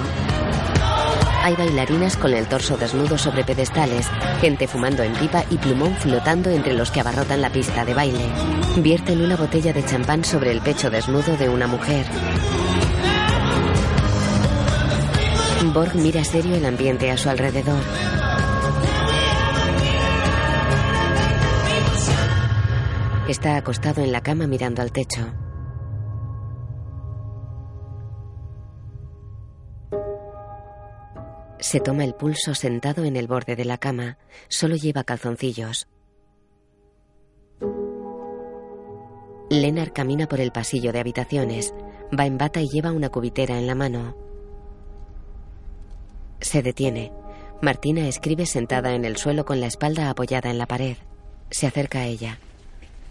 Hay 1.43 1.57
bailarinas 1.57 2.17
con 2.17 2.33
el 2.35 2.47
torso 2.47 2.77
desnudo 2.77 3.19
sobre 3.19 3.43
pedestales, 3.43 4.07
gente 4.41 4.69
fumando 4.69 5.03
en 5.03 5.13
pipa 5.15 5.45
y 5.51 5.59
plumón 5.59 5.97
flotando 5.97 6.51
entre 6.51 6.73
los 6.73 6.93
que 6.93 7.01
abarrotan 7.01 7.41
la 7.41 7.51
pista 7.51 7.85
de 7.85 7.95
baile. 7.95 8.25
Vierten 8.77 9.21
una 9.21 9.37
botella 9.37 9.73
de 9.73 9.85
champán 9.85 10.25
sobre 10.25 10.53
el 10.53 10.61
pecho 10.61 10.89
desnudo 10.89 11.37
de 11.37 11.49
una 11.49 11.67
mujer. 11.67 12.07
Borg 15.75 15.97
mira 15.97 16.23
serio 16.23 16.55
el 16.55 16.65
ambiente 16.65 17.11
a 17.11 17.17
su 17.17 17.29
alrededor. 17.29 17.83
Está 23.29 23.57
acostado 23.57 24.01
en 24.01 24.13
la 24.13 24.21
cama 24.21 24.47
mirando 24.47 24.81
al 24.81 24.93
techo. 24.93 25.42
Se 31.63 31.79
toma 31.79 32.03
el 32.03 32.15
pulso 32.15 32.57
sentado 32.57 33.05
en 33.05 33.17
el 33.17 33.29
borde 33.29 33.55
de 33.55 33.65
la 33.65 33.79
cama. 33.79 34.19
Solo 34.49 34.75
lleva 34.75 35.05
calzoncillos. 35.05 35.87
Leonard 39.49 39.93
camina 39.93 40.27
por 40.27 40.41
el 40.41 40.51
pasillo 40.51 40.91
de 40.93 40.99
habitaciones. 40.99 41.73
Va 42.19 42.27
en 42.27 42.37
bata 42.37 42.61
y 42.61 42.69
lleva 42.69 42.91
una 42.91 43.11
cubitera 43.11 43.61
en 43.61 43.69
la 43.69 43.77
mano. 43.77 44.17
Se 46.41 46.63
detiene. 46.63 47.13
Martina 47.61 48.09
escribe 48.09 48.45
sentada 48.45 48.95
en 48.95 49.05
el 49.05 49.17
suelo 49.17 49.45
con 49.45 49.61
la 49.61 49.69
espalda 49.69 50.11
apoyada 50.11 50.51
en 50.51 50.59
la 50.59 50.67
pared. 50.67 50.97
Se 51.53 51.69
acerca 51.69 52.01
a 52.01 52.07
ella. 52.07 52.41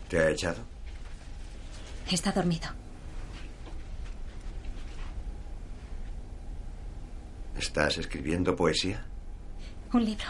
¿Te 0.10 0.20
ha 0.20 0.30
echado? 0.30 0.60
Está 2.12 2.34
dormido. 2.34 2.68
¿Estás 7.58 7.97
escribiendo 7.97 8.56
poesía? 8.56 9.06
Un 9.93 10.06
libro. 10.06 10.26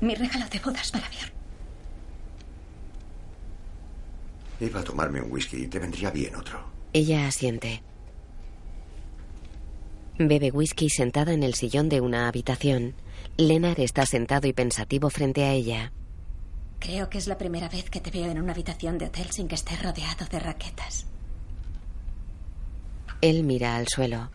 Mi 0.00 0.14
regalo 0.14 0.46
de 0.48 0.58
bodas 0.58 0.90
para 0.90 1.08
ver. 1.08 1.32
Iba 4.60 4.80
a 4.80 4.84
tomarme 4.84 5.20
un 5.20 5.30
whisky 5.30 5.64
y 5.64 5.66
te 5.68 5.78
vendría 5.78 6.10
bien 6.10 6.34
otro. 6.36 6.62
Ella 6.92 7.26
asiente. 7.26 7.82
Bebe 10.18 10.50
whisky 10.50 10.90
sentada 10.90 11.32
en 11.32 11.42
el 11.42 11.54
sillón 11.54 11.88
de 11.88 12.00
una 12.00 12.28
habitación. 12.28 12.94
Leonard 13.38 13.80
está 13.80 14.04
sentado 14.04 14.46
y 14.46 14.52
pensativo 14.52 15.08
frente 15.08 15.44
a 15.44 15.52
ella. 15.52 15.92
Creo 16.78 17.08
que 17.08 17.18
es 17.18 17.26
la 17.26 17.38
primera 17.38 17.68
vez 17.68 17.88
que 17.88 18.00
te 18.00 18.10
veo 18.10 18.30
en 18.30 18.40
una 18.40 18.52
habitación 18.52 18.98
de 18.98 19.06
hotel 19.06 19.30
sin 19.30 19.48
que 19.48 19.54
estés 19.54 19.82
rodeado 19.82 20.26
de 20.30 20.40
raquetas. 20.40 21.06
Él 23.20 23.44
mira 23.44 23.76
al 23.76 23.86
suelo. 23.88 24.30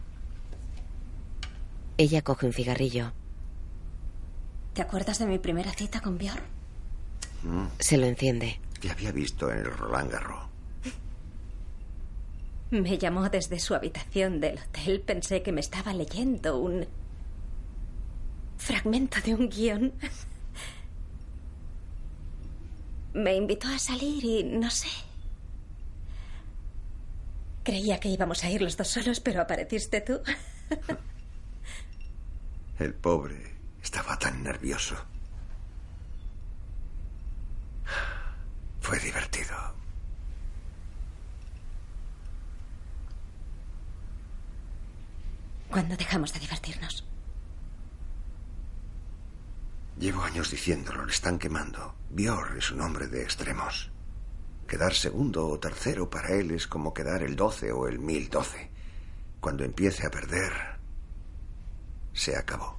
Ella 1.97 2.21
coge 2.21 2.45
un 2.45 2.53
cigarrillo. 2.53 3.13
¿Te 4.73 4.81
acuerdas 4.81 5.19
de 5.19 5.25
mi 5.25 5.39
primera 5.39 5.71
cita 5.71 6.01
con 6.01 6.17
Bjorn? 6.17 6.43
Mm, 7.43 7.65
Se 7.79 7.97
lo 7.97 8.05
enciende. 8.05 8.59
Te 8.81 8.91
había 8.91 9.11
visto 9.11 9.49
en 9.51 9.59
el 9.59 9.65
Roland 9.65 10.11
Garros. 10.11 10.43
Me 12.71 12.97
llamó 12.97 13.29
desde 13.29 13.59
su 13.59 13.73
habitación 13.73 14.41
del 14.41 14.59
hotel. 14.59 15.01
Pensé 15.01 15.41
que 15.41 15.51
me 15.51 15.61
estaba 15.61 15.93
leyendo 15.93 16.59
un 16.59 16.85
fragmento 18.57 19.21
de 19.21 19.33
un 19.35 19.49
guion. 19.49 19.93
Me 23.13 23.33
invitó 23.35 23.69
a 23.69 23.79
salir 23.79 24.25
y 24.25 24.43
no 24.43 24.69
sé. 24.69 24.89
Creía 27.65 27.99
que 27.99 28.09
íbamos 28.09 28.43
a 28.43 28.49
ir 28.51 28.61
los 28.61 28.77
dos 28.77 28.89
solos, 28.89 29.19
pero 29.19 29.41
apareciste 29.41 29.99
tú. 29.99 30.21
El 32.79 32.93
pobre 32.93 33.55
estaba 33.81 34.19
tan 34.19 34.43
nervioso. 34.43 34.95
Fue 38.81 38.99
divertido. 38.99 39.55
¿Cuándo 45.71 45.97
dejamos 45.97 46.33
de 46.33 46.39
divertirnos? 46.39 47.03
Llevo 49.97 50.21
años 50.21 50.51
diciéndolo, 50.51 51.03
le 51.03 51.11
están 51.11 51.39
quemando. 51.39 51.95
Bior 52.11 52.55
es 52.59 52.69
un 52.69 52.81
hombre 52.81 53.07
de 53.07 53.23
extremos. 53.23 53.89
Quedar 54.67 54.93
segundo 54.93 55.47
o 55.47 55.59
tercero 55.59 56.09
para 56.09 56.33
él 56.33 56.51
es 56.51 56.67
como 56.67 56.93
quedar 56.93 57.21
el 57.21 57.35
12 57.35 57.71
o 57.71 57.87
el 57.87 57.99
1012. 57.99 58.71
Cuando 59.39 59.63
empiece 59.63 60.07
a 60.07 60.09
perder, 60.09 60.51
se 62.13 62.35
acabó. 62.35 62.77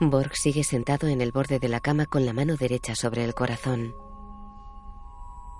Borg 0.00 0.36
sigue 0.36 0.64
sentado 0.64 1.08
en 1.08 1.20
el 1.20 1.32
borde 1.32 1.58
de 1.58 1.68
la 1.68 1.80
cama 1.80 2.04
con 2.06 2.26
la 2.26 2.32
mano 2.32 2.56
derecha 2.56 2.94
sobre 2.94 3.24
el 3.24 3.34
corazón. 3.34 3.94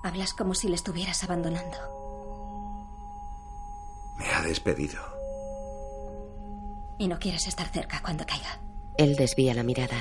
Hablas 0.03 0.35
como 0.35 0.55
si 0.55 0.69
le 0.69 0.75
estuvieras 0.75 1.25
abandonando. 1.25 1.79
Me 4.19 4.27
ha 4.27 4.43
despedido. 4.43 5.01
Y 6.99 7.09
no 7.09 7.19
quieres 7.19 7.47
estar 7.47 7.69
cerca 7.69 8.03
cuando 8.03 8.27
caiga. 8.27 8.61
Él 8.99 9.17
desvía 9.17 9.55
la 9.55 9.63
mirada. 9.63 9.97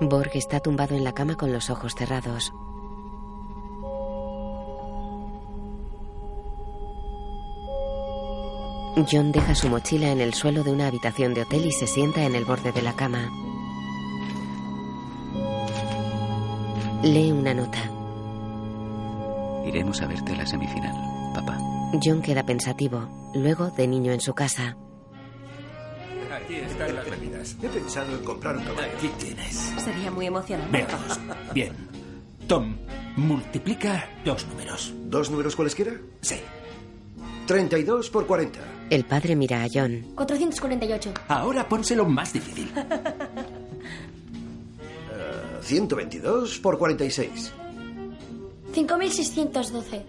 Borg 0.00 0.30
está 0.34 0.60
tumbado 0.60 0.96
en 0.96 1.04
la 1.04 1.12
cama 1.12 1.36
con 1.36 1.52
los 1.52 1.70
ojos 1.70 1.94
cerrados. 1.94 2.52
John 9.10 9.32
deja 9.32 9.54
su 9.54 9.68
mochila 9.68 10.10
en 10.12 10.20
el 10.20 10.34
suelo 10.34 10.62
de 10.62 10.72
una 10.72 10.86
habitación 10.86 11.34
de 11.34 11.42
hotel 11.42 11.66
y 11.66 11.72
se 11.72 11.86
sienta 11.86 12.24
en 12.24 12.34
el 12.34 12.44
borde 12.44 12.72
de 12.72 12.82
la 12.82 12.94
cama. 12.94 13.30
Lee 17.02 17.32
una 17.32 17.54
nota. 17.54 17.78
Iremos 19.66 20.00
a 20.00 20.06
verte 20.06 20.32
a 20.32 20.36
la 20.36 20.46
semifinal, 20.46 21.32
papá. 21.34 21.58
John 22.02 22.22
queda 22.22 22.44
pensativo. 22.44 23.08
Luego, 23.34 23.70
de 23.70 23.88
niño 23.88 24.12
en 24.12 24.20
su 24.20 24.32
casa. 24.32 24.76
Aquí 26.44 26.56
están 26.56 26.94
las 26.94 27.10
bebidas. 27.10 27.56
He 27.62 27.68
pensado 27.68 28.14
en 28.16 28.22
comprar 28.24 28.56
un 28.56 28.64
caballo. 28.64 28.92
Aquí 28.96 29.08
tienes. 29.18 29.54
Sería 29.82 30.10
muy 30.10 30.26
emocionante. 30.26 30.76
Veamos. 30.76 31.20
Bien. 31.54 31.72
Tom, 32.46 32.76
multiplica 33.16 34.08
dos 34.24 34.46
números. 34.46 34.92
¿Dos 35.06 35.30
números 35.30 35.56
cualesquiera? 35.56 35.92
Sí. 36.20 36.36
32 37.46 38.10
por 38.10 38.26
40. 38.26 38.58
El 38.90 39.04
padre 39.04 39.36
mira 39.36 39.62
a 39.62 39.68
John. 39.72 40.12
448. 40.14 41.14
Ahora 41.28 41.66
pónselo 41.68 42.04
más 42.04 42.32
difícil. 42.32 42.70
Eh, 45.16 45.58
122 45.62 46.58
por 46.58 46.76
46. 46.78 47.52
5612. 48.72 50.04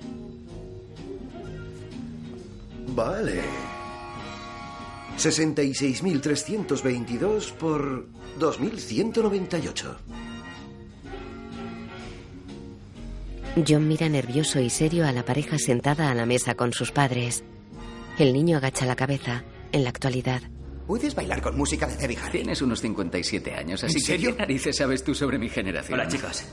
Vale. 2.87 3.41
66.322 5.17 7.51
por 7.53 8.07
2.198. 8.39 9.95
John 13.67 13.87
mira 13.87 14.09
nervioso 14.09 14.59
y 14.59 14.69
serio 14.69 15.07
a 15.07 15.13
la 15.13 15.23
pareja 15.23 15.57
sentada 15.57 16.11
a 16.11 16.15
la 16.15 16.25
mesa 16.25 16.55
con 16.55 16.73
sus 16.73 16.91
padres. 16.91 17.43
El 18.19 18.33
niño 18.33 18.57
agacha 18.57 18.85
la 18.85 18.95
cabeza. 18.95 19.43
En 19.71 19.83
la 19.83 19.89
actualidad, 19.89 20.41
¿Puedes 20.87 21.15
bailar 21.15 21.41
con 21.41 21.57
música 21.57 21.87
de 21.87 21.97
Debbie 21.97 22.17
Harry? 22.17 22.31
Tienes 22.39 22.61
unos 22.61 22.79
57 22.79 23.53
años, 23.55 23.83
así 23.83 23.93
¿En 23.95 23.99
que 23.99 24.05
serio? 24.05 24.31
¿qué 24.35 24.41
narices 24.43 24.77
sabes 24.77 25.03
tú 25.03 25.15
sobre 25.15 25.39
mi 25.39 25.49
generación? 25.49 25.99
Hola, 25.99 26.07
chicos. 26.07 26.43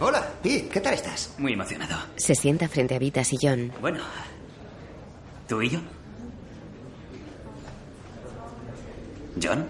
Hola, 0.00 0.32
Pete, 0.42 0.68
¿qué 0.68 0.80
tal 0.80 0.94
estás? 0.94 1.34
Muy 1.38 1.52
emocionado. 1.52 1.96
se 2.16 2.34
sienta 2.34 2.66
frente 2.68 2.94
a 2.94 2.98
Vitas 2.98 3.30
y 3.34 3.36
John. 3.40 3.70
Bueno, 3.80 4.00
¿tú 5.46 5.60
y 5.62 5.68
yo? 5.70 5.80
¿John? 9.42 9.66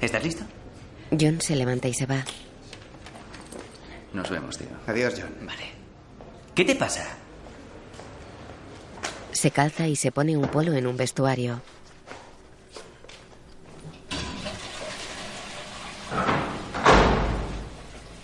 ¿Estás 0.00 0.24
listo? 0.24 0.44
John 1.18 1.40
se 1.40 1.56
levanta 1.56 1.88
y 1.88 1.94
se 1.94 2.06
va. 2.06 2.24
Nos 4.12 4.28
vemos, 4.30 4.58
tío. 4.58 4.68
Adiós, 4.86 5.14
John. 5.16 5.46
Vale. 5.46 5.70
¿Qué 6.54 6.64
te 6.64 6.74
pasa? 6.74 7.04
Se 9.32 9.50
calza 9.50 9.86
y 9.88 9.96
se 9.96 10.12
pone 10.12 10.36
un 10.36 10.48
polo 10.48 10.72
en 10.74 10.86
un 10.86 10.96
vestuario. 10.96 11.60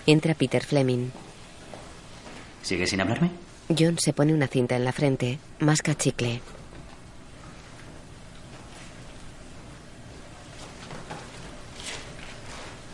Entra 0.07 0.35
Peter 0.35 0.65
Fleming. 0.65 1.11
¿Sigues 2.63 2.91
sin 2.91 3.01
hablarme? 3.01 3.31
John 3.79 3.99
se 3.99 4.13
pone 4.15 4.33
una 4.33 4.47
cinta 4.47 4.77
en 4.77 4.85
la 4.85 4.93
frente, 4.93 5.39
masca 5.61 5.95
chicle. 5.95 6.41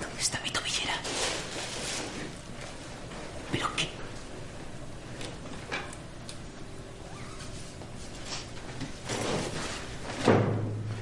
¿Dónde 0.00 0.20
está 0.20 0.40
mi 0.40 0.50
tobillera? 0.50 0.94
¿Pero 3.52 3.68
qué? 3.76 3.88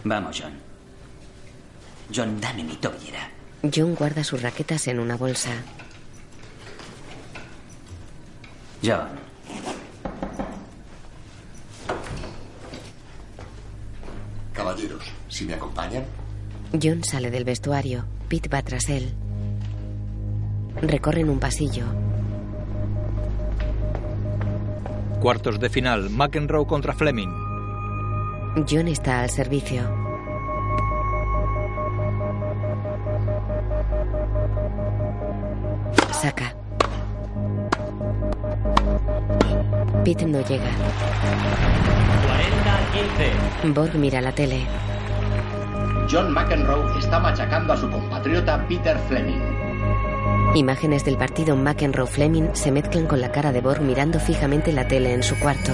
Vamos, 0.04 0.38
John. 0.38 0.52
John, 2.14 2.38
dame 2.40 2.64
mi 2.64 2.76
tobillera. 2.76 3.30
John 3.74 3.94
guarda 3.94 4.22
sus 4.22 4.42
raquetas 4.42 4.86
en 4.88 4.98
una 4.98 5.16
bolsa. 5.16 5.50
John. 8.84 9.08
Caballeros, 14.52 15.04
si 15.28 15.46
me 15.46 15.54
acompañan. 15.54 16.04
John 16.80 17.02
sale 17.04 17.30
del 17.30 17.44
vestuario. 17.44 18.04
Pete 18.28 18.48
va 18.48 18.62
tras 18.62 18.88
él. 18.88 19.12
Recorren 20.80 21.30
un 21.30 21.38
pasillo. 21.38 21.84
Cuartos 25.20 25.60
de 25.60 25.70
final, 25.70 26.10
McEnroe 26.10 26.66
contra 26.66 26.94
Fleming. 26.94 27.30
John 28.68 28.88
está 28.88 29.22
al 29.22 29.30
servicio. 29.30 30.01
Pete 40.04 40.26
no 40.26 40.40
llega. 40.40 40.64
40-15. 43.62 43.72
Borg 43.72 43.94
mira 43.94 44.20
la 44.20 44.32
tele. 44.32 44.66
John 46.10 46.32
McEnroe 46.32 46.98
está 46.98 47.20
machacando 47.20 47.72
a 47.72 47.76
su 47.76 47.88
compatriota 47.88 48.66
Peter 48.66 48.98
Fleming. 49.08 49.40
Imágenes 50.54 51.04
del 51.04 51.16
partido 51.16 51.56
McEnroe-Fleming 51.56 52.54
se 52.54 52.72
mezclan 52.72 53.06
con 53.06 53.20
la 53.20 53.30
cara 53.30 53.52
de 53.52 53.60
Borg 53.60 53.80
mirando 53.80 54.18
fijamente 54.18 54.72
la 54.72 54.88
tele 54.88 55.14
en 55.14 55.22
su 55.22 55.38
cuarto. 55.38 55.72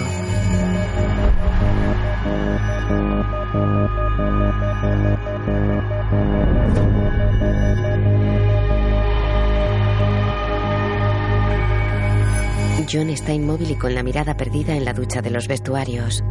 John 12.90 13.10
está 13.10 13.34
inmóvil 13.34 13.70
y 13.70 13.74
con 13.76 13.94
la 13.94 14.02
mirada 14.02 14.36
perdida 14.36 14.74
en 14.74 14.84
la 14.84 14.94
ducha 14.94 15.20
de 15.20 15.30
los 15.30 15.46
vestuarios. 15.46 16.22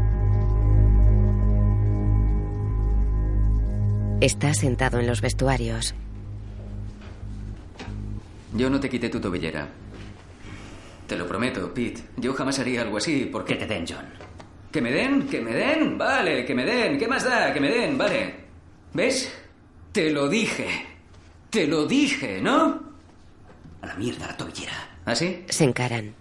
Está 4.22 4.53
sentado 4.55 4.99
en 4.99 5.05
los 5.05 5.22
vestuarios. 5.22 5.93
Yo 8.55 8.70
no 8.70 8.80
te 8.80 8.89
quité 8.89 9.10
tu 9.10 9.20
tobillera. 9.20 9.68
Te 11.05 11.16
lo 11.16 11.28
prometo, 11.28 11.72
Pete. 11.74 12.01
Yo 12.18 12.34
jamás 12.34 12.58
haría 12.58 12.82
algo 12.82 12.97
así 12.97 13.30
porque... 13.32 13.58
Que 13.58 13.66
te 13.66 13.74
den, 13.74 13.86
John. 13.88 14.05
¿Que 14.72 14.82
me 14.82 14.91
den? 14.91 15.28
¿Que 15.28 15.39
me 15.41 15.53
den? 15.53 15.97
Vale, 15.97 16.43
que 16.43 16.55
me 16.55 16.66
den. 16.66 16.97
¿Qué 16.97 17.08
más 17.08 17.24
da? 17.24 17.53
Que 17.53 17.60
me 17.60 17.70
den, 17.70 17.97
vale. 17.97 18.36
¿Ves? 18.93 19.32
Te 19.91 20.10
lo 20.10 20.28
dije. 20.28 20.68
Te 21.51 21.68
lo 21.68 21.86
dije, 21.86 22.41
¿no? 22.41 22.82
A 23.82 23.86
la 23.86 23.95
mierda 23.95 24.28
la 24.28 24.36
tobillera. 24.38 24.74
¿Ah, 25.05 25.16
sí? 25.16 25.45
Se 25.47 25.64
encaran. 25.64 26.14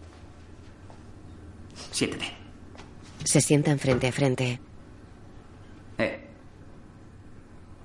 Siéntete. 1.97 2.27
Se 3.25 3.41
sientan 3.41 3.79
frente 3.79 4.07
a 4.07 4.13
frente. 4.13 4.61
Eh. 5.97 6.29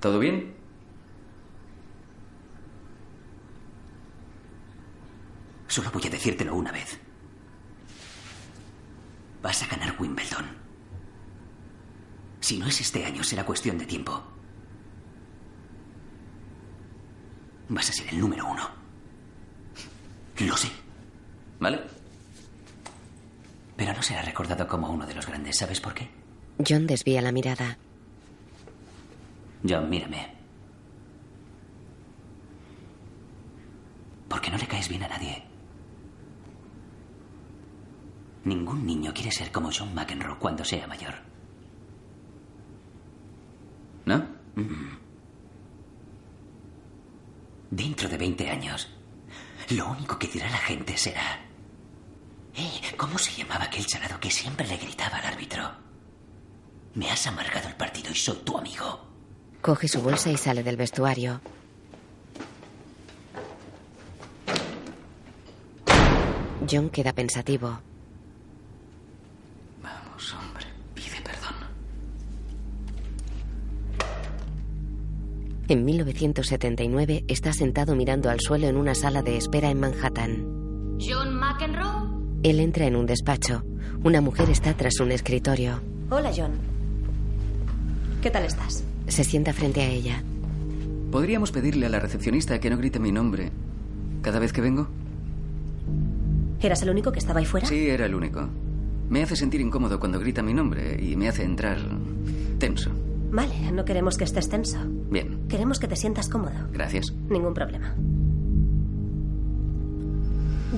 ¿Todo 0.00 0.18
bien? 0.18 0.52
Solo 5.66 5.90
voy 5.92 6.02
a 6.04 6.10
decírtelo 6.10 6.54
una 6.54 6.72
vez. 6.72 7.00
Vas 9.40 9.62
a 9.62 9.66
ganar 9.68 9.96
Wimbledon. 9.98 10.44
Si 12.40 12.58
no 12.58 12.66
es 12.66 12.82
este 12.82 13.06
año, 13.06 13.24
será 13.24 13.46
cuestión 13.46 13.78
de 13.78 13.86
tiempo. 13.86 14.22
Vas 17.70 17.88
a 17.88 17.94
ser 17.94 18.10
el 18.10 18.20
número 18.20 18.46
uno. 18.46 18.68
Lo 20.38 20.56
sé. 20.58 20.68
¿Vale? 21.58 22.01
Pero 23.82 23.94
no 23.94 24.02
será 24.02 24.22
recordado 24.22 24.68
como 24.68 24.88
uno 24.90 25.04
de 25.04 25.12
los 25.12 25.26
grandes. 25.26 25.56
¿Sabes 25.56 25.80
por 25.80 25.92
qué? 25.92 26.08
John 26.64 26.86
desvía 26.86 27.20
la 27.20 27.32
mirada. 27.32 27.76
John, 29.68 29.90
mírame. 29.90 30.32
Porque 34.28 34.52
no 34.52 34.56
le 34.56 34.68
caes 34.68 34.88
bien 34.88 35.02
a 35.02 35.08
nadie. 35.08 35.42
Ningún 38.44 38.86
niño 38.86 39.12
quiere 39.12 39.32
ser 39.32 39.50
como 39.50 39.70
John 39.76 39.92
McEnroe 39.92 40.38
cuando 40.38 40.64
sea 40.64 40.86
mayor. 40.86 41.14
¿No? 44.06 44.18
Mm. 44.54 44.96
Dentro 47.72 48.08
de 48.08 48.16
20 48.16 48.48
años, 48.48 48.88
lo 49.70 49.90
único 49.90 50.16
que 50.20 50.28
dirá 50.28 50.48
la 50.48 50.58
gente 50.58 50.96
será... 50.96 51.51
"Eh, 52.54 52.80
¿Cómo 52.96 53.18
se 53.18 53.32
llamaba 53.32 53.64
aquel 53.64 53.86
charado 53.86 54.20
que 54.20 54.30
siempre 54.30 54.66
le 54.66 54.76
gritaba 54.76 55.16
al 55.18 55.26
árbitro? 55.26 55.62
Me 56.94 57.10
has 57.10 57.26
amargado 57.26 57.68
el 57.68 57.74
partido 57.76 58.10
y 58.10 58.14
soy 58.14 58.36
tu 58.44 58.58
amigo. 58.58 59.00
Coge 59.62 59.88
su 59.88 60.02
bolsa 60.02 60.30
y 60.30 60.36
sale 60.36 60.62
del 60.62 60.76
vestuario. 60.76 61.40
John 66.70 66.90
queda 66.90 67.12
pensativo. 67.12 67.80
Vamos, 69.82 70.34
hombre, 70.34 70.66
pide 70.94 71.20
perdón. 71.22 71.54
En 75.68 75.84
1979 75.84 77.24
está 77.28 77.52
sentado 77.52 77.96
mirando 77.96 78.30
al 78.30 78.40
suelo 78.40 78.68
en 78.68 78.76
una 78.76 78.94
sala 78.94 79.22
de 79.22 79.36
espera 79.36 79.70
en 79.70 79.80
Manhattan. 79.80 80.98
¿John 81.00 81.34
McEnroe? 81.34 82.21
Él 82.42 82.60
entra 82.60 82.86
en 82.86 82.96
un 82.96 83.06
despacho. 83.06 83.62
Una 84.04 84.20
mujer 84.20 84.50
está 84.50 84.74
tras 84.74 84.98
un 85.00 85.12
escritorio. 85.12 85.80
Hola, 86.10 86.30
John. 86.36 86.52
¿Qué 88.20 88.30
tal 88.30 88.44
estás? 88.44 88.84
Se 89.08 89.24
sienta 89.24 89.52
frente 89.52 89.80
a 89.80 89.86
ella. 89.88 90.22
¿Podríamos 91.10 91.52
pedirle 91.52 91.86
a 91.86 91.88
la 91.88 92.00
recepcionista 92.00 92.58
que 92.58 92.70
no 92.70 92.78
grite 92.78 92.98
mi 92.98 93.12
nombre 93.12 93.50
cada 94.22 94.38
vez 94.38 94.52
que 94.52 94.60
vengo? 94.60 94.88
¿Eras 96.60 96.82
el 96.82 96.90
único 96.90 97.12
que 97.12 97.18
estaba 97.18 97.40
ahí 97.40 97.46
fuera? 97.46 97.66
Sí, 97.66 97.88
era 97.88 98.06
el 98.06 98.14
único. 98.14 98.48
Me 99.08 99.22
hace 99.22 99.36
sentir 99.36 99.60
incómodo 99.60 99.98
cuando 100.00 100.18
grita 100.18 100.42
mi 100.42 100.54
nombre 100.54 100.98
y 101.02 101.16
me 101.16 101.28
hace 101.28 101.42
entrar 101.44 101.78
tenso. 102.58 102.90
Vale, 103.30 103.72
no 103.72 103.84
queremos 103.84 104.16
que 104.16 104.24
estés 104.24 104.48
tenso. 104.48 104.78
Bien, 105.10 105.46
Queremos 105.48 105.78
que 105.78 105.88
te 105.88 105.96
sientas 105.96 106.28
cómodo. 106.28 106.68
gracias. 106.72 107.12
Ningún 107.28 107.54
problema. 107.54 107.94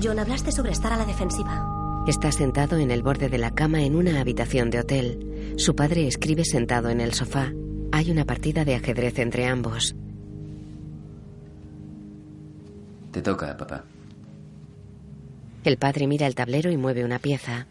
John, 0.01 0.19
hablaste 0.19 0.51
sobre 0.51 0.71
estar 0.71 0.91
a 0.91 0.97
la 0.97 1.05
defensiva. 1.05 2.03
Está 2.05 2.31
sentado 2.31 2.77
en 2.77 2.91
el 2.91 3.01
borde 3.01 3.29
de 3.29 3.37
la 3.37 3.51
cama 3.51 3.81
en 3.83 3.95
una 3.95 4.19
habitación 4.19 4.69
de 4.69 4.79
hotel. 4.79 5.53
Su 5.57 5.75
padre 5.75 6.07
escribe 6.07 6.43
sentado 6.43 6.89
en 6.89 6.99
el 6.99 7.13
sofá. 7.13 7.53
Hay 7.91 8.11
una 8.11 8.25
partida 8.25 8.65
de 8.65 8.75
ajedrez 8.75 9.19
entre 9.19 9.47
ambos. 9.47 9.95
Te 13.11 13.21
toca, 13.21 13.55
papá. 13.55 13.85
El 15.63 15.77
padre 15.77 16.07
mira 16.07 16.27
el 16.27 16.35
tablero 16.35 16.71
y 16.71 16.77
mueve 16.77 17.05
una 17.05 17.19
pieza. 17.19 17.65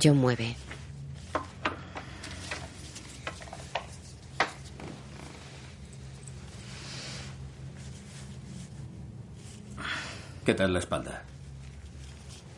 John 0.00 0.18
mueve. 0.18 0.56
¿Qué 10.46 10.54
tal 10.54 10.72
la 10.72 10.78
espalda? 10.78 11.24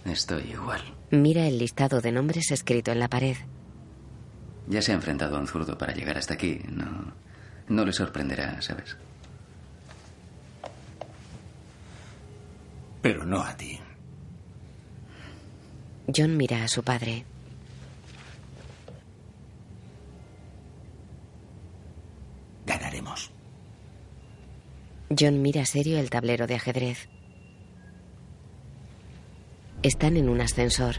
Estoy 0.05 0.43
igual. 0.51 0.83
Mira 1.11 1.47
el 1.47 1.57
listado 1.57 2.03
de 2.03 2.13
nombres 2.13 2.51
escrito 2.51 2.93
en 2.93 2.99
la 2.99 3.09
pared. 3.09 3.35
Ya 4.67 4.83
se 4.83 4.93
ha 4.93 4.95
enfrentado 4.95 5.39
a 5.39 5.41
un 5.41 5.47
zurdo 5.47 5.79
para 5.79 5.95
llegar 5.95 6.19
hasta 6.19 6.35
aquí. 6.35 6.61
No, 6.69 7.15
no 7.69 7.85
le 7.87 7.93
sorprenderá, 7.95 8.61
¿sabes? 8.61 8.99
Pero 13.01 13.25
no 13.25 13.41
a 13.43 13.57
ti. 13.57 13.81
John 16.15 16.37
mira 16.37 16.65
a 16.65 16.69
su 16.69 16.83
padre. 16.83 17.25
Ganaremos. 22.67 23.31
John 25.19 25.41
mira 25.41 25.65
serio 25.65 25.99
el 25.99 26.11
tablero 26.11 26.47
de 26.47 26.57
ajedrez. 26.57 27.09
Están 29.83 30.17
en 30.17 30.29
un 30.29 30.41
ascensor. 30.41 30.97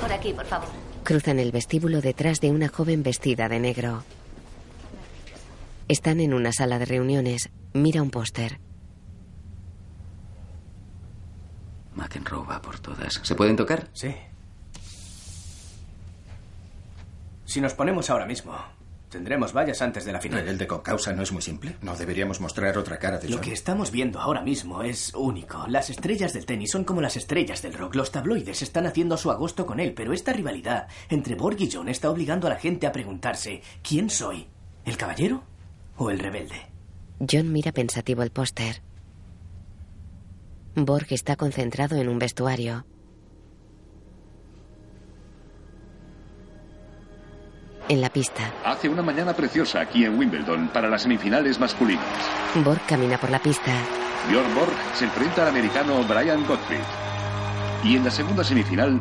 Por 0.00 0.12
aquí, 0.12 0.32
por 0.32 0.46
favor. 0.46 0.68
Cruzan 1.04 1.38
el 1.38 1.52
vestíbulo 1.52 2.00
detrás 2.00 2.40
de 2.40 2.50
una 2.50 2.68
joven 2.68 3.02
vestida 3.02 3.48
de 3.48 3.60
negro. 3.60 4.02
Están 5.88 6.20
en 6.20 6.32
una 6.32 6.52
sala 6.52 6.78
de 6.78 6.86
reuniones. 6.86 7.50
Mira 7.74 8.00
un 8.00 8.10
póster. 8.10 8.58
McEnroe 11.94 12.46
va 12.46 12.62
por 12.62 12.78
todas. 12.78 13.20
¿Se 13.22 13.34
pueden 13.34 13.56
tocar? 13.56 13.90
Sí. 13.92 14.14
Si 17.44 17.60
nos 17.60 17.74
ponemos 17.74 18.08
ahora 18.08 18.24
mismo, 18.26 18.56
tendremos 19.14 19.52
vallas 19.52 19.80
antes 19.80 20.04
de 20.04 20.12
la 20.12 20.20
final. 20.20 20.46
El 20.48 20.58
de 20.58 20.66
Concausa 20.66 21.12
no 21.12 21.22
es 21.22 21.30
muy 21.30 21.40
simple. 21.40 21.76
No 21.82 21.94
deberíamos 21.94 22.40
mostrar 22.40 22.76
otra 22.76 22.98
cara 22.98 23.18
de 23.18 23.28
Lo 23.28 23.36
John. 23.36 23.44
que 23.44 23.52
estamos 23.52 23.92
viendo 23.92 24.20
ahora 24.20 24.42
mismo 24.42 24.82
es 24.82 25.14
único. 25.14 25.66
Las 25.68 25.88
estrellas 25.88 26.32
del 26.32 26.44
tenis 26.46 26.72
son 26.72 26.82
como 26.82 27.00
las 27.00 27.16
estrellas 27.16 27.62
del 27.62 27.74
rock. 27.74 27.94
Los 27.94 28.10
tabloides 28.10 28.60
están 28.62 28.86
haciendo 28.86 29.16
su 29.16 29.30
agosto 29.30 29.66
con 29.66 29.78
él, 29.78 29.94
pero 29.94 30.12
esta 30.12 30.32
rivalidad 30.32 30.88
entre 31.08 31.36
Borg 31.36 31.60
y 31.60 31.70
John 31.72 31.88
está 31.88 32.10
obligando 32.10 32.48
a 32.48 32.50
la 32.50 32.56
gente 32.56 32.88
a 32.88 32.92
preguntarse, 32.92 33.62
¿quién 33.88 34.10
soy? 34.10 34.48
¿El 34.84 34.96
caballero 34.96 35.44
o 35.96 36.10
el 36.10 36.18
rebelde? 36.18 36.66
John 37.20 37.52
mira 37.52 37.70
pensativo 37.70 38.24
el 38.24 38.32
póster. 38.32 38.82
Borg 40.74 41.06
está 41.10 41.36
concentrado 41.36 41.96
en 41.96 42.08
un 42.08 42.18
vestuario. 42.18 42.84
En 47.88 48.00
la 48.00 48.08
pista, 48.08 48.50
Hace 48.64 48.88
una 48.88 49.02
mañana 49.02 49.34
preciosa 49.34 49.80
aquí 49.80 50.04
en 50.04 50.18
Wimbledon 50.18 50.68
para 50.68 50.88
las 50.88 51.02
semifinales 51.02 51.60
masculinas. 51.60 52.04
Borg 52.64 52.80
camina 52.86 53.18
por 53.18 53.30
la 53.30 53.38
pista. 53.38 53.72
Bjorn 54.30 54.54
Borg 54.54 54.72
se 54.94 55.04
enfrenta 55.04 55.42
al 55.42 55.48
americano 55.48 56.02
Brian 56.04 56.46
Gottfried. 56.46 56.80
Y 57.84 57.96
en 57.96 58.04
la 58.04 58.10
segunda 58.10 58.42
semifinal, 58.42 59.00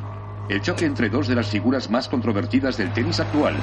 el 0.50 0.62
choque 0.62 0.86
entre 0.86 1.10
dos 1.10 1.28
de 1.28 1.36
las 1.36 1.48
figuras 1.48 1.90
más 1.90 2.10
controvertidas 2.10 2.76
del 2.76 2.92
tenis 2.92 3.22
actual, 3.22 3.56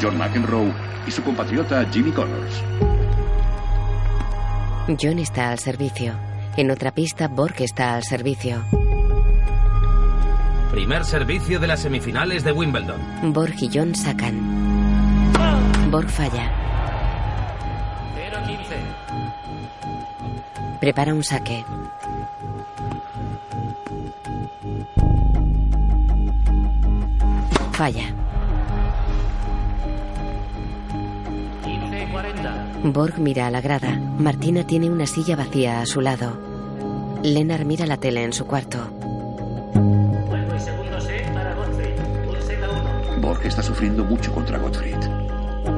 John 0.00 0.16
McEnroe 0.16 0.72
y 1.08 1.10
su 1.10 1.24
compatriota 1.24 1.84
Jimmy 1.92 2.12
Connors. 2.12 2.62
John 5.00 5.18
está 5.18 5.50
al 5.50 5.58
servicio. 5.58 6.14
En 6.56 6.70
otra 6.70 6.92
pista, 6.92 7.26
Borg 7.26 7.56
está 7.58 7.94
al 7.96 8.04
servicio. 8.04 8.62
Primer 10.72 11.04
servicio 11.04 11.60
de 11.60 11.66
las 11.66 11.80
semifinales 11.80 12.44
de 12.44 12.52
Wimbledon. 12.52 12.98
Borg 13.34 13.54
y 13.60 13.68
John 13.70 13.94
sacan. 13.94 14.40
Borg 15.90 16.08
falla. 16.08 16.50
0-15. 18.16 20.78
Prepara 20.80 21.12
un 21.12 21.22
saque. 21.22 21.62
Falla. 27.72 28.04
15-40. 31.66 32.92
Borg 32.94 33.18
mira 33.18 33.46
a 33.46 33.50
la 33.50 33.60
grada. 33.60 34.00
Martina 34.18 34.66
tiene 34.66 34.88
una 34.88 35.06
silla 35.06 35.36
vacía 35.36 35.82
a 35.82 35.86
su 35.86 36.00
lado. 36.00 36.40
Lennart 37.22 37.66
mira 37.66 37.84
la 37.84 37.98
tele 37.98 38.24
en 38.24 38.32
su 38.32 38.46
cuarto. 38.46 38.78
Borg 43.42 43.48
está 43.48 43.62
sufriendo 43.62 44.04
mucho 44.04 44.32
contra 44.32 44.58
Gottfried. 44.58 45.02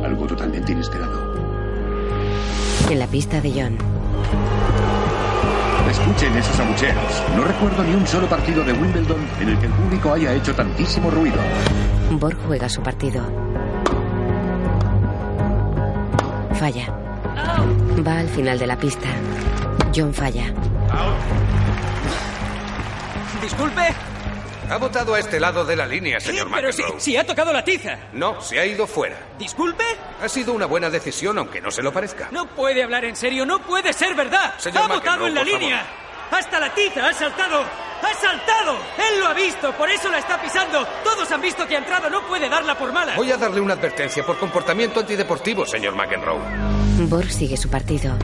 Algo 0.05 0.27
totalmente 0.27 0.73
inesperado. 0.73 1.35
En 2.91 2.99
la 2.99 3.07
pista 3.07 3.41
de 3.41 3.51
John. 3.51 3.79
Escuchen 5.91 6.37
esos 6.37 6.59
abucheos. 6.61 7.23
No 7.37 7.45
recuerdo 7.45 7.83
ni 7.85 7.95
un 7.95 8.07
solo 8.07 8.27
partido 8.29 8.65
de 8.65 8.73
Wimbledon 8.73 9.21
en 9.41 9.49
el 9.49 9.59
que 9.59 9.67
el 9.67 9.73
público 9.73 10.13
haya 10.13 10.35
hecho 10.35 10.55
tantísimo 10.55 11.11
ruido. 11.11 11.39
Borg 12.11 12.37
juega 12.47 12.69
su 12.69 12.83
partido. 12.83 13.23
Falla. 16.55 16.93
Va 18.07 18.19
al 18.19 18.29
final 18.29 18.59
de 18.59 18.67
la 18.67 18.77
pista. 18.77 19.09
John 19.95 20.13
falla. 20.13 20.53
Disculpe. 23.41 24.14
Ha 24.71 24.77
votado 24.79 25.15
a 25.15 25.19
este 25.21 25.39
lado 25.39 25.65
de 25.65 25.77
la 25.77 25.87
línea, 25.87 26.19
señor 26.21 26.49
Pero 26.53 26.73
si, 26.73 26.83
si 26.99 27.17
ha 27.17 27.25
tocado 27.25 27.53
la 27.53 27.63
tiza. 27.63 27.99
No, 28.13 28.41
se 28.41 28.59
ha 28.59 28.67
ido 28.67 28.87
fuera. 28.87 29.17
Disculpe. 29.39 29.85
Ha 30.23 30.29
sido 30.29 30.53
una 30.53 30.67
buena 30.67 30.91
decisión, 30.91 31.39
aunque 31.39 31.61
no 31.61 31.71
se 31.71 31.83
lo 31.83 31.93
parezca. 31.93 32.29
No 32.31 32.47
puede 32.47 32.83
hablar 32.83 33.05
en 33.05 33.15
serio, 33.17 33.45
no 33.45 33.61
puede 33.61 33.93
ser 33.93 34.15
verdad. 34.15 34.55
Señor 34.59 34.85
ha 34.85 34.95
votado 34.95 35.27
en 35.27 35.35
la 35.35 35.45
favor. 35.45 35.61
línea. 35.61 35.87
Hasta 36.31 36.59
la 36.59 36.75
tiza 36.75 37.09
ha 37.09 37.13
saltado. 37.13 37.63
¡Ha 38.03 38.15
saltado! 38.21 38.77
Él 38.99 39.21
lo 39.21 39.29
ha 39.29 39.35
visto, 39.35 39.73
por 39.73 39.89
eso 39.89 40.11
la 40.11 40.19
está 40.19 40.41
pisando. 40.41 40.87
Todos 41.03 41.31
han 41.31 41.41
visto 41.41 41.67
que 41.67 41.77
ha 41.77 41.79
entrado, 41.79 42.11
no 42.11 42.27
puede 42.27 42.49
darla 42.49 42.77
por 42.77 42.93
mala. 42.93 43.15
Voy 43.17 43.31
a 43.31 43.37
darle 43.37 43.61
una 43.61 43.75
advertencia 43.75 44.25
por 44.27 44.39
comportamiento 44.39 45.01
antideportivo, 45.01 45.65
señor 45.65 45.95
McEnroe. 45.95 46.39
Borg 47.09 47.31
sigue 47.31 47.57
su 47.57 47.71
partido. 47.71 48.15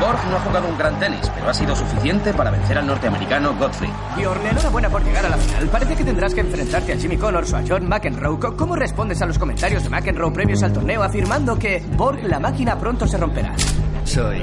Borg 0.00 0.18
no 0.30 0.36
ha 0.36 0.40
jugado 0.40 0.68
un 0.68 0.78
gran 0.78 0.98
tenis, 1.00 1.30
pero 1.34 1.48
ha 1.50 1.54
sido 1.54 1.74
suficiente 1.74 2.32
para 2.32 2.50
vencer 2.50 2.78
al 2.78 2.86
norteamericano 2.86 3.54
Godfrey. 3.54 3.90
Bjorn, 4.16 4.46
enhorabuena 4.46 4.88
por 4.88 5.02
llegar 5.04 5.26
a 5.26 5.28
la 5.30 5.36
final. 5.36 5.66
Parece 5.68 5.96
que 5.96 6.04
tendrás 6.04 6.34
que 6.34 6.40
enfrentarte 6.40 6.92
a 6.92 6.96
Jimmy 6.96 7.16
Connors 7.16 7.52
o 7.52 7.56
a 7.56 7.62
John 7.68 7.88
McEnroe. 7.88 8.38
Co- 8.38 8.56
¿Cómo 8.56 8.76
respondes 8.76 9.20
a 9.22 9.26
los 9.26 9.38
comentarios 9.38 9.82
de 9.82 9.88
McEnroe 9.90 10.30
previos 10.32 10.62
al 10.62 10.72
torneo 10.72 11.02
afirmando 11.02 11.58
que 11.58 11.82
Borg, 11.96 12.22
la 12.24 12.38
máquina, 12.38 12.78
pronto 12.78 13.06
se 13.08 13.16
romperá? 13.16 13.54
Soy. 14.04 14.42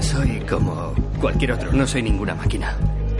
Soy 0.00 0.40
como 0.48 0.92
cualquier 1.20 1.52
otro. 1.52 1.72
No 1.72 1.86
soy 1.86 2.02
ninguna 2.02 2.34
máquina. 2.34 2.74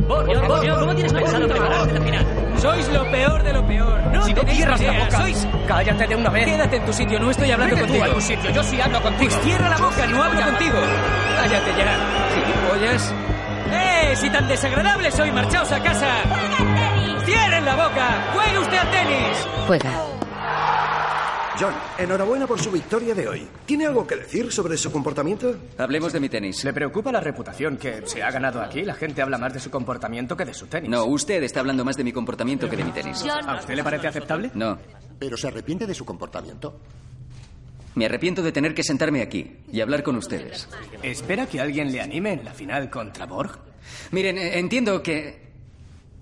¿Cómo 0.08 0.94
tienes 0.94 1.12
pensado 1.12 1.48
prepararte 1.48 1.92
la 1.92 2.00
final? 2.00 2.26
Sois 2.58 2.88
lo 2.88 3.10
peor 3.10 3.42
de 3.42 3.52
lo 3.52 3.66
peor. 3.66 4.02
No 4.12 4.24
Si 4.24 4.34
no 4.34 4.42
cierras 4.42 4.80
la 4.80 4.92
idea, 4.92 5.04
boca, 5.04 5.16
sois... 5.18 5.46
cállate 5.66 6.06
de 6.06 6.16
una 6.16 6.30
vez. 6.30 6.44
Quédate 6.44 6.76
en 6.76 6.84
tu 6.84 6.92
sitio, 6.92 7.18
no 7.20 7.30
estoy 7.30 7.50
hablando 7.50 7.74
Vete 7.76 7.86
tú 7.86 7.92
contigo. 7.94 8.12
a 8.12 8.14
tu 8.14 8.20
sitio, 8.20 8.50
yo 8.50 8.62
sí 8.62 8.80
hablo 8.80 9.02
contigo. 9.02 9.30
Pues 9.30 9.40
cierra 9.44 9.68
la 9.68 9.76
boca, 9.78 10.06
no 10.06 10.22
hablo 10.22 10.40
contigo. 10.42 10.78
Cállate 11.36 11.70
ya. 11.78 11.96
¿Gilipollas? 12.34 13.14
¡Eh! 13.72 14.14
Si 14.16 14.30
tan 14.30 14.46
desagradable 14.48 15.10
soy, 15.10 15.30
marchaos 15.32 15.72
a 15.72 15.82
casa. 15.82 16.08
¡Cierren 17.24 17.64
la 17.64 17.74
boca! 17.76 18.22
¡Juegue 18.34 18.58
usted 18.58 18.76
al 18.78 18.90
tenis! 18.90 19.48
Juega. 19.66 19.90
John, 21.60 21.74
enhorabuena 21.98 22.46
por 22.46 22.58
su 22.60 22.70
victoria 22.70 23.14
de 23.14 23.28
hoy. 23.28 23.46
¿Tiene 23.66 23.86
algo 23.86 24.06
que 24.06 24.16
decir 24.16 24.50
sobre 24.50 24.76
su 24.76 24.90
comportamiento? 24.90 25.54
Hablemos 25.78 26.12
de 26.12 26.20
mi 26.20 26.28
tenis. 26.28 26.64
¿Le 26.64 26.72
preocupa 26.72 27.12
la 27.12 27.20
reputación 27.20 27.76
que 27.76 28.06
se 28.06 28.22
ha 28.22 28.30
ganado 28.30 28.60
aquí? 28.60 28.82
La 28.82 28.94
gente 28.94 29.20
habla 29.22 29.38
más 29.38 29.52
de 29.52 29.60
su 29.60 29.70
comportamiento 29.70 30.36
que 30.36 30.44
de 30.44 30.54
su 30.54 30.66
tenis. 30.66 30.88
No, 30.88 31.04
usted 31.04 31.42
está 31.42 31.60
hablando 31.60 31.84
más 31.84 31.96
de 31.96 32.04
mi 32.04 32.12
comportamiento 32.12 32.68
que 32.68 32.76
de 32.76 32.84
mi 32.84 32.92
tenis. 32.92 33.24
¿A 33.24 33.56
usted 33.56 33.74
le 33.74 33.84
parece 33.84 34.08
aceptable? 34.08 34.50
No. 34.54 34.78
¿Pero 35.18 35.36
se 35.36 35.48
arrepiente 35.48 35.86
de 35.86 35.94
su 35.94 36.04
comportamiento? 36.04 36.80
Me 37.94 38.06
arrepiento 38.06 38.42
de 38.42 38.52
tener 38.52 38.74
que 38.74 38.82
sentarme 38.82 39.20
aquí 39.20 39.58
y 39.70 39.80
hablar 39.82 40.02
con 40.02 40.16
ustedes. 40.16 40.66
¿Espera 41.02 41.46
que 41.46 41.60
alguien 41.60 41.92
le 41.92 42.00
anime 42.00 42.32
en 42.32 42.44
la 42.44 42.54
final 42.54 42.88
contra 42.88 43.26
Borg? 43.26 43.58
Miren, 44.12 44.38
eh, 44.38 44.58
entiendo 44.58 45.02
que. 45.02 45.41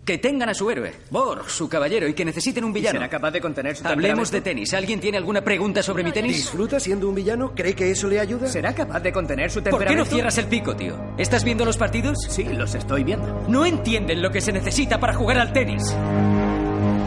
Que 0.05 0.18
tengan 0.18 0.48
a 0.48 0.55
su 0.55 0.68
héroe, 0.70 0.92
Borg, 1.11 1.48
su 1.48 1.68
caballero, 1.68 2.09
y 2.09 2.14
que 2.14 2.24
necesiten 2.24 2.64
un 2.64 2.70
¿Y 2.70 2.74
villano. 2.74 2.98
será 2.98 3.09
capaz 3.11 3.30
de 3.30 3.40
contener 3.40 3.76
su 3.76 3.86
Hablemos 3.86 4.30
de 4.30 4.38
temperamento? 4.38 4.44
tenis. 4.44 4.74
¿Alguien 4.74 4.98
tiene 5.01 5.18
alguna 5.18 5.42
pregunta 5.42 5.82
sobre 5.82 6.03
mi 6.03 6.11
tenis? 6.11 6.36
¿Disfruta 6.36 6.80
siendo 6.80 7.09
un 7.09 7.14
villano? 7.14 7.53
¿Cree 7.55 7.74
que 7.74 7.90
eso 7.90 8.09
le 8.09 8.18
ayuda? 8.18 8.48
¿Será 8.48 8.74
capaz 8.74 9.01
de 9.01 9.12
contener 9.12 9.51
su 9.51 9.57
¿Por 9.61 9.64
qué 9.64 9.70
temperamento? 9.70 10.05
no 10.05 10.11
cierras 10.11 10.38
el 10.38 10.46
pico, 10.46 10.74
tío? 10.74 10.96
¿Estás 11.18 11.44
viendo 11.44 11.64
los 11.64 11.76
partidos? 11.76 12.18
Sí, 12.28 12.44
los 12.44 12.74
estoy 12.74 13.05
viendo. 13.05 13.44
No 13.48 13.64
entienden 13.66 14.20
lo 14.22 14.30
que 14.32 14.40
se 14.40 14.53
necesita 14.53 14.98
para 14.98 15.14
jugar 15.14 15.38
al 15.38 15.53
tenis. 15.53 15.82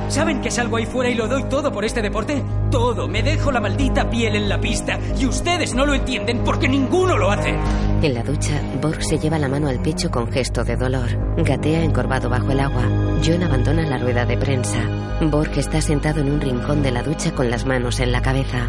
¿Saben 0.10 0.41
que 0.41 0.51
salgo 0.51 0.78
ahí 0.78 0.86
fuera 0.86 1.10
y 1.10 1.16
lo 1.16 1.28
doy 1.28 1.43
todo 1.45 1.72
por 1.72 1.86
este 1.86 2.01
deporte? 2.01 2.43
Todo. 2.70 3.08
Me 3.08 3.24
dejo 3.24 3.51
la 3.51 3.60
maldita 3.60 4.10
piel 4.10 4.36
en 4.36 4.47
la 4.47 4.60
pista. 4.60 4.99
Y 5.20 5.26
ustedes 5.26 5.74
no 5.74 5.86
lo 5.86 5.93
entienden 5.93 6.43
porque 6.43 6.68
ninguno 6.68 7.18
lo 7.18 7.32
hace. 7.32 7.56
En 8.01 8.14
la 8.14 8.24
ducha, 8.24 8.62
Borg 8.82 9.01
se 9.04 9.18
lleva 9.18 9.39
la 9.39 9.47
mano 9.47 9.70
al 9.70 9.82
pecho 9.82 10.12
con 10.12 10.32
gesto 10.32 10.64
de 10.64 10.76
dolor. 10.76 11.10
Gatea 11.38 11.84
encorvado 11.84 12.30
bajo 12.30 12.51
el 12.51 12.60
agua. 12.60 12.84
John 13.26 13.43
abandona 13.43 13.86
la 13.86 13.97
rueda 13.97 14.26
de 14.26 14.38
prensa. 14.38 14.80
Borg 15.22 15.58
está 15.58 15.82
sentado 15.82 16.22
en 16.22 16.32
un 16.32 16.41
rincón 16.41 16.84
de 16.84 16.91
la 16.91 17.01
ducha 17.01 17.32
con 17.32 17.49
las 17.49 17.66
manos 17.66 17.99
en 17.99 18.12
la 18.12 18.22
cabeza. 18.22 18.68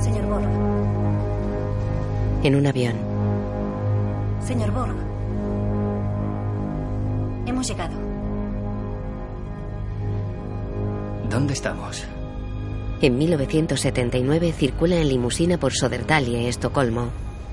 Señor 0.00 0.26
Borg. 0.26 0.48
En 2.44 2.54
un 2.54 2.66
avión. 2.66 2.94
Señor 4.46 4.70
Borg. 4.70 4.96
Hemos 7.46 7.68
llegado. 7.68 7.99
¿Dónde 11.30 11.54
estamos? 11.54 12.04
En 13.00 13.16
1979 13.16 14.52
circula 14.52 14.96
en 14.96 15.08
limusina 15.08 15.58
por 15.58 15.72
Södertalje, 15.72 16.48
Estocolmo. 16.48 17.10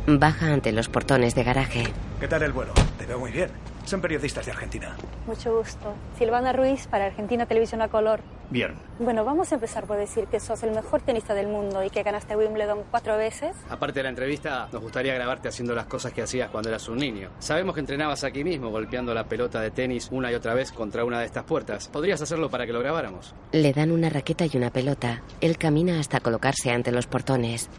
Baja 0.08 0.52
ante 0.52 0.72
los 0.72 0.90
portones 0.90 1.36
de 1.36 1.44
garaje. 1.44 1.84
¿Qué 2.20 2.28
tal 2.28 2.42
el 2.42 2.52
vuelo? 2.52 2.74
Te 2.98 3.06
veo 3.06 3.20
muy 3.20 3.32
bien. 3.32 3.50
Son 3.86 4.02
periodistas 4.02 4.44
de 4.46 4.52
Argentina. 4.52 4.98
Mucho 5.28 5.56
gusto. 5.56 5.94
Silvana 6.18 6.52
Ruiz 6.52 6.88
para 6.88 7.06
Argentina 7.06 7.46
Televisión 7.46 7.82
a 7.84 7.90
Color. 7.90 8.22
Bien. 8.50 8.74
Bueno, 8.98 9.24
vamos 9.24 9.52
a 9.52 9.56
empezar 9.56 9.86
por 9.86 9.98
decir 9.98 10.26
que 10.26 10.40
sos 10.40 10.64
el 10.64 10.72
mejor 10.72 11.02
tenista 11.02 11.36
del 11.36 11.48
mundo 11.48 11.84
y 11.84 11.92
que 11.92 12.02
ganaste 12.02 12.36
Wimbledon 12.36 12.80
cuatro 12.90 13.18
veces. 13.18 13.56
Aparte 13.70 14.00
de 14.00 14.04
la 14.04 14.10
entrevista, 14.10 14.68
nos 14.72 14.82
gustaría 14.82 15.14
grabarte 15.14 15.50
haciendo 15.50 15.76
las 15.76 15.86
cosas 15.86 16.12
que 16.12 16.24
hacías 16.24 16.50
cuando 16.50 16.70
eras 16.70 16.90
un 16.90 16.98
niño. 16.98 17.30
Sabemos 17.38 17.76
que 17.76 17.82
entrenabas 17.82 18.24
aquí 18.24 18.44
mismo, 18.44 18.72
golpeando 18.72 19.14
la 19.14 19.26
pelota 19.26 19.62
de 19.62 19.70
tenis 19.70 20.08
una 20.12 20.32
y 20.32 20.36
otra 20.36 20.56
vez 20.56 20.72
contra 20.72 21.06
una 21.06 21.20
de 21.20 21.26
estas 21.28 21.44
puertas. 21.44 21.88
¿Podrías 21.88 22.20
hacerlo 22.22 22.50
para 22.50 22.66
que 22.66 22.74
lo 22.74 22.80
grabáramos? 22.80 23.36
Le 23.52 23.74
dan 23.74 23.92
una 23.92 24.10
raqueta 24.10 24.46
y 24.52 24.58
una 24.58 24.72
pelota. 24.72 25.22
Él 25.40 25.58
camina 25.60 26.00
hasta 26.00 26.20
colocarse 26.20 26.72
ante 26.72 26.92
los 26.92 27.06
portones. 27.06 27.70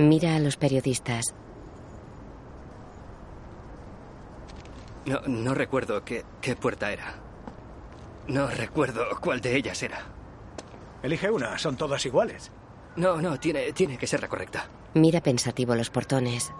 Mira 0.00 0.34
a 0.36 0.38
los 0.38 0.56
periodistas. 0.56 1.34
No, 5.04 5.20
no 5.26 5.52
recuerdo 5.52 6.02
qué, 6.06 6.24
qué 6.40 6.56
puerta 6.56 6.90
era. 6.90 7.16
No 8.26 8.46
recuerdo 8.46 9.04
cuál 9.20 9.42
de 9.42 9.56
ellas 9.56 9.82
era. 9.82 9.98
Elige 11.02 11.30
una, 11.30 11.58
son 11.58 11.76
todas 11.76 12.06
iguales. 12.06 12.50
No, 12.96 13.20
no, 13.20 13.38
tiene, 13.38 13.74
tiene 13.74 13.98
que 13.98 14.06
ser 14.06 14.22
la 14.22 14.28
correcta. 14.28 14.68
Mira 14.94 15.20
pensativo 15.20 15.74
los 15.74 15.90
portones. 15.90 16.50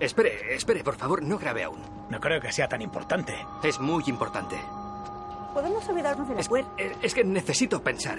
Espere, 0.00 0.54
espere, 0.54 0.82
por 0.82 0.96
favor, 0.96 1.22
no 1.22 1.36
grabe 1.36 1.64
aún. 1.64 1.82
No 2.08 2.18
creo 2.18 2.40
que 2.40 2.50
sea 2.50 2.66
tan 2.66 2.80
importante. 2.80 3.34
Es 3.62 3.78
muy 3.78 4.04
importante. 4.06 4.56
Podemos 5.52 5.86
olvidarnos 5.86 6.26
de 6.30 6.34
la 6.34 6.42
puerta. 6.44 6.70
Es, 6.78 6.92
es 7.02 7.14
que 7.14 7.24
necesito 7.24 7.82
pensar. 7.82 8.18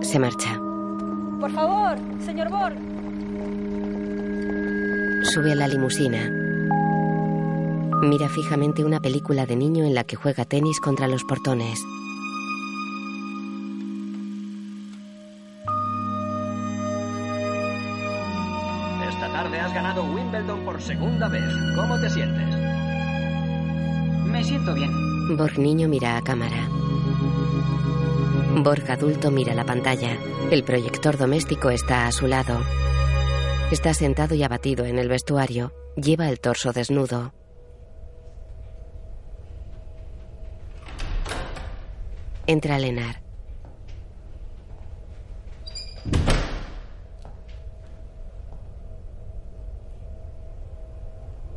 Se 0.00 0.18
marcha. 0.18 0.58
Por 1.40 1.52
favor, 1.52 1.96
señor 2.24 2.50
Borg. 2.50 2.76
Sube 5.22 5.52
a 5.52 5.54
la 5.54 5.68
limusina. 5.68 6.30
Mira 8.02 8.28
fijamente 8.28 8.84
una 8.84 8.98
película 8.98 9.46
de 9.46 9.54
niño 9.54 9.84
en 9.84 9.94
la 9.94 10.02
que 10.02 10.16
juega 10.16 10.44
tenis 10.44 10.80
contra 10.80 11.06
los 11.06 11.22
portones. 11.22 11.78
Esta 19.08 19.32
tarde 19.32 19.60
has 19.60 19.72
ganado 19.72 20.04
Wimbledon 20.04 20.64
por 20.64 20.82
segunda 20.82 21.28
vez. 21.28 21.52
¿Cómo 21.76 22.00
te 22.00 22.10
sientes? 22.10 22.56
Me 24.26 24.42
siento 24.42 24.74
bien. 24.74 24.90
Borg 25.36 25.56
niño 25.58 25.88
mira 25.88 26.16
a 26.16 26.22
cámara. 26.22 26.68
Borg 28.50 28.90
adulto 28.90 29.30
mira 29.30 29.54
la 29.54 29.64
pantalla. 29.64 30.16
El 30.50 30.64
proyector 30.64 31.18
doméstico 31.18 31.70
está 31.70 32.06
a 32.06 32.12
su 32.12 32.26
lado. 32.26 32.58
Está 33.70 33.92
sentado 33.92 34.34
y 34.34 34.42
abatido 34.42 34.86
en 34.86 34.98
el 34.98 35.08
vestuario. 35.08 35.72
Lleva 35.96 36.28
el 36.28 36.40
torso 36.40 36.72
desnudo. 36.72 37.34
Entra 42.46 42.78
Lenar. 42.78 43.20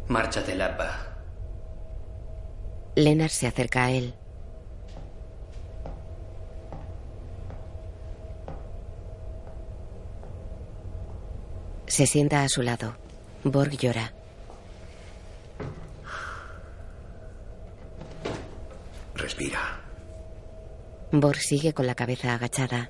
Márchate, 0.09 0.55
Lapa. 0.55 1.07
Lenar 2.95 3.29
se 3.29 3.47
acerca 3.47 3.85
a 3.85 3.91
él. 3.91 4.13
Se 11.91 12.07
sienta 12.07 12.41
a 12.41 12.47
su 12.47 12.61
lado. 12.61 12.95
Borg 13.43 13.77
llora. 13.77 14.13
Respira. 19.13 19.81
Borg 21.11 21.41
sigue 21.41 21.73
con 21.73 21.85
la 21.85 21.93
cabeza 21.93 22.33
agachada. 22.33 22.89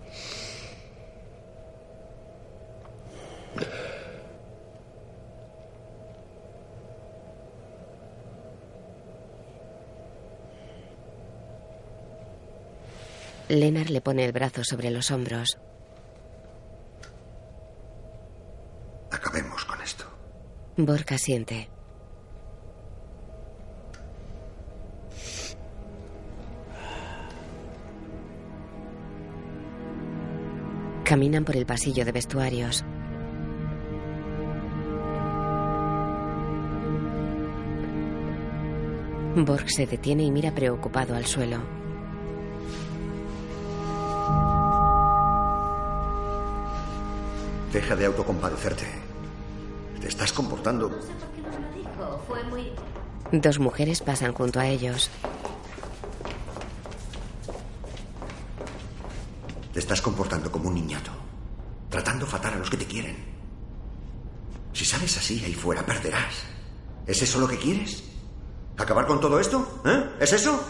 Lennart 13.50 13.90
le 13.90 14.02
pone 14.02 14.26
el 14.26 14.32
brazo 14.32 14.64
sobre 14.64 14.92
los 14.92 15.10
hombros. 15.10 15.58
Borg 20.86 21.06
asiente. 21.14 21.70
Caminan 31.04 31.44
por 31.44 31.56
el 31.58 31.66
pasillo 31.66 32.06
de 32.06 32.12
vestuarios. 32.12 32.84
Borg 39.36 39.70
se 39.70 39.86
detiene 39.86 40.24
y 40.24 40.32
mira 40.32 40.54
preocupado 40.54 41.16
al 41.16 41.26
suelo. 41.26 41.58
Deja 47.72 47.96
de 47.96 48.06
autocompadecerte. 48.06 49.11
Estás 50.22 50.34
comportando. 50.34 50.88
Dijo, 50.88 52.22
fue 52.28 52.44
muy... 52.44 52.72
Dos 53.32 53.58
mujeres 53.58 54.02
pasan 54.02 54.34
junto 54.34 54.60
a 54.60 54.68
ellos. 54.68 55.10
Te 59.74 59.80
estás 59.80 60.00
comportando 60.00 60.52
como 60.52 60.68
un 60.68 60.76
niñato. 60.76 61.10
Tratando 61.90 62.28
fatal 62.28 62.54
a 62.54 62.58
los 62.58 62.70
que 62.70 62.78
te 62.78 62.86
quieren. 62.86 63.18
Si 64.74 64.86
sales 64.86 65.18
así 65.18 65.44
ahí 65.44 65.56
fuera, 65.56 65.84
perderás. 65.84 66.44
¿Es 67.08 67.20
eso 67.24 67.40
lo 67.40 67.48
que 67.48 67.58
quieres? 67.58 68.04
¿Acabar 68.78 69.08
con 69.08 69.20
todo 69.20 69.40
esto? 69.40 69.82
¿Eh? 69.86 70.18
¿Es 70.20 70.34
eso? 70.34 70.64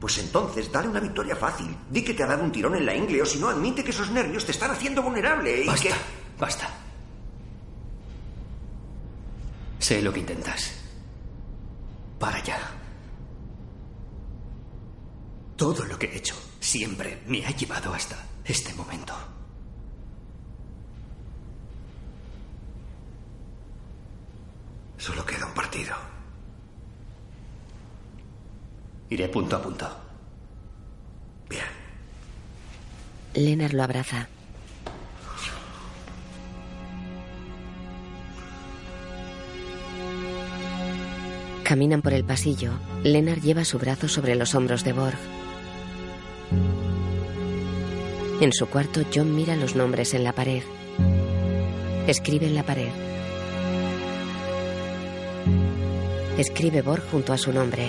Pues 0.00 0.18
entonces, 0.18 0.72
dale 0.72 0.88
una 0.88 0.98
victoria 0.98 1.36
fácil. 1.36 1.76
Di 1.88 2.02
que 2.02 2.14
te 2.14 2.24
ha 2.24 2.26
dado 2.26 2.42
un 2.42 2.50
tirón 2.50 2.74
en 2.74 2.84
la 2.84 2.96
ingle, 2.96 3.22
o 3.22 3.26
si 3.26 3.38
no, 3.38 3.48
admite 3.48 3.84
que 3.84 3.90
esos 3.92 4.10
nervios 4.10 4.44
te 4.44 4.50
están 4.50 4.72
haciendo 4.72 5.04
vulnerable 5.04 5.62
y 5.62 5.66
Basta, 5.68 5.88
que... 5.88 5.94
basta. 6.36 6.79
Sé 9.90 10.00
lo 10.00 10.12
que 10.12 10.20
intentas. 10.20 10.70
Para 12.20 12.40
ya. 12.44 12.60
Todo 15.56 15.84
lo 15.84 15.98
que 15.98 16.06
he 16.06 16.16
hecho 16.16 16.36
siempre 16.60 17.20
me 17.26 17.44
ha 17.44 17.50
llevado 17.50 17.92
hasta 17.92 18.24
este 18.44 18.72
momento. 18.74 19.12
Solo 24.96 25.26
queda 25.26 25.46
un 25.46 25.54
partido. 25.54 25.96
Iré 29.08 29.28
punto 29.28 29.56
a 29.56 29.60
punto. 29.60 29.88
Lennart 33.34 33.74
lo 33.74 33.82
abraza. 33.82 34.28
Caminan 41.70 42.02
por 42.02 42.14
el 42.14 42.24
pasillo. 42.24 42.72
Lennart 43.04 43.42
lleva 43.42 43.64
su 43.64 43.78
brazo 43.78 44.08
sobre 44.08 44.34
los 44.34 44.56
hombros 44.56 44.82
de 44.82 44.92
Borg. 44.92 45.16
En 48.40 48.52
su 48.52 48.66
cuarto, 48.66 49.02
John 49.14 49.36
mira 49.36 49.54
los 49.54 49.76
nombres 49.76 50.12
en 50.14 50.24
la 50.24 50.32
pared. 50.32 50.64
Escribe 52.08 52.48
en 52.48 52.56
la 52.56 52.64
pared. 52.64 52.88
Escribe 56.38 56.82
Borg 56.82 57.04
junto 57.08 57.32
a 57.32 57.38
su 57.38 57.52
nombre. 57.52 57.88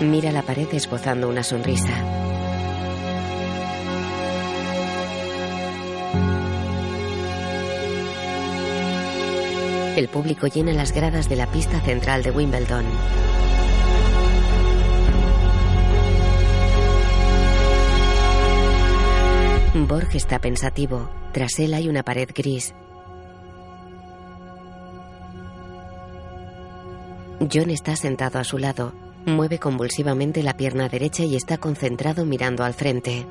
Mira 0.00 0.32
la 0.32 0.40
pared 0.40 0.68
esbozando 0.72 1.28
una 1.28 1.42
sonrisa. 1.42 2.27
El 9.98 10.06
público 10.06 10.46
llena 10.46 10.72
las 10.72 10.92
gradas 10.92 11.28
de 11.28 11.34
la 11.34 11.50
pista 11.50 11.80
central 11.80 12.22
de 12.22 12.30
Wimbledon. 12.30 12.84
Borg 19.88 20.14
está 20.14 20.38
pensativo. 20.38 21.10
Tras 21.32 21.58
él 21.58 21.74
hay 21.74 21.88
una 21.88 22.04
pared 22.04 22.28
gris. 22.32 22.76
John 27.52 27.70
está 27.70 27.96
sentado 27.96 28.38
a 28.38 28.44
su 28.44 28.56
lado. 28.56 28.92
Mueve 29.26 29.58
convulsivamente 29.58 30.44
la 30.44 30.56
pierna 30.56 30.88
derecha 30.88 31.24
y 31.24 31.34
está 31.34 31.58
concentrado 31.58 32.24
mirando 32.24 32.62
al 32.62 32.74
frente. 32.74 33.26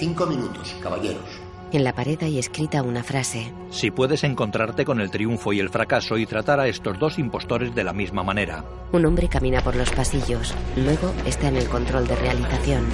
Cinco 0.00 0.24
minutos, 0.24 0.74
caballeros. 0.82 1.42
En 1.72 1.84
la 1.84 1.94
pared 1.94 2.18
hay 2.22 2.38
escrita 2.38 2.80
una 2.80 3.02
frase. 3.02 3.52
Si 3.68 3.90
puedes 3.90 4.24
encontrarte 4.24 4.86
con 4.86 4.98
el 4.98 5.10
triunfo 5.10 5.52
y 5.52 5.60
el 5.60 5.68
fracaso 5.68 6.16
y 6.16 6.24
tratar 6.24 6.58
a 6.58 6.68
estos 6.68 6.98
dos 6.98 7.18
impostores 7.18 7.74
de 7.74 7.84
la 7.84 7.92
misma 7.92 8.22
manera. 8.22 8.64
Un 8.92 9.04
hombre 9.04 9.28
camina 9.28 9.60
por 9.60 9.76
los 9.76 9.90
pasillos. 9.90 10.54
Luego 10.74 11.12
está 11.26 11.48
en 11.48 11.56
el 11.56 11.68
control 11.68 12.06
de 12.08 12.16
realización. 12.16 12.86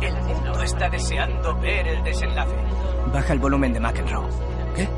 El 0.00 0.14
mundo 0.22 0.62
está 0.62 0.88
deseando 0.88 1.58
ver 1.58 1.88
el 1.88 2.04
desenlace. 2.04 2.54
Baja 3.12 3.32
el 3.32 3.40
volumen 3.40 3.72
de 3.72 3.80
McEnroe. 3.80 4.28
¿Qué? 4.76 4.88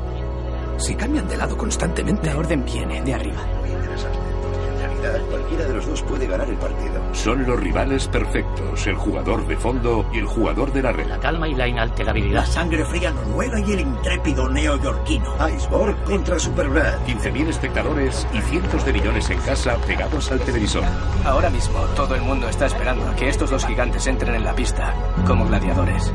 Si 0.77 0.95
cambian 0.95 1.27
de 1.27 1.37
lado 1.37 1.57
constantemente. 1.57 2.27
La 2.27 2.37
orden 2.37 2.63
viene 2.65 3.01
de 3.01 3.13
arriba. 3.13 3.41
En 3.65 4.79
realidad, 4.79 5.21
cualquiera 5.29 5.65
de 5.65 5.73
los 5.73 5.87
dos 5.87 6.01
puede 6.03 6.27
ganar 6.27 6.47
el 6.49 6.55
partido. 6.57 7.01
Son 7.13 7.45
los 7.45 7.59
rivales 7.59 8.07
perfectos, 8.07 8.85
el 8.85 8.95
jugador 8.95 9.47
de 9.47 9.57
fondo 9.57 10.05
y 10.13 10.19
el 10.19 10.25
jugador 10.25 10.71
de 10.71 10.83
la 10.83 10.91
red. 10.91 11.07
La 11.07 11.19
calma 11.19 11.47
y 11.47 11.55
la 11.55 11.67
inalterabilidad. 11.67 12.41
La 12.41 12.45
sangre 12.45 12.85
fría 12.85 13.11
noruega 13.11 13.59
y 13.59 13.71
el 13.71 13.79
intrépido 13.81 14.47
neoyorquino. 14.49 15.35
Iceborg 15.49 16.03
contra 16.03 16.37
Superbrad. 16.37 16.99
15.000 17.07 17.47
espectadores 17.47 18.27
y 18.33 18.41
cientos 18.41 18.85
de 18.85 18.93
millones 18.93 19.29
en 19.29 19.39
casa 19.39 19.77
pegados 19.87 20.31
al 20.31 20.39
televisor. 20.41 20.83
Ahora 21.25 21.49
mismo 21.49 21.79
todo 21.95 22.15
el 22.15 22.21
mundo 22.21 22.47
está 22.47 22.67
esperando 22.67 23.07
a 23.09 23.15
que 23.15 23.29
estos 23.29 23.49
dos 23.49 23.65
gigantes 23.65 24.05
entren 24.07 24.35
en 24.35 24.43
la 24.43 24.53
pista 24.53 24.93
como 25.25 25.45
gladiadores. 25.47 26.13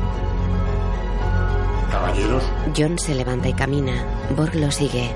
Caballeros, 1.93 2.43
John 2.75 2.97
se 2.97 3.13
levanta 3.13 3.49
y 3.49 3.53
camina. 3.53 3.93
Borg 4.35 4.55
lo 4.55 4.71
sigue. 4.71 5.11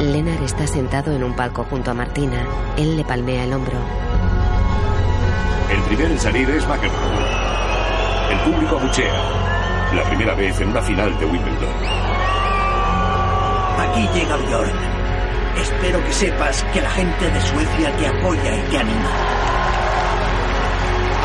Lennart 0.00 0.42
está 0.42 0.66
sentado 0.66 1.12
en 1.12 1.22
un 1.22 1.36
palco 1.36 1.64
junto 1.70 1.92
a 1.92 1.94
Martina. 1.94 2.44
Él 2.76 2.96
le 2.96 3.04
palmea 3.04 3.44
el 3.44 3.52
hombro. 3.52 3.78
El 5.70 5.80
primero 5.82 6.10
en 6.10 6.18
salir 6.18 6.50
es 6.50 6.66
McEnroe. 6.66 7.24
El 8.32 8.38
público 8.40 8.78
abuchea. 8.78 9.14
La 9.94 10.02
primera 10.08 10.34
vez 10.34 10.60
en 10.60 10.70
una 10.70 10.82
final 10.82 11.16
de 11.16 11.26
Wimbledon. 11.26 11.74
Aquí 13.78 14.08
llega 14.12 14.36
Bjorn. 14.36 14.76
Espero 15.56 16.04
que 16.04 16.12
sepas 16.12 16.64
que 16.72 16.80
la 16.80 16.90
gente 16.90 17.30
de 17.30 17.40
Suecia 17.40 17.96
te 17.96 18.06
apoya 18.08 18.56
y 18.56 18.70
te 18.70 18.76
anima. 18.78 19.10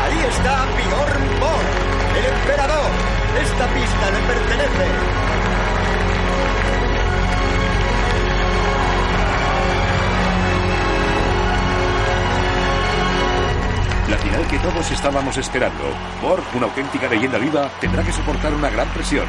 Ahí 0.04 0.18
está 0.28 0.66
Bjorn 0.76 1.40
Borg, 1.40 1.89
el 2.16 2.24
emperador. 2.24 2.90
Esta 3.42 3.66
pista 3.68 4.10
le 4.10 4.20
pertenece. 4.26 4.86
La 14.08 14.18
final 14.18 14.46
que 14.48 14.58
todos 14.58 14.90
estábamos 14.90 15.36
esperando. 15.36 15.84
Borg, 16.20 16.42
una 16.54 16.66
auténtica 16.66 17.08
leyenda 17.08 17.38
viva, 17.38 17.70
tendrá 17.80 18.02
que 18.02 18.12
soportar 18.12 18.52
una 18.54 18.68
gran 18.68 18.88
presión. 18.88 19.26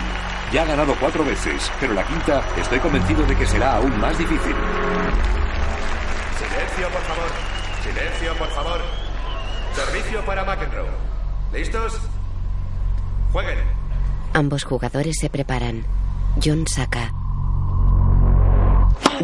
Ya 0.52 0.64
ha 0.64 0.66
ganado 0.66 0.96
cuatro 1.00 1.24
veces, 1.24 1.72
pero 1.80 1.94
la 1.94 2.04
quinta 2.04 2.44
estoy 2.58 2.80
convencido 2.80 3.24
de 3.24 3.38
que 3.38 3.46
será 3.46 3.78
aún 3.78 3.98
más 4.00 4.18
difícil. 4.18 4.56
Silencio, 6.38 6.90
por 6.90 7.02
favor. 7.04 7.32
Silencio, 7.84 8.34
por 8.36 8.50
favor. 8.50 8.82
Servicio 9.76 10.26
para 10.26 10.44
McEnroe. 10.44 10.90
¿Listos? 11.54 12.02
Jueguen. 13.32 13.58
Ambos 14.34 14.64
jugadores 14.64 15.16
se 15.20 15.30
preparan. 15.30 15.86
John 16.44 16.66
saca. 16.68 17.14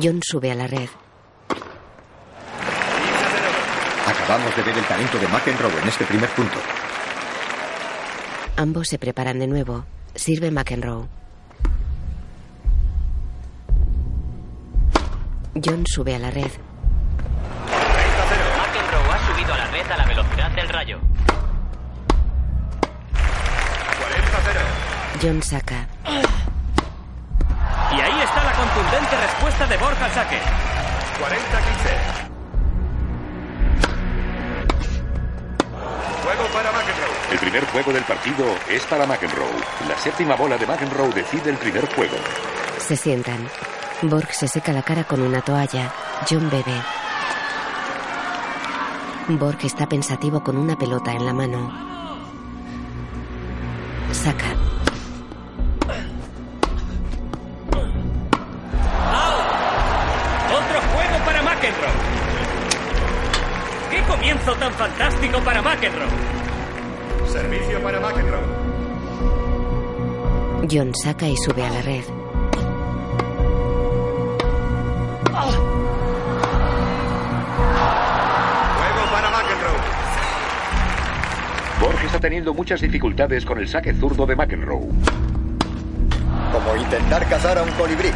John 0.02 0.20
sube 0.24 0.52
a 0.52 0.56
la 0.56 0.68
red. 0.68 0.90
Acabamos 4.08 4.56
de 4.56 4.64
ver 4.64 4.78
el 4.78 4.86
talento 4.86 5.18
de 5.20 5.28
McEnroe 5.28 5.82
en 5.82 5.88
este 5.88 6.06
primer 6.06 6.30
punto. 6.30 6.58
Ambos 8.56 8.88
se 8.88 8.98
preparan 9.00 9.40
de 9.40 9.48
nuevo. 9.48 9.86
Sirve 10.16 10.52
McEnroe. 10.52 11.08
John 15.64 15.86
sube 15.88 16.16
a 16.16 16.20
la 16.20 16.32
red. 16.32 16.52
McEnroe 17.66 19.10
ha 19.14 19.28
subido 19.34 19.54
a 19.54 19.58
la 19.58 19.68
red 19.72 19.92
a 19.92 19.98
la 19.98 20.06
velocidad 20.06 20.52
del 20.52 20.70
rayo. 20.70 21.00
John 25.22 25.42
saca. 25.42 25.88
Y 27.92 28.00
ahí 28.00 28.22
está 28.22 28.44
la 28.44 28.54
contundente 28.54 29.18
respuesta 29.18 29.66
de 29.66 29.78
Borja 29.78 30.06
al 30.06 30.12
saque. 30.12 30.38
40-15. 30.38 32.28
Juego 36.24 36.44
para 36.54 36.72
McEnroe. 36.72 37.32
El 37.32 37.40
primer 37.40 37.66
juego 37.68 37.94
del 37.94 38.04
partido 38.04 38.46
es 38.70 38.86
para 38.86 39.08
McEnroe. 39.08 39.48
La 39.88 39.98
séptima 39.98 40.36
bola 40.36 40.58
de 40.58 40.68
McEnroe 40.68 41.14
decide 41.14 41.50
el 41.50 41.58
primer 41.58 41.92
juego. 41.96 42.18
Se 42.78 42.96
sientan. 42.96 43.48
Borg 44.04 44.32
se 44.32 44.48
seca 44.48 44.72
la 44.74 44.84
cara 44.84 45.06
con 45.06 45.22
una 45.22 45.42
toalla. 45.42 45.92
John 46.30 46.50
bebe. 46.50 46.82
Borg 49.30 49.58
está 49.64 49.88
pensativo 49.88 50.44
con 50.44 50.58
una 50.58 50.78
pelota 50.78 51.12
en 51.14 51.26
la 51.26 51.34
mano. 51.34 51.72
Saca. 54.12 54.77
McEnroe. 61.68 61.92
¡Qué 63.92 64.02
comienzo 64.04 64.54
tan 64.56 64.72
fantástico 64.74 65.40
para 65.42 65.62
McEnroe! 65.62 66.08
Servicio 67.28 67.82
para 67.82 68.00
McEnroe. 68.00 68.68
John 70.72 70.96
saca 70.96 71.28
y 71.28 71.36
sube 71.38 71.66
a 71.66 71.70
la 71.70 71.82
red. 71.82 72.04
Juego 78.78 79.12
para 79.12 79.30
McEnroe. 79.30 79.82
Borg 81.82 82.06
está 82.06 82.20
teniendo 82.20 82.54
muchas 82.54 82.82
dificultades 82.82 83.46
con 83.46 83.60
el 83.60 83.68
saque 83.68 83.94
zurdo 83.94 84.26
de 84.26 84.36
McEnroe. 84.36 84.88
Como 86.52 86.76
intentar 86.78 87.28
cazar 87.28 87.58
a 87.58 87.64
un 87.64 87.72
colibrí. 87.72 88.12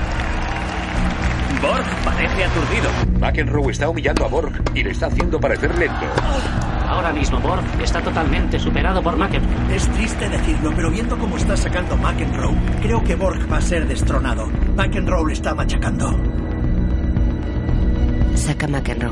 Borg 1.62 1.86
parece 2.04 2.44
aturdido. 2.44 2.90
McEnroe 3.20 3.72
está 3.72 3.88
humillando 3.88 4.26
a 4.26 4.28
Borg 4.28 4.52
y 4.74 4.84
le 4.84 4.92
está 4.92 5.06
haciendo 5.08 5.40
parecer 5.40 5.78
lento. 5.78 6.06
Ahora 6.88 7.14
mismo 7.14 7.40
Borg 7.40 7.64
está 7.82 8.02
totalmente 8.02 8.60
superado 8.60 9.02
por 9.04 9.16
McEnroe. 9.16 9.76
Es 9.76 9.88
triste 9.90 10.28
decirlo, 10.28 10.74
pero 10.76 10.90
viendo 10.90 11.18
cómo 11.18 11.38
está 11.38 11.56
sacando 11.56 11.96
McEnroe, 11.98 12.56
creo 12.82 13.04
que 13.04 13.16
Borg 13.16 13.52
va 13.52 13.58
a 13.58 13.62
ser 13.62 13.88
destronado. 13.88 14.48
McEnroe 14.76 15.28
le 15.28 15.34
está 15.34 15.54
machacando. 15.54 16.10
Saca 18.36 18.68
McEnroe. 18.68 19.12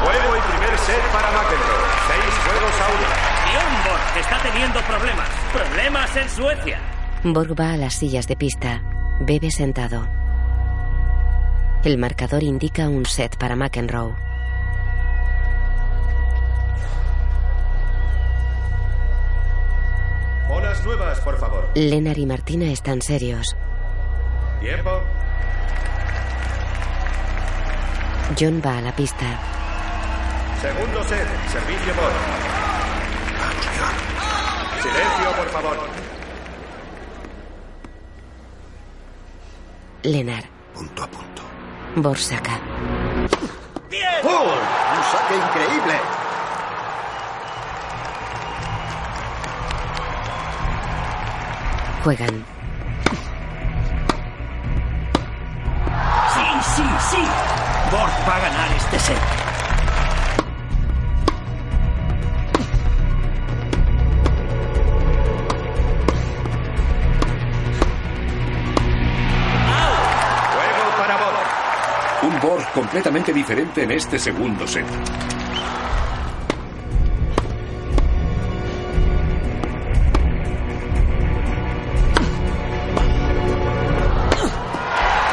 Juego 0.00 0.36
y 0.36 0.40
primer 0.50 0.78
set 0.78 1.02
para 1.12 1.28
McEnroe. 1.32 1.84
Seis 2.08 2.34
juegos 2.46 2.80
a 2.80 2.88
uno. 2.96 3.06
Bjorn 3.44 3.76
Borg 3.84 4.18
está 4.18 4.38
teniendo 4.38 4.80
problemas. 4.80 5.28
Problemas 5.52 6.16
en 6.16 6.28
Suecia. 6.30 6.97
Borg 7.24 7.58
va 7.58 7.72
a 7.72 7.76
las 7.76 7.94
sillas 7.94 8.28
de 8.28 8.36
pista. 8.36 8.82
Bebe 9.20 9.50
sentado. 9.50 10.06
El 11.82 11.98
marcador 11.98 12.44
indica 12.44 12.88
un 12.88 13.06
set 13.06 13.36
para 13.36 13.56
McEnroe. 13.56 14.14
Bolas 20.48 20.84
nuevas, 20.84 21.20
por 21.20 21.38
favor. 21.38 21.68
Lennart 21.74 22.18
y 22.18 22.26
Martina 22.26 22.66
están 22.66 23.02
serios. 23.02 23.56
Tiempo. 24.60 25.02
John 28.38 28.62
va 28.64 28.78
a 28.78 28.80
la 28.80 28.94
pista. 28.94 29.26
Segundo 30.60 31.02
set. 31.04 31.26
Servicio 31.50 31.92
por. 31.94 32.12
Silencio, 34.82 35.32
por 35.36 35.48
favor. 35.48 36.17
Lennart. 40.02 40.46
Punto 40.74 41.02
a 41.02 41.06
punto. 41.08 41.42
Borg 41.96 42.18
saca. 42.18 42.60
¡Oh! 44.24 44.54
¡Un 44.96 45.04
saque 45.10 45.36
increíble! 45.36 46.00
Juegan. 52.04 52.44
Sí, 56.34 56.74
sí, 56.76 56.84
sí. 57.10 57.22
Borg 57.90 58.12
va 58.28 58.36
a 58.36 58.40
ganar 58.40 58.72
este 58.76 58.98
set. 59.00 59.47
Completamente 72.74 73.32
diferente 73.32 73.82
en 73.82 73.90
este 73.90 74.18
segundo 74.18 74.66
set. 74.66 74.84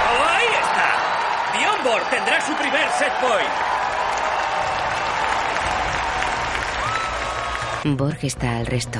¡Oh, 0.07 0.25
ahí 0.27 0.47
está! 0.61 0.87
Bjorn 1.53 1.83
Borg 1.83 2.09
tendrá 2.09 2.41
su 2.41 2.53
primer 2.55 2.89
set 2.97 3.13
point. 3.21 3.51
Borg 7.97 8.17
está 8.23 8.57
al 8.57 8.65
resto. 8.65 8.99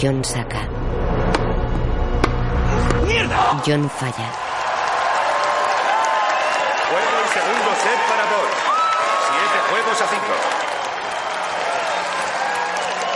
John 0.00 0.24
saca. 0.24 0.77
John 3.66 3.90
falla. 3.90 4.30
Juego 6.88 7.16
y 7.24 7.28
segundo 7.28 7.70
set 7.82 8.00
para 8.08 8.24
Borg. 8.24 8.52
Siete 9.28 9.58
juegos 9.70 10.00
a 10.00 10.06
cinco. 10.06 10.34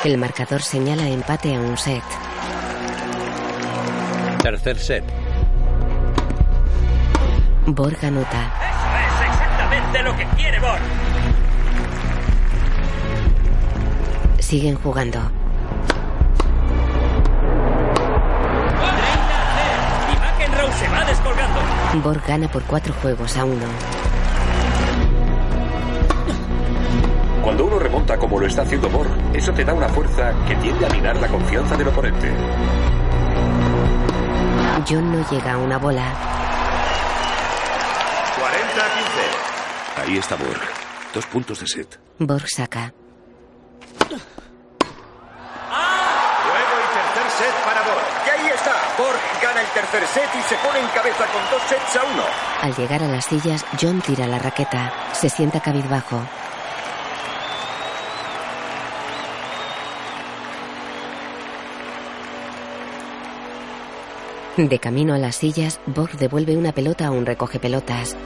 El 0.04 0.18
marcador 0.18 0.62
señala 0.62 1.08
empate 1.08 1.54
a 1.54 1.60
un 1.60 1.76
set. 1.78 2.02
Tercer 4.42 4.78
set. 4.78 5.04
Borg 7.66 8.04
anota. 8.04 8.50
Eso 9.06 9.22
es 9.22 9.30
exactamente 9.30 10.02
lo 10.02 10.16
que 10.16 10.26
quiere 10.36 10.58
Borg. 10.60 10.82
Siguen 14.40 14.76
jugando. 14.76 15.41
Borg 22.00 22.22
gana 22.26 22.48
por 22.48 22.62
cuatro 22.62 22.94
juegos 22.94 23.36
a 23.36 23.44
uno. 23.44 23.66
Cuando 27.42 27.64
uno 27.66 27.78
remonta 27.78 28.16
como 28.16 28.38
lo 28.38 28.46
está 28.46 28.62
haciendo 28.62 28.88
Borg, 28.88 29.10
eso 29.34 29.52
te 29.52 29.64
da 29.64 29.74
una 29.74 29.88
fuerza 29.88 30.32
que 30.46 30.54
tiende 30.56 30.86
a 30.86 30.88
minar 30.90 31.16
la 31.16 31.28
confianza 31.28 31.76
del 31.76 31.88
oponente. 31.88 32.32
John 34.88 35.12
no 35.12 35.30
llega 35.30 35.52
a 35.52 35.58
una 35.58 35.78
bola. 35.78 36.12
40-15. 39.96 40.02
Ahí 40.06 40.18
está 40.18 40.36
Borg. 40.36 40.60
Dos 41.14 41.26
puntos 41.26 41.60
de 41.60 41.66
set. 41.66 42.00
Borg 42.18 42.48
saca. 42.48 42.92
Juego 43.98 44.18
y 46.80 46.86
tercer 46.94 47.30
set 47.38 47.54
para 47.64 47.82
Borg. 47.82 48.06
Y 48.26 48.30
ahí 48.30 48.46
está. 48.54 48.72
Borg 48.96 49.20
gana 49.42 49.60
el 49.60 49.60
tercer 49.72 50.06
set 50.06 50.28
y 50.38 50.42
se 50.42 50.56
pone 50.56 50.80
en 50.80 50.86
cabeza 50.88 51.24
con 51.26 51.42
dos 51.50 51.62
sets 51.68 51.96
a 51.96 52.04
uno. 52.04 52.22
Al 52.60 52.74
llegar 52.76 53.02
a 53.02 53.08
las 53.08 53.24
sillas, 53.24 53.64
John 53.80 54.00
tira 54.00 54.26
la 54.26 54.38
raqueta. 54.38 54.92
Se 55.12 55.28
sienta 55.28 55.60
cabizbajo. 55.60 56.20
De 64.56 64.78
camino 64.78 65.14
a 65.14 65.18
las 65.18 65.36
sillas, 65.36 65.80
Borg 65.86 66.18
devuelve 66.18 66.56
una 66.56 66.72
pelota 66.72 67.06
a 67.06 67.10
un 67.10 67.24
recogepelotas. 67.24 68.16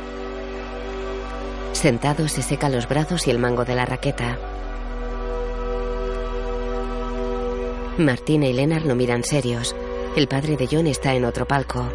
Sentado, 1.73 2.27
se 2.27 2.43
seca 2.43 2.69
los 2.69 2.89
brazos 2.89 3.29
y 3.29 3.31
el 3.31 3.39
mango 3.39 3.65
de 3.65 3.77
la 3.77 3.87
raqueta. 3.87 4.37
Martina 7.99 8.47
y 8.47 8.53
Lennart 8.53 8.85
lo 8.85 8.95
miran 8.97 9.23
serios. 9.23 9.75
El 10.17 10.29
padre 10.29 10.57
de 10.57 10.67
John 10.67 10.87
está 10.87 11.13
en 11.13 11.27
otro 11.27 11.47
palco. 11.47 11.87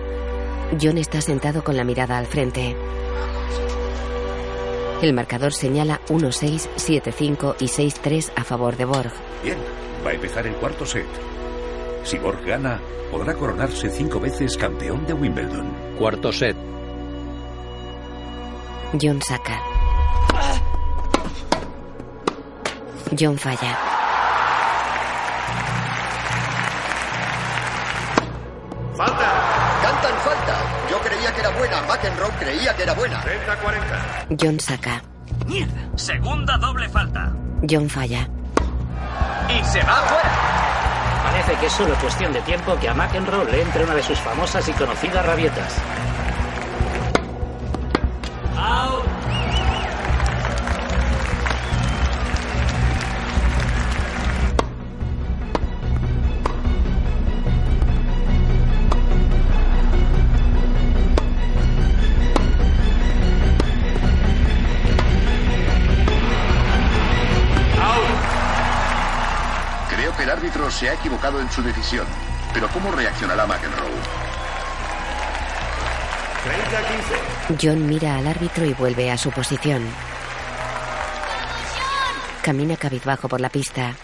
John 0.80 0.99
está 0.99 1.22
sentado 1.22 1.64
con 1.64 1.76
la 1.76 1.84
mirada 1.84 2.19
al 2.19 2.27
frente. 2.27 2.76
El 5.02 5.14
marcador 5.14 5.53
señala 5.53 5.99
1-6, 6.07 6.69
7-5 6.76 7.56
y 7.60 7.65
6-3 7.65 8.31
a 8.35 8.43
favor 8.43 8.77
de 8.77 8.85
Borg. 8.85 9.11
Bien, 9.43 9.57
va 10.06 10.11
a 10.11 10.14
empezar 10.14 10.45
el 10.45 10.53
cuarto 10.53 10.85
set. 10.85 11.07
Si 12.03 12.19
Borg 12.19 12.45
gana, 12.45 12.80
podrá 13.10 13.34
coronarse 13.34 13.89
cinco 13.89 14.19
veces 14.19 14.56
campeón 14.56 15.03
de 15.07 15.14
Wimbledon. 15.14 15.95
Cuarto 15.98 16.31
set. 16.31 16.56
John 19.02 19.19
saca. 19.23 19.60
John 23.19 23.39
falla. 23.39 24.00
Buena. 31.61 31.81
McEnroe 31.83 32.31
creía 32.39 32.75
que 32.75 32.83
era 32.83 32.93
buena. 32.93 33.23
30-40. 33.23 34.38
John 34.41 34.59
saca. 34.59 35.03
¡Mierda! 35.45 35.81
Segunda 35.95 36.57
doble 36.57 36.89
falta. 36.89 37.31
John 37.69 37.88
falla. 37.88 38.27
Y 39.47 39.63
se 39.65 39.79
va 39.83 39.97
fuera. 40.09 40.31
Parece 41.23 41.53
que 41.59 41.65
es 41.67 41.73
solo 41.73 41.93
cuestión 41.95 42.33
de 42.33 42.41
tiempo 42.41 42.75
que 42.79 42.89
a 42.89 42.95
McEnroe 42.95 43.45
le 43.45 43.61
entre 43.61 43.83
una 43.83 43.93
de 43.93 44.01
sus 44.01 44.17
famosas 44.19 44.67
y 44.67 44.73
conocidas 44.73 45.23
rabietas. 45.23 45.75
Se 70.72 70.89
ha 70.89 70.93
equivocado 70.93 71.39
en 71.39 71.52
su 71.52 71.61
decisión. 71.61 72.07
Pero 72.53 72.68
¿cómo 72.69 72.91
reaccionará 72.91 73.45
McEnroe? 73.45 73.89
30-15. 77.49 77.57
John 77.61 77.88
mira 77.88 78.18
al 78.18 78.27
árbitro 78.27 78.65
y 78.65 78.73
vuelve 78.73 79.11
a 79.11 79.18
su 79.18 79.30
posición. 79.31 79.88
Camina 82.41 82.76
cabizbajo 82.76 83.27
por 83.30 83.39
la 83.39 83.49
pista. 83.49 83.95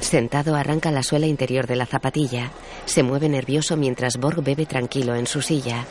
Sentado 0.00 0.54
arranca 0.54 0.90
la 0.90 1.02
suela 1.02 1.26
interior 1.26 1.66
de 1.66 1.76
la 1.76 1.86
zapatilla. 1.86 2.50
Se 2.84 3.02
mueve 3.02 3.30
nervioso 3.30 3.76
mientras 3.78 4.18
Borg 4.18 4.42
bebe 4.42 4.66
tranquilo 4.66 5.14
en 5.14 5.26
su 5.26 5.40
silla. 5.40 5.86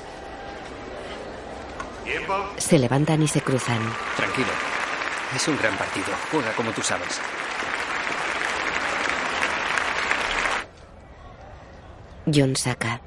Tiempo. 2.03 2.35
Se 2.57 2.77
levantan 2.77 3.23
y 3.23 3.27
se 3.27 3.41
cruzan. 3.41 3.81
Tranquilo. 4.15 4.49
Es 5.35 5.47
un 5.47 5.57
gran 5.57 5.75
partido. 5.77 6.05
Juega 6.31 6.51
como 6.51 6.71
tú 6.71 6.83
sabes. 6.83 7.19
John 12.25 12.55
saca. 12.55 13.01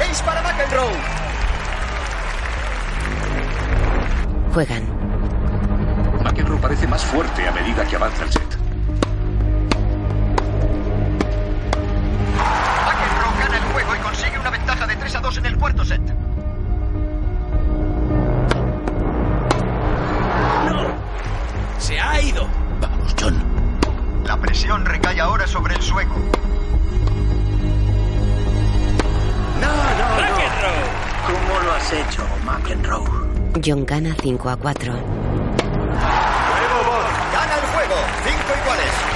¡Ace 0.00 0.24
para 0.24 0.42
McEnroe! 0.42 0.92
Juegan. 4.52 4.82
McEnroe 6.24 6.58
parece 6.58 6.86
más 6.88 7.04
fuerte 7.04 7.46
a 7.46 7.52
medida 7.52 7.84
que 7.86 7.96
avanza 7.96 8.24
el 8.24 8.32
set. 8.32 8.58
McEnroe 12.86 13.38
gana 13.38 13.56
el 13.56 13.72
juego 13.72 13.94
y 13.94 13.98
consigue 13.98 14.38
una 14.38 14.50
ventaja 14.50 14.86
de 14.86 14.96
3 14.96 15.14
a 15.14 15.20
2 15.20 15.38
en 15.38 15.46
el 15.46 15.58
cuarto 15.58 15.84
set. 15.84 16.02
Se 21.78 22.00
ha 22.00 22.20
ido. 22.20 22.48
Vamos, 22.80 23.14
John. 23.20 23.40
La 24.24 24.40
presión 24.40 24.84
recae 24.86 25.20
ahora 25.20 25.46
sobre 25.46 25.76
el 25.76 25.82
sueco. 25.82 26.16
No, 29.64 29.72
no, 29.72 30.08
no. 30.20 30.74
¿Cómo 31.26 31.60
lo 31.64 31.72
has 31.72 31.92
hecho, 31.92 32.22
McEnroe? 32.44 33.08
John 33.64 33.86
gana 33.86 34.14
5 34.20 34.50
a 34.50 34.56
4. 34.56 34.92
Gana 37.32 37.54
el 37.54 37.66
juego. 37.72 37.96
Cinco 38.24 38.52
iguales. 38.62 39.13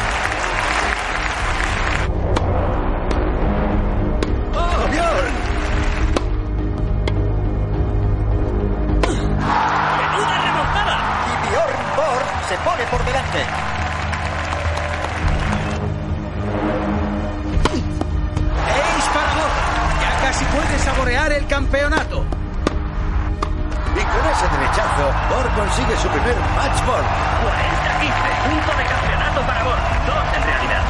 Su 26.09 26.14
primer 26.14 26.36
match 26.56 26.86
ball. 26.86 27.02
40-15. 27.02 28.48
Punto 28.48 28.78
de 28.78 28.85
campeonato 28.85 29.40
para 29.47 29.64
Borg. 29.64 29.78
Dos 30.06 30.36
en 30.36 30.43
realidad. 30.43 30.85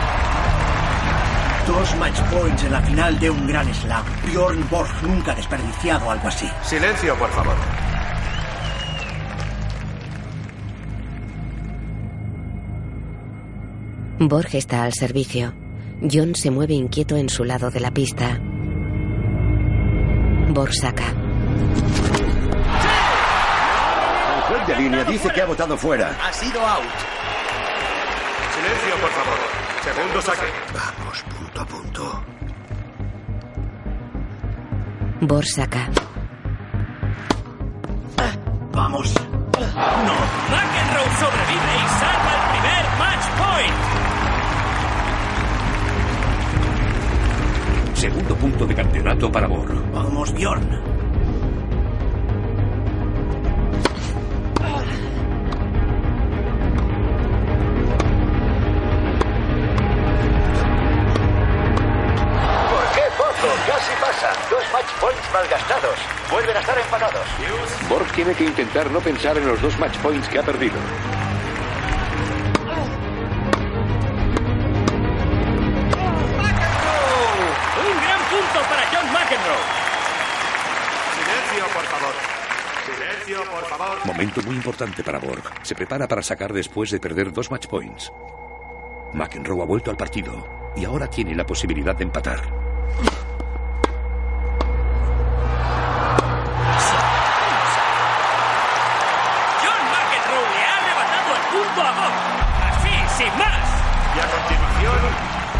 Dos 1.66 1.96
match 1.96 2.20
points 2.30 2.64
en 2.64 2.72
la 2.72 2.80
final 2.82 3.18
de 3.18 3.30
un 3.30 3.46
gran 3.46 3.74
slam. 3.74 4.04
Bjorn 4.26 4.68
Borg 4.70 5.02
nunca 5.02 5.32
ha 5.32 5.34
desperdiciado 5.34 6.10
algo 6.10 6.28
así. 6.28 6.48
Silencio, 6.62 7.16
por 7.16 7.30
favor. 7.30 7.54
Borg 14.20 14.54
está 14.54 14.84
al 14.84 14.92
servicio. 14.92 15.54
John 16.00 16.34
se 16.34 16.50
mueve 16.50 16.74
inquieto 16.74 17.16
en 17.16 17.28
su 17.28 17.44
lado 17.44 17.70
de 17.70 17.80
la 17.80 17.90
pista. 17.90 18.40
Borg 20.50 20.74
saca. 20.74 21.27
De 24.68 24.76
línea 24.76 25.04
dice 25.04 25.30
que 25.30 25.40
ha 25.40 25.46
votado 25.46 25.76
fuera. 25.76 26.14
Ha 26.22 26.32
sido 26.32 26.60
out. 26.60 26.84
Silencio, 28.54 28.96
por 29.00 29.10
favor. 29.10 29.38
Segundo 29.82 30.22
saque. 30.22 30.46
Vamos, 30.74 31.22
punto 31.22 31.60
a 31.60 31.64
punto. 31.64 32.24
Borg 35.20 35.46
saca. 35.46 35.88
Vamos. 38.72 39.14
No. 39.14 40.16
McEnroe 40.52 41.10
sobrevive 41.18 41.72
y 41.74 41.88
salva 41.98 42.30
el 42.36 42.42
primer 42.52 42.84
match 43.00 43.26
point. 43.40 43.76
Segundo 47.96 48.32
punto 48.36 48.66
de 48.66 48.74
campeonato 48.74 49.32
para 49.32 49.46
Borg. 49.48 49.72
Vamos, 49.92 50.32
Bjorn. 50.32 50.97
Malgastados. 65.32 65.98
Vuelven 66.30 66.56
a 66.56 66.60
estar 66.60 66.78
empatados. 66.78 67.26
Borg 67.88 68.12
tiene 68.12 68.34
que 68.34 68.44
intentar 68.44 68.90
no 68.90 69.00
pensar 69.00 69.36
en 69.36 69.46
los 69.46 69.60
dos 69.60 69.78
match 69.78 69.96
points 69.98 70.28
que 70.28 70.38
ha 70.38 70.42
perdido. 70.42 70.76
Un 77.86 77.96
gran 78.02 78.20
punto 78.28 78.60
para 78.68 78.82
John 78.92 79.12
McEnroe. 79.12 79.64
Silencio, 81.14 81.64
por 81.74 81.84
favor. 81.84 82.14
Silencio, 82.86 83.44
por 83.50 83.64
favor. 83.66 84.06
Momento 84.06 84.42
muy 84.42 84.56
importante 84.56 85.02
para 85.02 85.18
Borg. 85.18 85.42
Se 85.62 85.74
prepara 85.74 86.08
para 86.08 86.22
sacar 86.22 86.52
después 86.52 86.90
de 86.90 87.00
perder 87.00 87.32
dos 87.32 87.50
match 87.50 87.66
points. 87.66 88.12
McEnroe 89.12 89.62
ha 89.62 89.66
vuelto 89.66 89.90
al 89.90 89.96
partido 89.96 90.72
y 90.76 90.84
ahora 90.84 91.08
tiene 91.08 91.34
la 91.34 91.44
posibilidad 91.44 91.96
de 91.96 92.04
empatar. 92.04 92.42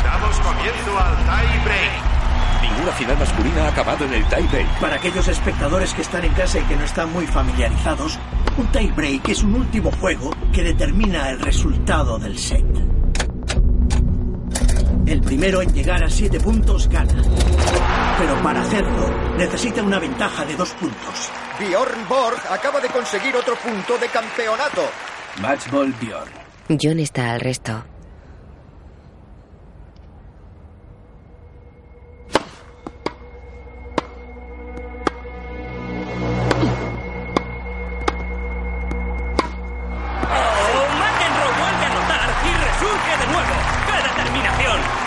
Damos 0.08 0.40
comienzo 0.40 0.98
al 0.98 1.16
tie 1.16 1.64
break. 1.64 2.62
Ninguna 2.62 2.92
final 2.92 3.18
masculina 3.18 3.64
ha 3.64 3.68
acabado 3.68 4.04
en 4.06 4.14
el 4.14 4.24
tie 4.28 4.48
break. 4.48 4.80
Para 4.80 4.96
aquellos 4.96 5.28
espectadores 5.28 5.92
que 5.92 6.02
están 6.02 6.24
en 6.24 6.32
casa 6.32 6.58
y 6.58 6.62
que 6.62 6.76
no 6.76 6.84
están 6.84 7.12
muy 7.12 7.26
familiarizados, 7.26 8.18
un 8.56 8.66
tie 8.68 8.90
break 8.92 9.28
es 9.28 9.42
un 9.42 9.54
último 9.54 9.90
juego 10.00 10.30
que 10.52 10.62
determina 10.62 11.30
el 11.30 11.40
resultado 11.40 12.18
del 12.18 12.38
set. 12.38 12.64
El 15.06 15.20
primero 15.20 15.62
en 15.62 15.72
llegar 15.72 16.02
a 16.02 16.10
siete 16.10 16.40
puntos 16.40 16.88
gana. 16.88 17.22
Pero 18.18 18.42
para 18.42 18.62
hacerlo, 18.62 19.10
necesita 19.36 19.82
una 19.82 19.98
ventaja 19.98 20.44
de 20.44 20.56
dos 20.56 20.70
puntos. 20.72 21.30
Bjorn 21.58 22.08
Borg 22.08 22.40
acaba 22.50 22.80
de 22.80 22.88
conseguir 22.88 23.34
otro 23.36 23.54
punto 23.56 23.98
de 23.98 24.08
campeonato. 24.08 24.82
Matchball 25.40 25.92
Bjorn. 26.00 26.78
John 26.80 26.98
está 26.98 27.32
al 27.32 27.40
resto. 27.40 27.84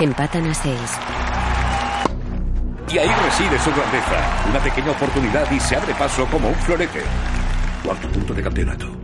Empatan 0.01 0.47
a 0.47 0.53
6. 0.55 0.79
Y 2.91 2.97
ahí 2.97 3.07
reside 3.23 3.59
su 3.59 3.69
grandeza. 3.69 4.49
Una 4.49 4.59
pequeña 4.59 4.89
oportunidad 4.93 5.51
y 5.51 5.59
se 5.59 5.75
abre 5.75 5.93
paso 5.93 6.25
como 6.25 6.47
un 6.47 6.55
florete. 6.55 7.03
Cuarto 7.85 8.07
punto 8.07 8.33
de 8.33 8.41
campeonato. 8.41 8.87
¡Oh, 8.87 8.97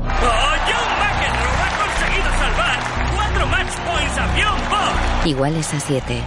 John 0.00 0.88
McEnroe 0.96 1.60
ha 1.60 1.72
conseguido 1.76 2.30
salvar 2.40 2.78
cuatro 3.14 3.46
match 3.48 3.74
points 3.84 4.16
a 4.16 4.26
Bjorn 4.34 4.70
Borg! 4.70 5.26
Iguales 5.26 5.74
a 5.74 5.80
7. 5.80 6.22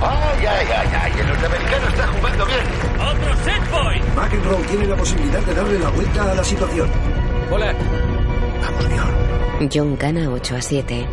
¡Ay, 0.00 0.46
ay, 0.46 0.66
ay, 0.78 0.88
ay! 1.02 1.12
El 1.20 1.26
norteamericano 1.28 1.88
está 1.88 2.06
jugando 2.06 2.46
bien. 2.46 2.64
¡Otro 3.02 3.36
set 3.44 3.62
point! 3.68 4.04
McEnroe 4.16 4.62
tiene 4.64 4.86
la 4.86 4.96
posibilidad 4.96 5.40
de 5.40 5.54
darle 5.54 5.78
la 5.78 5.90
vuelta 5.90 6.32
a 6.32 6.34
la 6.34 6.42
situación. 6.42 7.21
Hola. 7.54 7.74
Vamos, 8.62 8.88
Bjorn. 8.88 9.68
John 9.70 9.98
gana 9.98 10.30
8 10.30 10.56
a 10.56 10.62
7. 10.62 11.06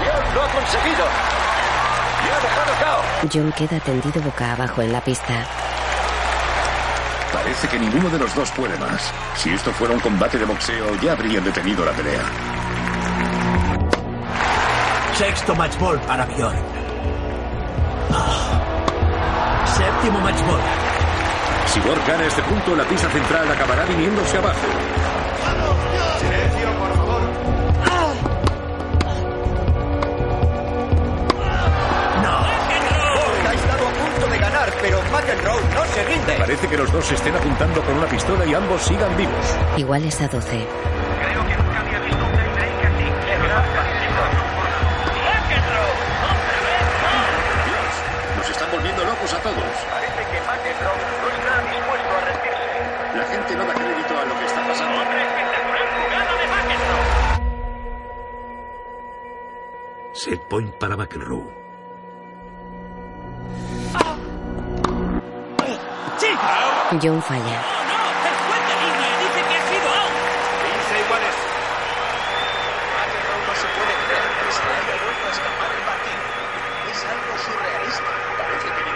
Bjorn 0.00 0.34
lo 0.34 0.42
ha 0.42 0.48
conseguido. 0.48 1.04
Y 2.24 2.28
ha 2.32 2.40
dejado 2.40 2.72
cao. 2.80 3.02
John 3.30 3.52
queda 3.52 3.78
tendido 3.80 4.22
boca 4.22 4.52
abajo 4.54 4.80
en 4.80 4.92
la 4.92 5.02
pista. 5.02 5.46
Parece 7.30 7.68
que 7.68 7.78
ninguno 7.78 8.08
de 8.08 8.18
los 8.20 8.34
dos 8.34 8.50
puede 8.52 8.78
más. 8.78 9.12
Si 9.36 9.50
esto 9.50 9.70
fuera 9.70 9.92
un 9.92 10.00
combate 10.00 10.38
de 10.38 10.46
boxeo, 10.46 10.94
ya 11.02 11.12
habrían 11.12 11.44
detenido 11.44 11.84
la 11.84 11.92
pelea. 11.92 12.65
Sexto 15.16 15.54
match 15.54 15.78
ball 15.78 15.98
para 16.00 16.26
Bjorn. 16.26 16.58
Ah. 18.12 19.64
Séptimo 19.64 20.20
match 20.20 20.42
ball. 20.44 20.60
Si 21.68 21.80
Borg 21.80 22.06
gana 22.06 22.26
este 22.26 22.42
punto, 22.42 22.76
la 22.76 22.84
pista 22.84 23.08
central 23.08 23.50
acabará 23.50 23.86
viniéndose 23.86 24.36
abajo. 24.36 24.66
Silencio, 26.20 26.68
por 26.78 26.96
favor. 26.96 27.22
Borg 33.14 33.46
ha 33.46 33.54
estado 33.54 33.88
a 33.88 33.92
punto 33.92 34.26
de 34.30 34.38
ganar, 34.38 34.72
pero 34.82 35.00
McEnroe 35.10 35.62
no 35.74 35.84
se 35.94 36.04
rinde. 36.04 36.32
Parece 36.38 36.68
que 36.68 36.76
los 36.76 36.92
dos 36.92 37.06
se 37.06 37.14
estén 37.14 37.34
apuntando 37.34 37.82
con 37.82 37.96
una 37.96 38.06
pistola 38.06 38.44
y 38.44 38.52
ambos 38.52 38.82
sigan 38.82 39.16
vivos. 39.16 39.56
Iguales 39.78 40.20
a 40.20 40.28
12. 40.28 40.95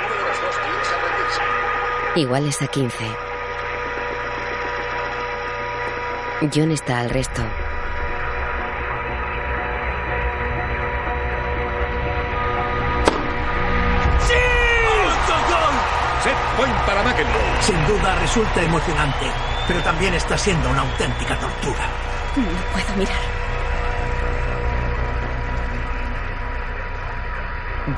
De 0.08 0.24
los 0.24 0.40
dos 0.40 0.56
piensa 0.56 0.94
rendirse. 0.98 2.20
Iguales 2.20 2.62
a 2.62 2.66
15. 2.68 3.04
John 6.54 6.70
está 6.70 7.00
al 7.00 7.10
resto. 7.10 7.42
Sin 17.60 17.86
duda 17.86 18.14
resulta 18.16 18.62
emocionante, 18.62 19.26
pero 19.68 19.80
también 19.82 20.14
está 20.14 20.36
siendo 20.36 20.70
una 20.70 20.82
auténtica 20.82 21.38
tortura. 21.38 21.86
No 22.36 22.72
puedo 22.72 22.96
mirar. 22.96 23.40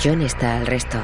John 0.03 0.23
está 0.23 0.57
al 0.57 0.67
resto. 0.67 0.99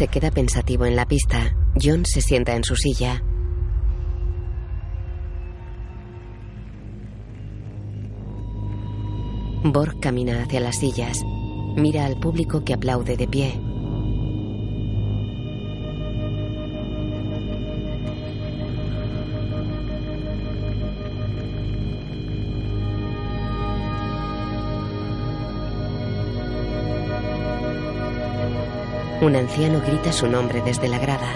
Se 0.00 0.08
queda 0.08 0.30
pensativo 0.30 0.86
en 0.86 0.96
la 0.96 1.04
pista. 1.04 1.54
John 1.78 2.06
se 2.06 2.22
sienta 2.22 2.56
en 2.56 2.64
su 2.64 2.74
silla. 2.74 3.22
Borg 9.62 10.00
camina 10.00 10.44
hacia 10.44 10.60
las 10.60 10.78
sillas. 10.78 11.18
Mira 11.76 12.06
al 12.06 12.18
público 12.18 12.64
que 12.64 12.72
aplaude 12.72 13.18
de 13.18 13.28
pie. 13.28 13.69
Un 29.22 29.36
anciano 29.36 29.82
grita 29.86 30.12
su 30.12 30.26
nombre 30.26 30.62
desde 30.62 30.88
la 30.88 30.98
grada. 30.98 31.28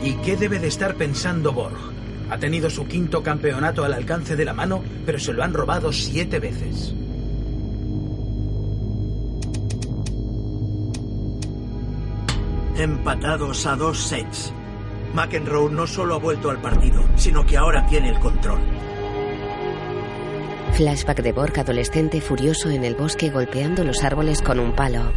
¿Y 0.00 0.12
qué 0.18 0.36
debe 0.36 0.60
de 0.60 0.68
estar 0.68 0.94
pensando 0.94 1.52
Borg? 1.52 1.76
Ha 2.30 2.38
tenido 2.38 2.70
su 2.70 2.86
quinto 2.86 3.20
campeonato 3.20 3.84
al 3.84 3.92
alcance 3.92 4.36
de 4.36 4.44
la 4.44 4.54
mano, 4.54 4.80
pero 5.04 5.18
se 5.18 5.32
lo 5.32 5.42
han 5.42 5.54
robado 5.54 5.92
siete 5.92 6.38
veces. 6.38 6.94
Empatados 12.76 13.66
a 13.66 13.74
dos 13.74 14.04
sets. 14.04 14.52
McEnroe 15.14 15.72
no 15.72 15.88
solo 15.88 16.14
ha 16.14 16.18
vuelto 16.18 16.50
al 16.50 16.60
partido, 16.60 17.02
sino 17.16 17.44
que 17.44 17.56
ahora 17.56 17.86
tiene 17.86 18.10
el 18.10 18.20
control. 18.20 18.73
Flashback 20.74 21.22
de 21.22 21.30
Borg 21.30 21.56
adolescente 21.60 22.20
furioso 22.20 22.68
en 22.68 22.82
el 22.82 22.96
bosque 22.96 23.30
golpeando 23.30 23.84
los 23.84 24.02
árboles 24.02 24.42
con 24.42 24.58
un 24.58 24.74
palo. 24.74 25.12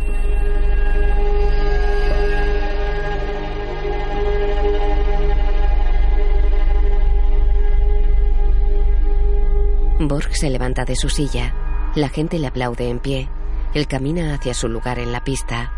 Borg 9.99 10.35
se 10.35 10.51
levanta 10.51 10.85
de 10.85 10.95
su 10.95 11.09
silla. 11.09 11.55
La 11.95 12.09
gente 12.09 12.37
le 12.37 12.45
aplaude 12.45 12.87
en 12.89 12.99
pie. 12.99 13.27
Él 13.73 13.87
camina 13.87 14.35
hacia 14.35 14.53
su 14.53 14.67
lugar 14.67 14.99
en 14.99 15.11
la 15.11 15.23
pista. 15.23 15.73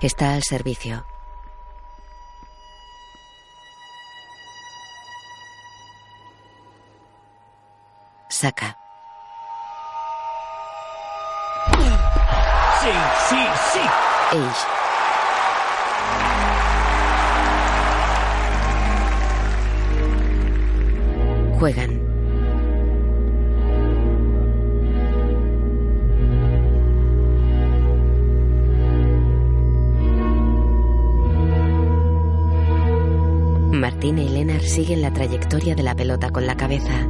Está 0.00 0.32
al 0.32 0.42
servicio. 0.42 1.04
Saca. 8.40 8.78
Sí, 12.80 12.92
sí, 13.28 13.42
sí. 13.72 13.80
Age. 14.30 14.64
Juegan. 21.58 22.00
Martina 33.72 34.22
y 34.22 34.28
Lennart 34.28 34.62
siguen 34.62 35.02
la 35.02 35.12
trayectoria 35.12 35.74
de 35.74 35.82
la 35.82 35.96
pelota 35.96 36.30
con 36.30 36.46
la 36.46 36.56
cabeza. 36.56 37.08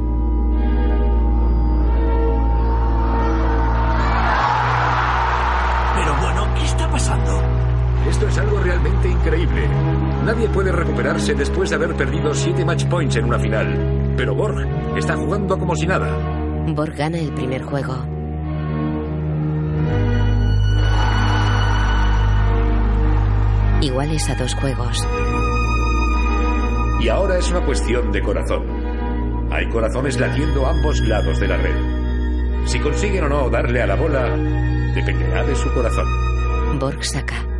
Esto 8.19 8.31
es 8.31 8.37
algo 8.39 8.59
realmente 8.59 9.07
increíble. 9.07 9.65
Nadie 10.25 10.49
puede 10.49 10.73
recuperarse 10.73 11.33
después 11.33 11.69
de 11.69 11.77
haber 11.77 11.95
perdido 11.95 12.33
siete 12.33 12.65
match 12.65 12.83
points 12.87 13.15
en 13.15 13.23
una 13.23 13.39
final. 13.39 14.13
Pero 14.17 14.35
Borg 14.35 14.67
está 14.97 15.15
jugando 15.15 15.57
como 15.57 15.73
si 15.73 15.87
nada. 15.87 16.17
Borg 16.67 16.93
gana 16.97 17.17
el 17.17 17.31
primer 17.31 17.63
juego. 17.63 17.95
Iguales 23.79 24.29
a 24.29 24.35
dos 24.35 24.53
juegos. 24.55 25.07
Y 26.99 27.07
ahora 27.07 27.37
es 27.37 27.49
una 27.51 27.65
cuestión 27.65 28.11
de 28.11 28.21
corazón. 28.21 28.65
Hay 29.49 29.69
corazones 29.69 30.19
latiendo 30.19 30.65
a 30.65 30.71
ambos 30.71 30.99
lados 31.07 31.39
de 31.39 31.47
la 31.47 31.55
red. 31.55 32.65
Si 32.65 32.79
consiguen 32.79 33.23
o 33.23 33.29
no 33.29 33.49
darle 33.49 33.81
a 33.81 33.87
la 33.87 33.95
bola, 33.95 34.35
dependerá 34.93 35.45
de 35.45 35.55
su 35.55 35.73
corazón. 35.73 36.79
Borg 36.79 37.01
saca. 37.01 37.58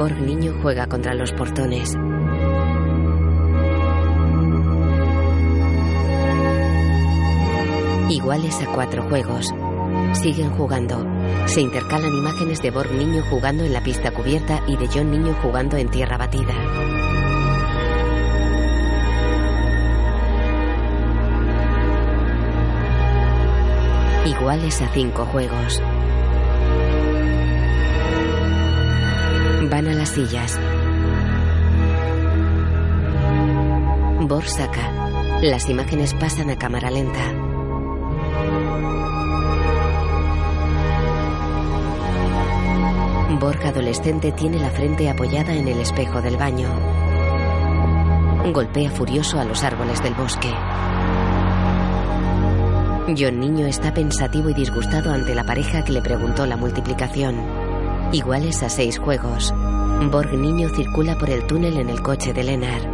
Borg 0.00 0.18
niño 0.22 0.54
juega 0.62 0.86
contra 0.86 1.12
los 1.12 1.30
portones. 1.32 1.94
Iguales 8.08 8.62
a 8.62 8.72
cuatro 8.74 9.02
juegos. 9.10 9.52
Siguen 10.14 10.52
jugando. 10.52 11.04
Se 11.44 11.60
intercalan 11.60 12.14
imágenes 12.14 12.62
de 12.62 12.70
Borg 12.70 12.90
niño 12.92 13.22
jugando 13.28 13.62
en 13.62 13.74
la 13.74 13.82
pista 13.82 14.10
cubierta 14.10 14.62
y 14.66 14.78
de 14.78 14.88
John 14.88 15.10
niño 15.10 15.36
jugando 15.42 15.76
en 15.76 15.90
tierra 15.90 16.16
batida. 16.16 16.54
Iguales 24.24 24.80
a 24.80 24.88
cinco 24.94 25.26
juegos. 25.26 25.82
Van 29.68 29.86
a 29.88 29.92
las 29.92 30.08
sillas. 30.08 30.58
Borg 34.20 34.48
saca. 34.48 35.38
Las 35.42 35.68
imágenes 35.68 36.14
pasan 36.14 36.48
a 36.48 36.56
cámara 36.56 36.90
lenta. 36.90 37.20
Borg 43.38 43.66
adolescente 43.66 44.32
tiene 44.32 44.58
la 44.58 44.70
frente 44.70 45.10
apoyada 45.10 45.52
en 45.52 45.68
el 45.68 45.78
espejo 45.80 46.22
del 46.22 46.38
baño. 46.38 46.68
Golpea 48.54 48.90
furioso 48.90 49.38
a 49.38 49.44
los 49.44 49.62
árboles 49.62 50.02
del 50.02 50.14
bosque. 50.14 50.48
John 53.18 53.40
niño 53.40 53.66
está 53.66 53.92
pensativo 53.92 54.48
y 54.48 54.54
disgustado 54.54 55.12
ante 55.12 55.34
la 55.34 55.44
pareja 55.44 55.84
que 55.84 55.92
le 55.92 56.00
preguntó 56.00 56.46
la 56.46 56.56
multiplicación. 56.56 57.59
Iguales 58.12 58.62
a 58.64 58.68
seis 58.68 58.98
juegos. 58.98 59.54
Borg 60.10 60.32
niño 60.32 60.68
circula 60.70 61.16
por 61.16 61.30
el 61.30 61.46
túnel 61.46 61.78
en 61.78 61.88
el 61.88 62.02
coche 62.02 62.32
de 62.32 62.42
Lennart. 62.42 62.84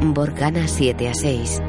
Borg 0.00 0.34
gana 0.34 0.66
7 0.66 1.08
a 1.08 1.14
6. 1.14 1.62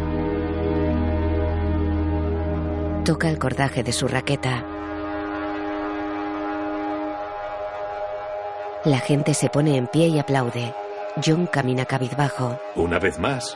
Toca 3.06 3.30
el 3.30 3.38
cordaje 3.38 3.84
de 3.84 3.94
su 3.94 4.08
raqueta. 4.08 4.66
La 8.86 9.00
gente 9.00 9.36
se 9.36 9.50
pone 9.50 9.78
en 9.78 9.86
pie 9.88 10.08
y 10.08 10.18
aplaude. 10.18 10.74
John 11.24 11.46
camina 11.46 11.86
cabizbajo. 11.86 12.60
Una 12.76 12.98
vez 12.98 13.20
más, 13.20 13.56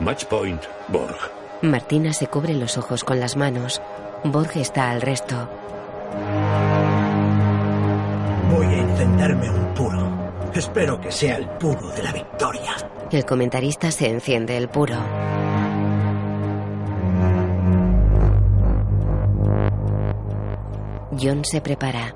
match 0.00 0.24
point 0.24 0.62
Borg. 0.88 1.16
Martina 1.62 2.12
se 2.12 2.26
cubre 2.26 2.54
los 2.54 2.76
ojos 2.76 3.04
con 3.04 3.20
las 3.20 3.36
manos. 3.36 3.80
Borg 4.24 4.56
está 4.56 4.90
al 4.90 5.00
resto. 5.00 5.48
Voy 8.50 8.66
a 8.66 8.78
encenderme 8.78 9.50
un 9.50 9.74
puro. 9.74 10.08
Espero 10.54 11.00
que 11.00 11.12
sea 11.12 11.36
el 11.36 11.46
puro 11.46 11.88
de 11.90 12.02
la 12.02 12.12
victoria. 12.12 12.72
El 13.10 13.24
comentarista 13.24 13.90
se 13.90 14.08
enciende 14.08 14.56
el 14.56 14.68
puro. 14.68 14.96
John 21.18 21.44
se 21.44 21.60
prepara. 21.60 22.14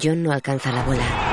John 0.00 0.22
no 0.22 0.32
alcanza 0.32 0.70
la 0.70 0.84
bola. 0.84 1.27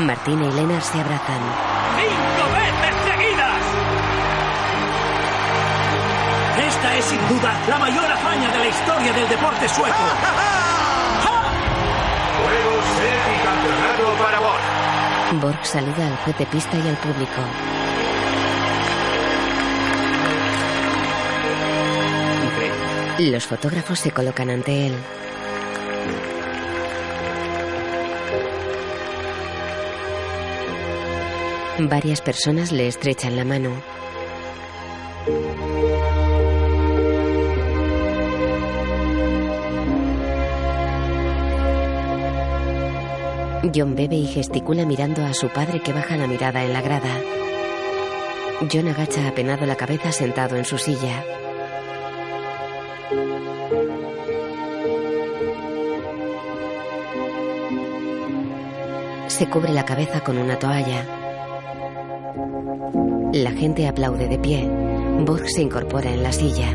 Martina 0.00 0.44
y 0.46 0.52
Lennart 0.52 0.82
se 0.82 1.00
abrazan. 1.00 1.40
¡Cinco 1.96 2.44
veces 2.52 2.94
seguidas! 3.04 3.62
Esta 6.68 6.96
es 6.96 7.04
sin 7.06 7.28
duda 7.28 7.54
la 7.66 7.78
mayor 7.78 8.04
hazaña 8.04 8.50
de 8.52 8.58
la 8.58 8.66
historia 8.68 9.12
del 9.12 9.28
deporte 9.28 9.68
sueco. 9.68 9.94
Juego 12.42 12.82
set 12.98 13.24
y 13.34 13.38
campeonato 13.44 14.04
para 14.22 14.38
Borg. 14.40 15.40
Borg 15.40 15.66
saluda 15.66 16.06
al 16.08 16.16
juez 16.18 16.38
de 16.38 16.46
pista 16.46 16.76
y 16.76 16.88
al 16.88 16.96
público. 16.96 17.40
Los 23.18 23.46
fotógrafos 23.46 23.98
se 23.98 24.10
colocan 24.10 24.50
ante 24.50 24.88
él. 24.88 24.96
Varias 31.78 32.22
personas 32.22 32.72
le 32.72 32.88
estrechan 32.88 33.36
la 33.36 33.44
mano. 33.44 33.70
John 43.74 43.94
bebe 43.94 44.16
y 44.16 44.26
gesticula 44.26 44.86
mirando 44.86 45.22
a 45.22 45.34
su 45.34 45.50
padre 45.50 45.80
que 45.80 45.92
baja 45.92 46.16
la 46.16 46.26
mirada 46.26 46.64
en 46.64 46.72
la 46.72 46.80
grada. 46.80 47.20
John 48.72 48.88
agacha 48.88 49.28
apenado 49.28 49.66
la 49.66 49.76
cabeza 49.76 50.12
sentado 50.12 50.56
en 50.56 50.64
su 50.64 50.78
silla. 50.78 51.24
Se 59.26 59.46
cubre 59.50 59.74
la 59.74 59.84
cabeza 59.84 60.22
con 60.22 60.38
una 60.38 60.58
toalla. 60.58 61.25
La 63.36 63.50
gente 63.50 63.86
aplaude 63.86 64.28
de 64.28 64.38
pie. 64.38 64.66
Borg 64.66 65.46
se 65.50 65.60
incorpora 65.60 66.10
en 66.10 66.22
la 66.22 66.32
silla. 66.32 66.70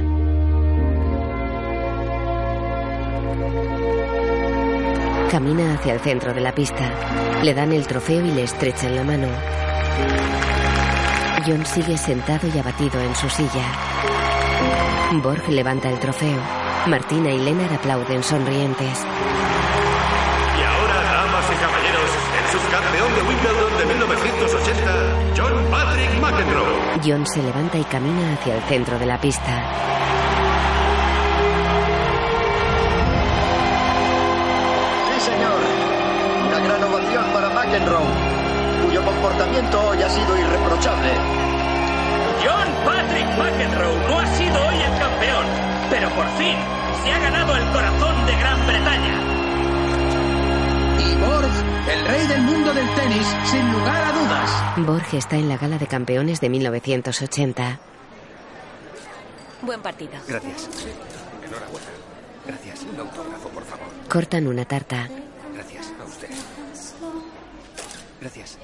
Camina 5.31 5.73
hacia 5.73 5.95
el 5.95 5.99
centro 6.01 6.35
de 6.35 6.41
la 6.41 6.53
pista. 6.53 7.41
Le 7.41 7.55
dan 7.55 7.71
el 7.71 7.87
trofeo 7.87 8.23
y 8.23 8.29
le 8.29 8.43
estrechan 8.43 8.95
la 8.95 9.03
mano. 9.03 9.27
John 11.47 11.65
sigue 11.65 11.97
sentado 11.97 12.47
y 12.47 12.59
abatido 12.59 13.01
en 13.01 13.15
su 13.15 13.27
silla. 13.27 13.65
Borg 15.23 15.49
levanta 15.49 15.89
el 15.89 15.97
trofeo. 15.97 16.39
Martina 16.85 17.31
y 17.31 17.39
Lennart 17.39 17.73
aplauden 17.73 18.21
sonrientes. 18.21 18.99
Y 20.59 20.61
ahora, 20.61 21.01
damas 21.01 21.45
y 21.49 21.55
caballeros, 21.55 22.11
el 22.37 22.45
subcampeón 22.51 23.15
de 23.15 23.21
Wimbledon 23.23 23.77
de 23.79 23.85
1980, 23.95 25.10
John 25.35 25.65
Patrick 25.69 26.19
McEnroe. 26.19 26.99
John 27.03 27.25
se 27.25 27.41
levanta 27.41 27.77
y 27.77 27.83
camina 27.85 28.33
hacia 28.33 28.55
el 28.55 28.61
centro 28.63 28.99
de 28.99 29.05
la 29.05 29.19
pista. 29.19 29.63
Sí, 35.07 35.19
señor. 35.31 35.59
Una 36.47 36.59
gran 36.59 36.83
ovación 36.83 37.25
para 37.33 37.49
McEnroe, 37.49 38.05
cuyo 38.85 39.03
comportamiento 39.05 39.89
hoy 39.89 40.01
ha 40.03 40.09
sido 40.09 40.37
irreprochable. 40.37 41.11
John 42.43 42.67
Patrick 42.85 43.27
McEnroe 43.37 44.07
no 44.07 44.19
ha 44.19 44.25
sido 44.35 44.67
hoy 44.67 44.75
el 44.75 44.99
campeón, 44.99 45.45
pero 45.89 46.09
por 46.09 46.27
fin 46.37 46.57
se 47.03 47.11
ha 47.11 47.19
ganado 47.19 47.55
el 47.55 47.65
corazón 47.71 48.25
de 48.25 48.35
Gran 48.35 48.67
Bretaña. 48.67 49.15
Y 50.99 51.15
Borg, 51.15 51.45
el 51.45 51.60
rey 52.11 52.27
del 52.27 52.41
mundo 52.41 52.73
del 52.73 52.93
tenis, 52.93 53.25
sin 53.45 53.71
lugar 53.71 54.03
a 54.03 54.11
dudas. 54.11 54.85
Borg 54.85 55.13
está 55.13 55.37
en 55.37 55.47
la 55.47 55.57
gala 55.57 55.77
de 55.77 55.87
campeones 55.87 56.41
de 56.41 56.49
1980. 56.49 57.79
Buen 59.61 59.81
partido. 59.81 60.11
Gracias. 60.27 60.69
Enhorabuena. 61.45 61.87
Gracias. 62.45 62.85
Un 62.91 62.99
autógrafo, 62.99 63.49
por 63.49 63.63
favor. 63.63 63.87
Cortan 64.09 64.47
una 64.47 64.65
tarta. 64.65 65.07
Gracias. 65.53 65.93
A 66.01 66.03
usted. 66.03 66.27
Gracias. 68.19 68.57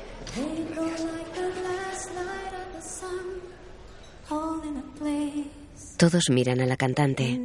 Gracias. 0.76 1.07
Todos 5.98 6.30
miran 6.30 6.60
a 6.60 6.65
la 6.65 6.76
cantante. 6.76 7.40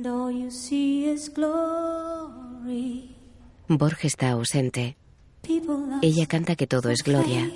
Borg 3.68 3.98
está 4.02 4.30
ausente. 4.30 4.96
Ella 6.02 6.26
canta 6.26 6.56
que 6.56 6.66
todo 6.66 6.90
es 6.90 7.02
gloria. 7.02 7.50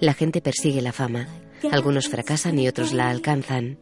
La 0.00 0.14
gente 0.14 0.40
persigue 0.40 0.82
la 0.82 0.92
fama. 0.92 1.28
Algunos 1.70 2.08
fracasan 2.08 2.58
y 2.58 2.68
otros 2.68 2.92
la 2.92 3.10
alcanzan. 3.10 3.78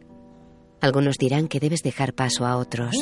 Algunos 0.81 1.17
dirán 1.17 1.49
que 1.49 1.61
debes 1.61 1.83
dejar 1.83 2.15
paso 2.15 2.47
a 2.47 2.57
otros. 2.57 2.95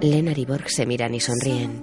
Lennart 0.00 0.38
y 0.38 0.44
Borg 0.44 0.68
se 0.68 0.86
miran 0.86 1.14
y 1.14 1.20
sonríen. 1.20 1.82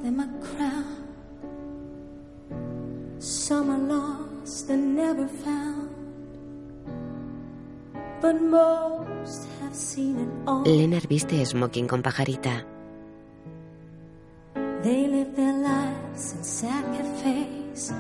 Lennart 10.65 11.07
viste 11.07 11.45
smoking 11.45 11.87
con 11.87 12.01
pajarita. 12.01 12.65
They 14.83 15.07
live 15.07 15.33
their 15.35 15.53
lives 15.53 16.33
in 16.33 16.43
sad 16.43 16.83
cafes 16.97 17.93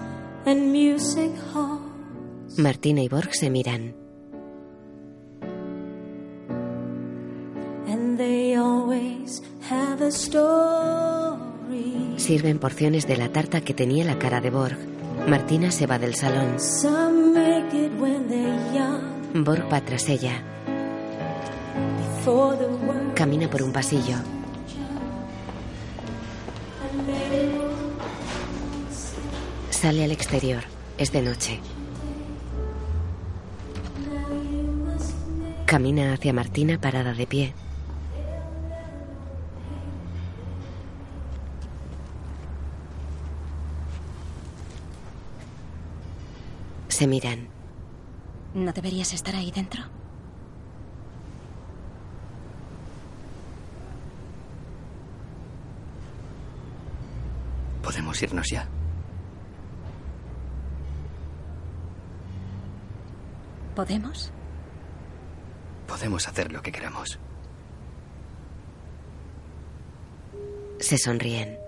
and 0.45 0.71
music 0.71 1.31
halls. 1.53 2.57
Martina 2.57 3.01
y 3.01 3.07
Borg 3.07 3.33
se 3.33 3.49
miran. 3.49 3.95
And 7.87 8.17
they 8.17 8.55
always 8.55 9.41
have 9.69 10.01
a 10.01 10.11
story. 10.11 12.13
Sirven 12.17 12.59
porciones 12.59 13.07
de 13.07 13.17
la 13.17 13.29
tarta 13.29 13.61
que 13.61 13.73
tenía 13.73 14.03
la 14.03 14.19
cara 14.19 14.41
de 14.41 14.49
Borg. 14.49 14.77
Martina 15.27 15.71
se 15.71 15.87
va 15.87 15.99
del 15.99 16.15
salón. 16.15 16.59
Some 16.59 17.12
va 19.43 19.81
tras 19.81 20.09
ella. 20.09 20.41
Camina 23.15 23.49
por 23.49 23.61
un 23.61 23.71
pasillo. 23.71 24.15
Sale 29.69 30.03
al 30.03 30.11
exterior. 30.11 30.63
Es 30.97 31.11
de 31.11 31.21
noche. 31.21 31.59
Camina 35.65 36.13
hacia 36.13 36.33
Martina 36.33 36.79
parada 36.79 37.13
de 37.13 37.27
pie. 37.27 37.53
Se 46.87 47.07
miran. 47.07 47.52
¿No 48.53 48.71
deberías 48.71 49.13
estar 49.13 49.35
ahí 49.35 49.51
dentro? 49.51 49.83
Podemos 57.81 58.21
irnos 58.21 58.49
ya. 58.49 58.67
¿Podemos? 63.75 64.31
Podemos 65.87 66.27
hacer 66.27 66.51
lo 66.51 66.61
que 66.61 66.71
queramos. 66.71 67.19
Se 70.79 70.97
sonríen. 70.97 71.62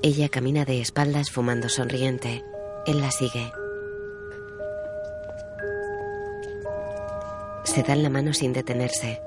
Ella 0.00 0.28
camina 0.28 0.64
de 0.64 0.80
espaldas 0.80 1.28
fumando 1.28 1.68
sonriente. 1.68 2.44
Él 2.86 3.00
la 3.00 3.10
sigue. 3.10 3.50
Se 7.64 7.82
dan 7.82 8.04
la 8.04 8.08
mano 8.08 8.32
sin 8.32 8.52
detenerse. 8.52 9.20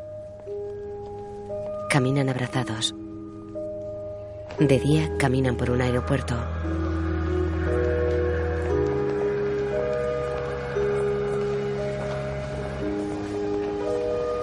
Caminan 1.89 2.29
abrazados. 2.29 2.95
De 4.59 4.79
día 4.79 5.11
caminan 5.17 5.57
por 5.57 5.71
un 5.71 5.81
aeropuerto. 5.81 6.35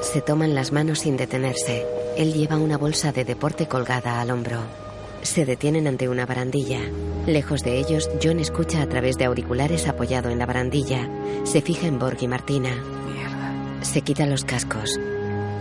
Se 0.03 0.21
toman 0.21 0.55
las 0.55 0.73
manos 0.73 0.99
sin 0.99 1.17
detenerse. 1.17 1.87
Él 2.19 2.35
lleva 2.35 2.59
una 2.59 2.77
bolsa 2.77 3.13
de 3.13 3.25
deporte 3.25 3.67
colgada 3.67 4.21
al 4.21 4.31
hombro. 4.31 4.88
Se 5.23 5.45
detienen 5.45 5.87
ante 5.87 6.09
una 6.09 6.27
barandilla. 6.27 6.81
Lejos 7.27 7.63
de 7.63 7.79
ellos, 7.79 8.09
John 8.23 8.39
escucha 8.39 8.83
a 8.83 8.89
través 8.89 9.19
de 9.19 9.27
auriculares 9.27 9.87
apoyado 9.87 10.31
en 10.31 10.39
la 10.39 10.47
barandilla. 10.47 11.09
Se 11.45 11.61
fija 11.61 11.87
en 11.87 11.99
Borg 11.99 12.19
y 12.21 12.29
Martina. 12.29 12.71
Mierda. 12.75 13.85
Se 13.85 14.03
quita 14.03 14.27
los 14.27 14.45
cascos. 14.45 14.99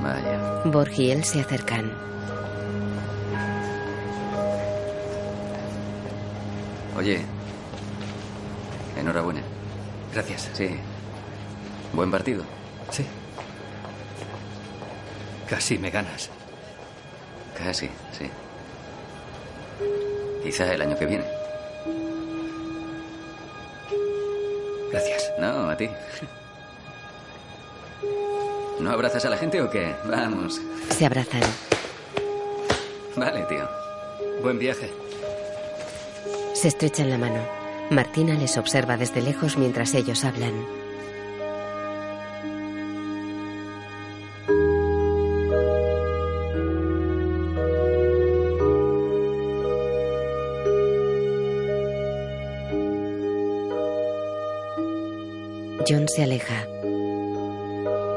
Vaya. 0.01 0.61
Borg 0.65 0.91
y 0.97 1.11
él 1.11 1.23
se 1.23 1.41
acercan. 1.41 1.91
Oye. 6.97 7.21
Enhorabuena. 8.97 9.41
Gracias. 10.13 10.49
Sí. 10.53 10.69
Buen 11.93 12.09
partido. 12.09 12.43
Sí. 12.91 13.05
Casi 15.49 15.77
me 15.77 15.89
ganas. 15.89 16.29
Casi, 17.57 17.87
sí. 18.17 18.29
Quizá 20.47 20.73
el 20.73 20.81
año 20.81 20.97
que 20.97 21.05
viene. 21.05 21.25
Gracias. 24.89 25.33
No, 25.37 25.69
a 25.69 25.75
ti. 25.75 25.89
¿No 28.79 28.89
abrazas 28.89 29.25
a 29.25 29.29
la 29.29 29.35
gente 29.35 29.61
o 29.61 29.69
qué? 29.69 29.93
Vamos. 30.05 30.61
Se 30.97 31.05
abrazan. 31.05 31.41
Vale, 33.17 33.41
tío. 33.49 33.67
Buen 34.41 34.57
viaje. 34.57 34.89
Se 36.53 36.69
estrechan 36.69 37.09
la 37.09 37.17
mano. 37.17 37.41
Martina 37.89 38.33
les 38.35 38.57
observa 38.57 38.95
desde 38.95 39.19
lejos 39.19 39.57
mientras 39.57 39.93
ellos 39.95 40.23
hablan. 40.23 40.86
John 55.89 56.05
se 56.09 56.21
aleja. 56.21 56.67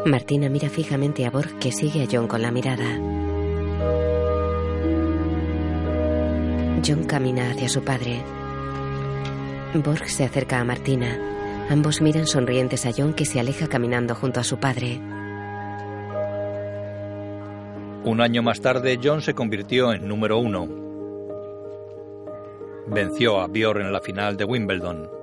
Martina 0.04 0.48
mira 0.48 0.68
fijamente 0.68 1.24
a 1.24 1.30
Borg 1.30 1.60
que 1.60 1.70
sigue 1.70 2.02
a 2.02 2.08
John 2.10 2.26
con 2.26 2.42
la 2.42 2.50
mirada. 2.50 2.98
John 6.84 7.04
camina 7.04 7.52
hacia 7.52 7.68
su 7.68 7.84
padre. 7.84 8.22
Borg 9.74 10.08
se 10.08 10.24
acerca 10.24 10.58
a 10.58 10.64
Martina. 10.64 11.16
Ambos 11.68 12.00
miran 12.00 12.26
sonrientes 12.26 12.86
a 12.86 12.90
John 12.96 13.14
que 13.14 13.24
se 13.24 13.38
aleja 13.38 13.68
caminando 13.68 14.16
junto 14.16 14.40
a 14.40 14.44
su 14.44 14.58
padre. 14.58 15.00
Un 18.02 18.20
año 18.20 18.42
más 18.42 18.60
tarde, 18.60 18.98
John 19.00 19.22
se 19.22 19.34
convirtió 19.34 19.92
en 19.92 20.08
número 20.08 20.38
uno. 20.38 20.66
Venció 22.88 23.40
a 23.40 23.46
Björn 23.46 23.82
en 23.82 23.92
la 23.92 24.00
final 24.00 24.36
de 24.36 24.44
Wimbledon. 24.44 25.19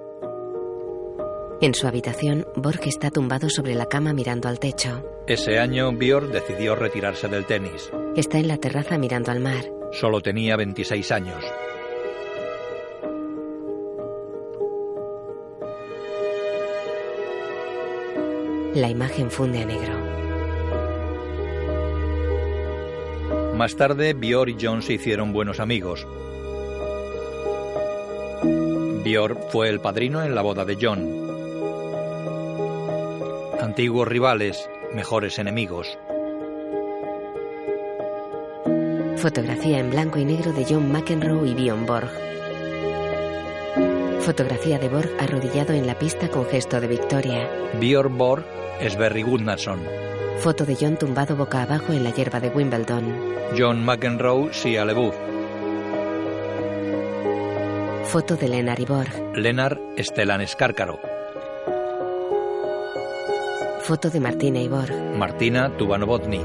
En 1.60 1.74
su 1.74 1.88
habitación, 1.88 2.46
Borg 2.56 2.82
está 2.86 3.10
tumbado 3.10 3.50
sobre 3.50 3.74
la 3.74 3.88
cama 3.88 4.14
mirando 4.14 4.48
al 4.48 4.60
techo. 4.60 5.02
Ese 5.26 5.58
año, 5.58 5.92
Björn 5.92 6.32
decidió 6.32 6.76
retirarse 6.76 7.28
del 7.28 7.46
tenis. 7.46 7.90
Está 8.16 8.38
en 8.38 8.48
la 8.48 8.58
terraza 8.58 9.00
mirando 9.00 9.32
al 9.32 9.40
mar. 9.40 9.66
Solo 9.92 10.22
tenía 10.22 10.56
26 10.56 11.12
años. 11.12 11.44
La 18.76 18.90
imagen 18.90 19.32
funde 19.32 19.64
a 19.64 19.66
negro. 19.66 19.98
Más 23.56 23.76
tarde, 23.76 24.14
Björn 24.14 24.50
y 24.52 24.58
John 24.62 24.84
se 24.84 24.94
hicieron 24.94 25.34
buenos 25.34 25.60
amigos. 25.60 26.06
Björn 29.04 29.40
fue 29.50 29.70
el 29.70 29.80
padrino 29.80 30.22
en 30.22 30.36
la 30.36 30.44
boda 30.44 30.64
de 30.64 30.78
John. 30.80 31.17
Antiguos 33.78 34.08
rivales, 34.08 34.68
mejores 34.92 35.38
enemigos. 35.38 36.00
Fotografía 39.18 39.78
en 39.78 39.92
blanco 39.92 40.18
y 40.18 40.26
negro 40.26 40.52
de 40.52 40.66
John 40.68 40.92
McEnroe 40.92 41.48
y 41.48 41.54
Bjorn 41.54 41.86
Borg. 41.86 42.10
Fotografía 44.22 44.80
de 44.80 44.90
Borg 44.90 45.12
arrodillado 45.20 45.74
en 45.74 45.86
la 45.86 45.94
pista 45.94 46.28
con 46.28 46.48
gesto 46.48 46.82
de 46.82 46.88
victoria. 46.88 47.48
Björn 47.80 48.18
Borg 48.18 48.44
es 48.82 48.98
Barry 48.98 49.22
Gunnarsson. 49.22 49.80
Foto 50.40 50.66
de 50.66 50.76
John 50.76 50.98
tumbado 50.98 51.36
boca 51.36 51.62
abajo 51.62 51.94
en 51.94 52.04
la 52.04 52.10
hierba 52.10 52.40
de 52.40 52.50
Wimbledon. 52.50 53.36
John 53.56 53.86
McEnroe, 53.86 54.52
Sia 54.56 54.86
LeBouf. 54.86 55.14
Foto 58.06 58.38
de 58.38 58.48
Lenar 58.48 58.80
y 58.80 58.86
Borg. 58.86 59.38
Lenar, 59.38 59.80
Stellan 60.00 60.48
Skárkaro. 60.48 61.17
Foto 63.88 64.10
de 64.10 64.20
Martina 64.20 64.60
y 64.60 64.68
Borg. 64.68 64.94
Martina 65.16 65.72
Tubanovotny. 65.78 66.42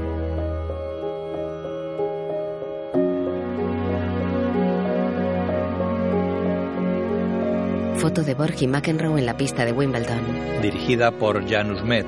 Foto 7.97 8.23
de 8.23 8.33
Borg 8.33 8.55
y 8.61 8.67
McEnroe 8.67 9.19
en 9.19 9.25
la 9.25 9.35
pista 9.35 9.65
de 9.65 9.73
Wimbledon. 9.73 10.61
Dirigida 10.61 11.11
por 11.11 11.45
Janus 11.45 11.83
Met. 11.83 12.05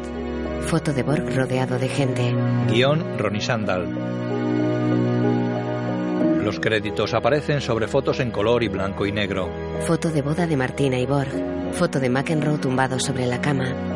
Foto 0.68 0.94
de 0.94 1.04
Borg 1.04 1.36
rodeado 1.36 1.80
de 1.80 1.90
gente. 1.90 2.34
Guión 2.70 3.18
Ronnie 3.18 3.42
Sandal. 3.42 3.90
Los 6.46 6.62
créditos 6.62 7.14
aparecen 7.14 7.60
sobre 7.60 7.90
fotos 7.90 8.22
en 8.22 8.32
color 8.32 8.64
y 8.64 8.70
blanco 8.70 9.06
y 9.06 9.12
negro. 9.12 9.50
Foto 9.86 10.12
de 10.12 10.22
boda 10.22 10.48
de 10.48 10.56
Martina 10.56 10.98
y 10.98 11.06
Borg. 11.06 11.74
Foto 11.74 12.00
de 12.00 12.10
McEnroe 12.10 12.58
tumbado 12.58 13.02
sobre 13.02 13.26
la 13.26 13.42
cama. 13.42 13.95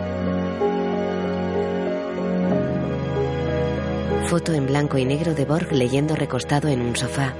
Foto 4.29 4.53
en 4.53 4.67
blanco 4.67 4.99
y 4.99 5.05
negro 5.05 5.33
de 5.33 5.43
Borg 5.43 5.71
leyendo 5.71 6.15
recostado 6.15 6.67
en 6.67 6.81
un 6.81 6.95
sofá. 6.95 7.33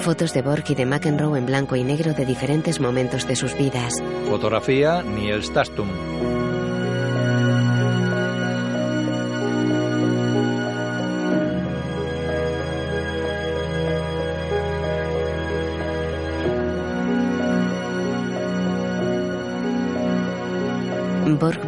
Fotos 0.00 0.32
de 0.32 0.40
Borg 0.40 0.64
y 0.70 0.74
de 0.74 0.86
McEnroe 0.86 1.38
en 1.38 1.44
blanco 1.44 1.76
y 1.76 1.84
negro 1.84 2.14
de 2.14 2.24
diferentes 2.24 2.80
momentos 2.80 3.28
de 3.28 3.36
sus 3.36 3.54
vidas. 3.54 4.02
Fotografía 4.30 5.02
Niels 5.02 5.52
Tastum. 5.52 5.90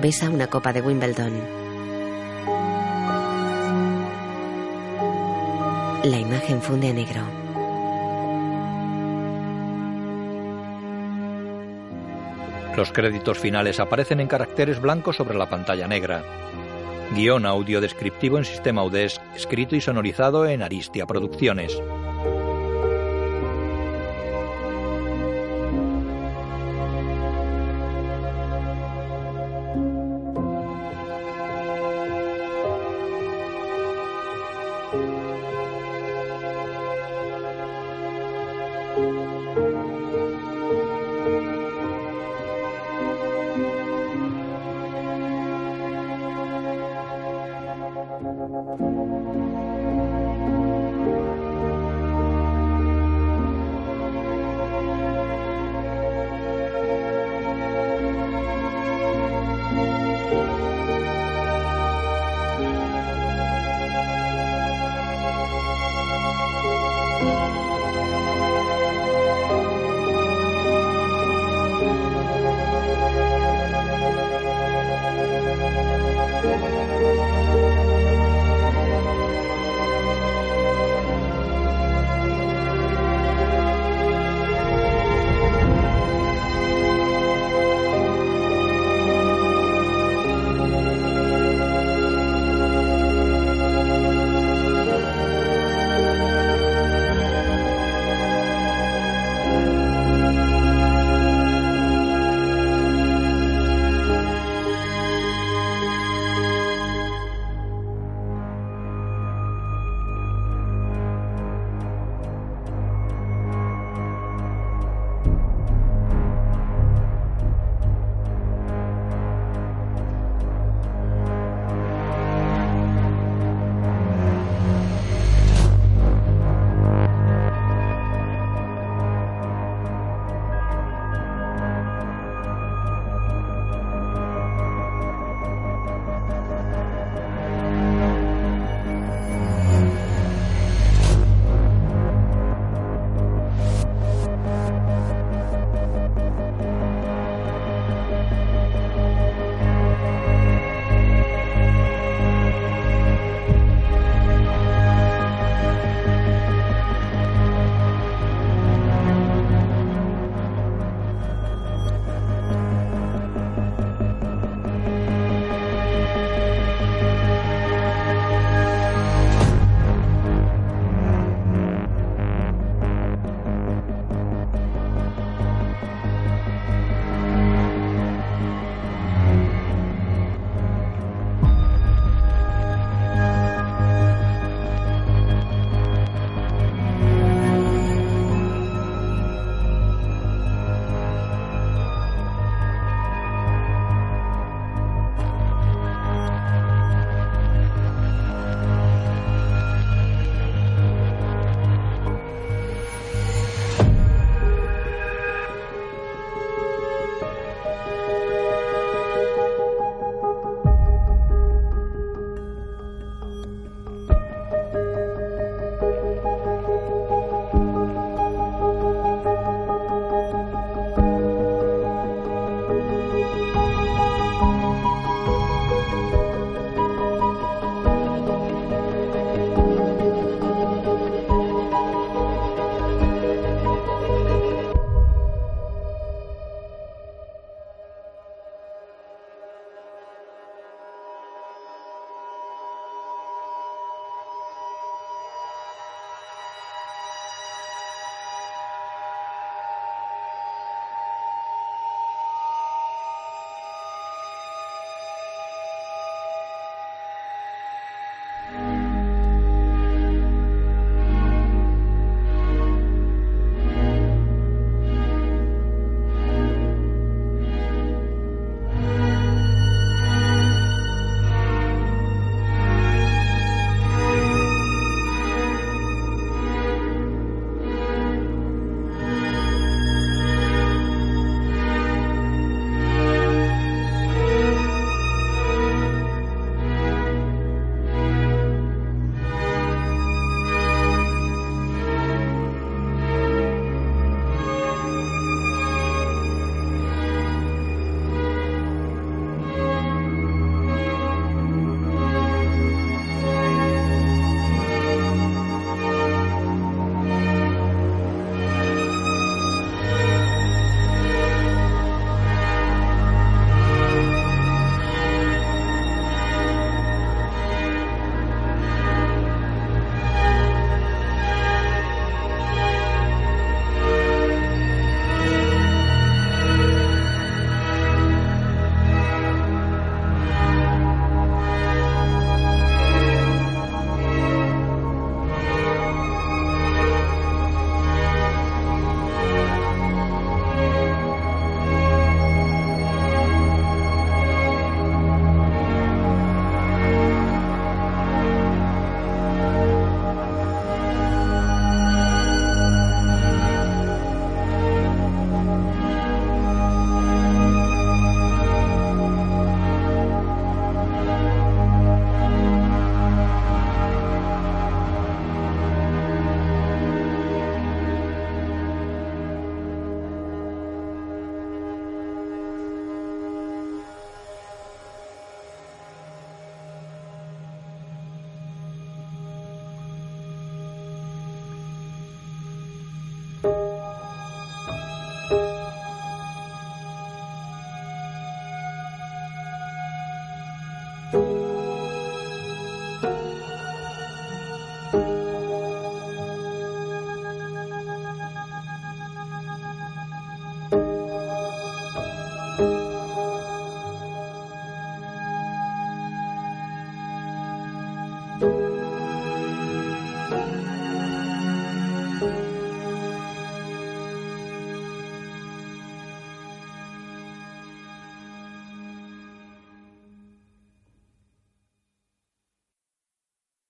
Besa 0.06 0.30
una 0.30 0.46
copa 0.46 0.72
de 0.72 0.80
Wimbledon. 0.82 1.32
La 6.04 6.16
imagen 6.16 6.62
funde 6.62 6.90
a 6.90 6.92
negro. 6.92 7.22
Los 12.76 12.92
créditos 12.92 13.40
finales 13.40 13.80
aparecen 13.80 14.20
en 14.20 14.28
caracteres 14.28 14.80
blancos 14.80 15.16
sobre 15.16 15.36
la 15.36 15.50
pantalla 15.50 15.88
negra. 15.88 16.22
Guión 17.16 17.44
audio 17.44 17.80
descriptivo 17.80 18.38
en 18.38 18.44
sistema 18.44 18.84
UDESC, 18.84 19.20
escrito 19.34 19.74
y 19.74 19.80
sonorizado 19.80 20.46
en 20.46 20.62
Aristia 20.62 21.04
Producciones. 21.06 21.76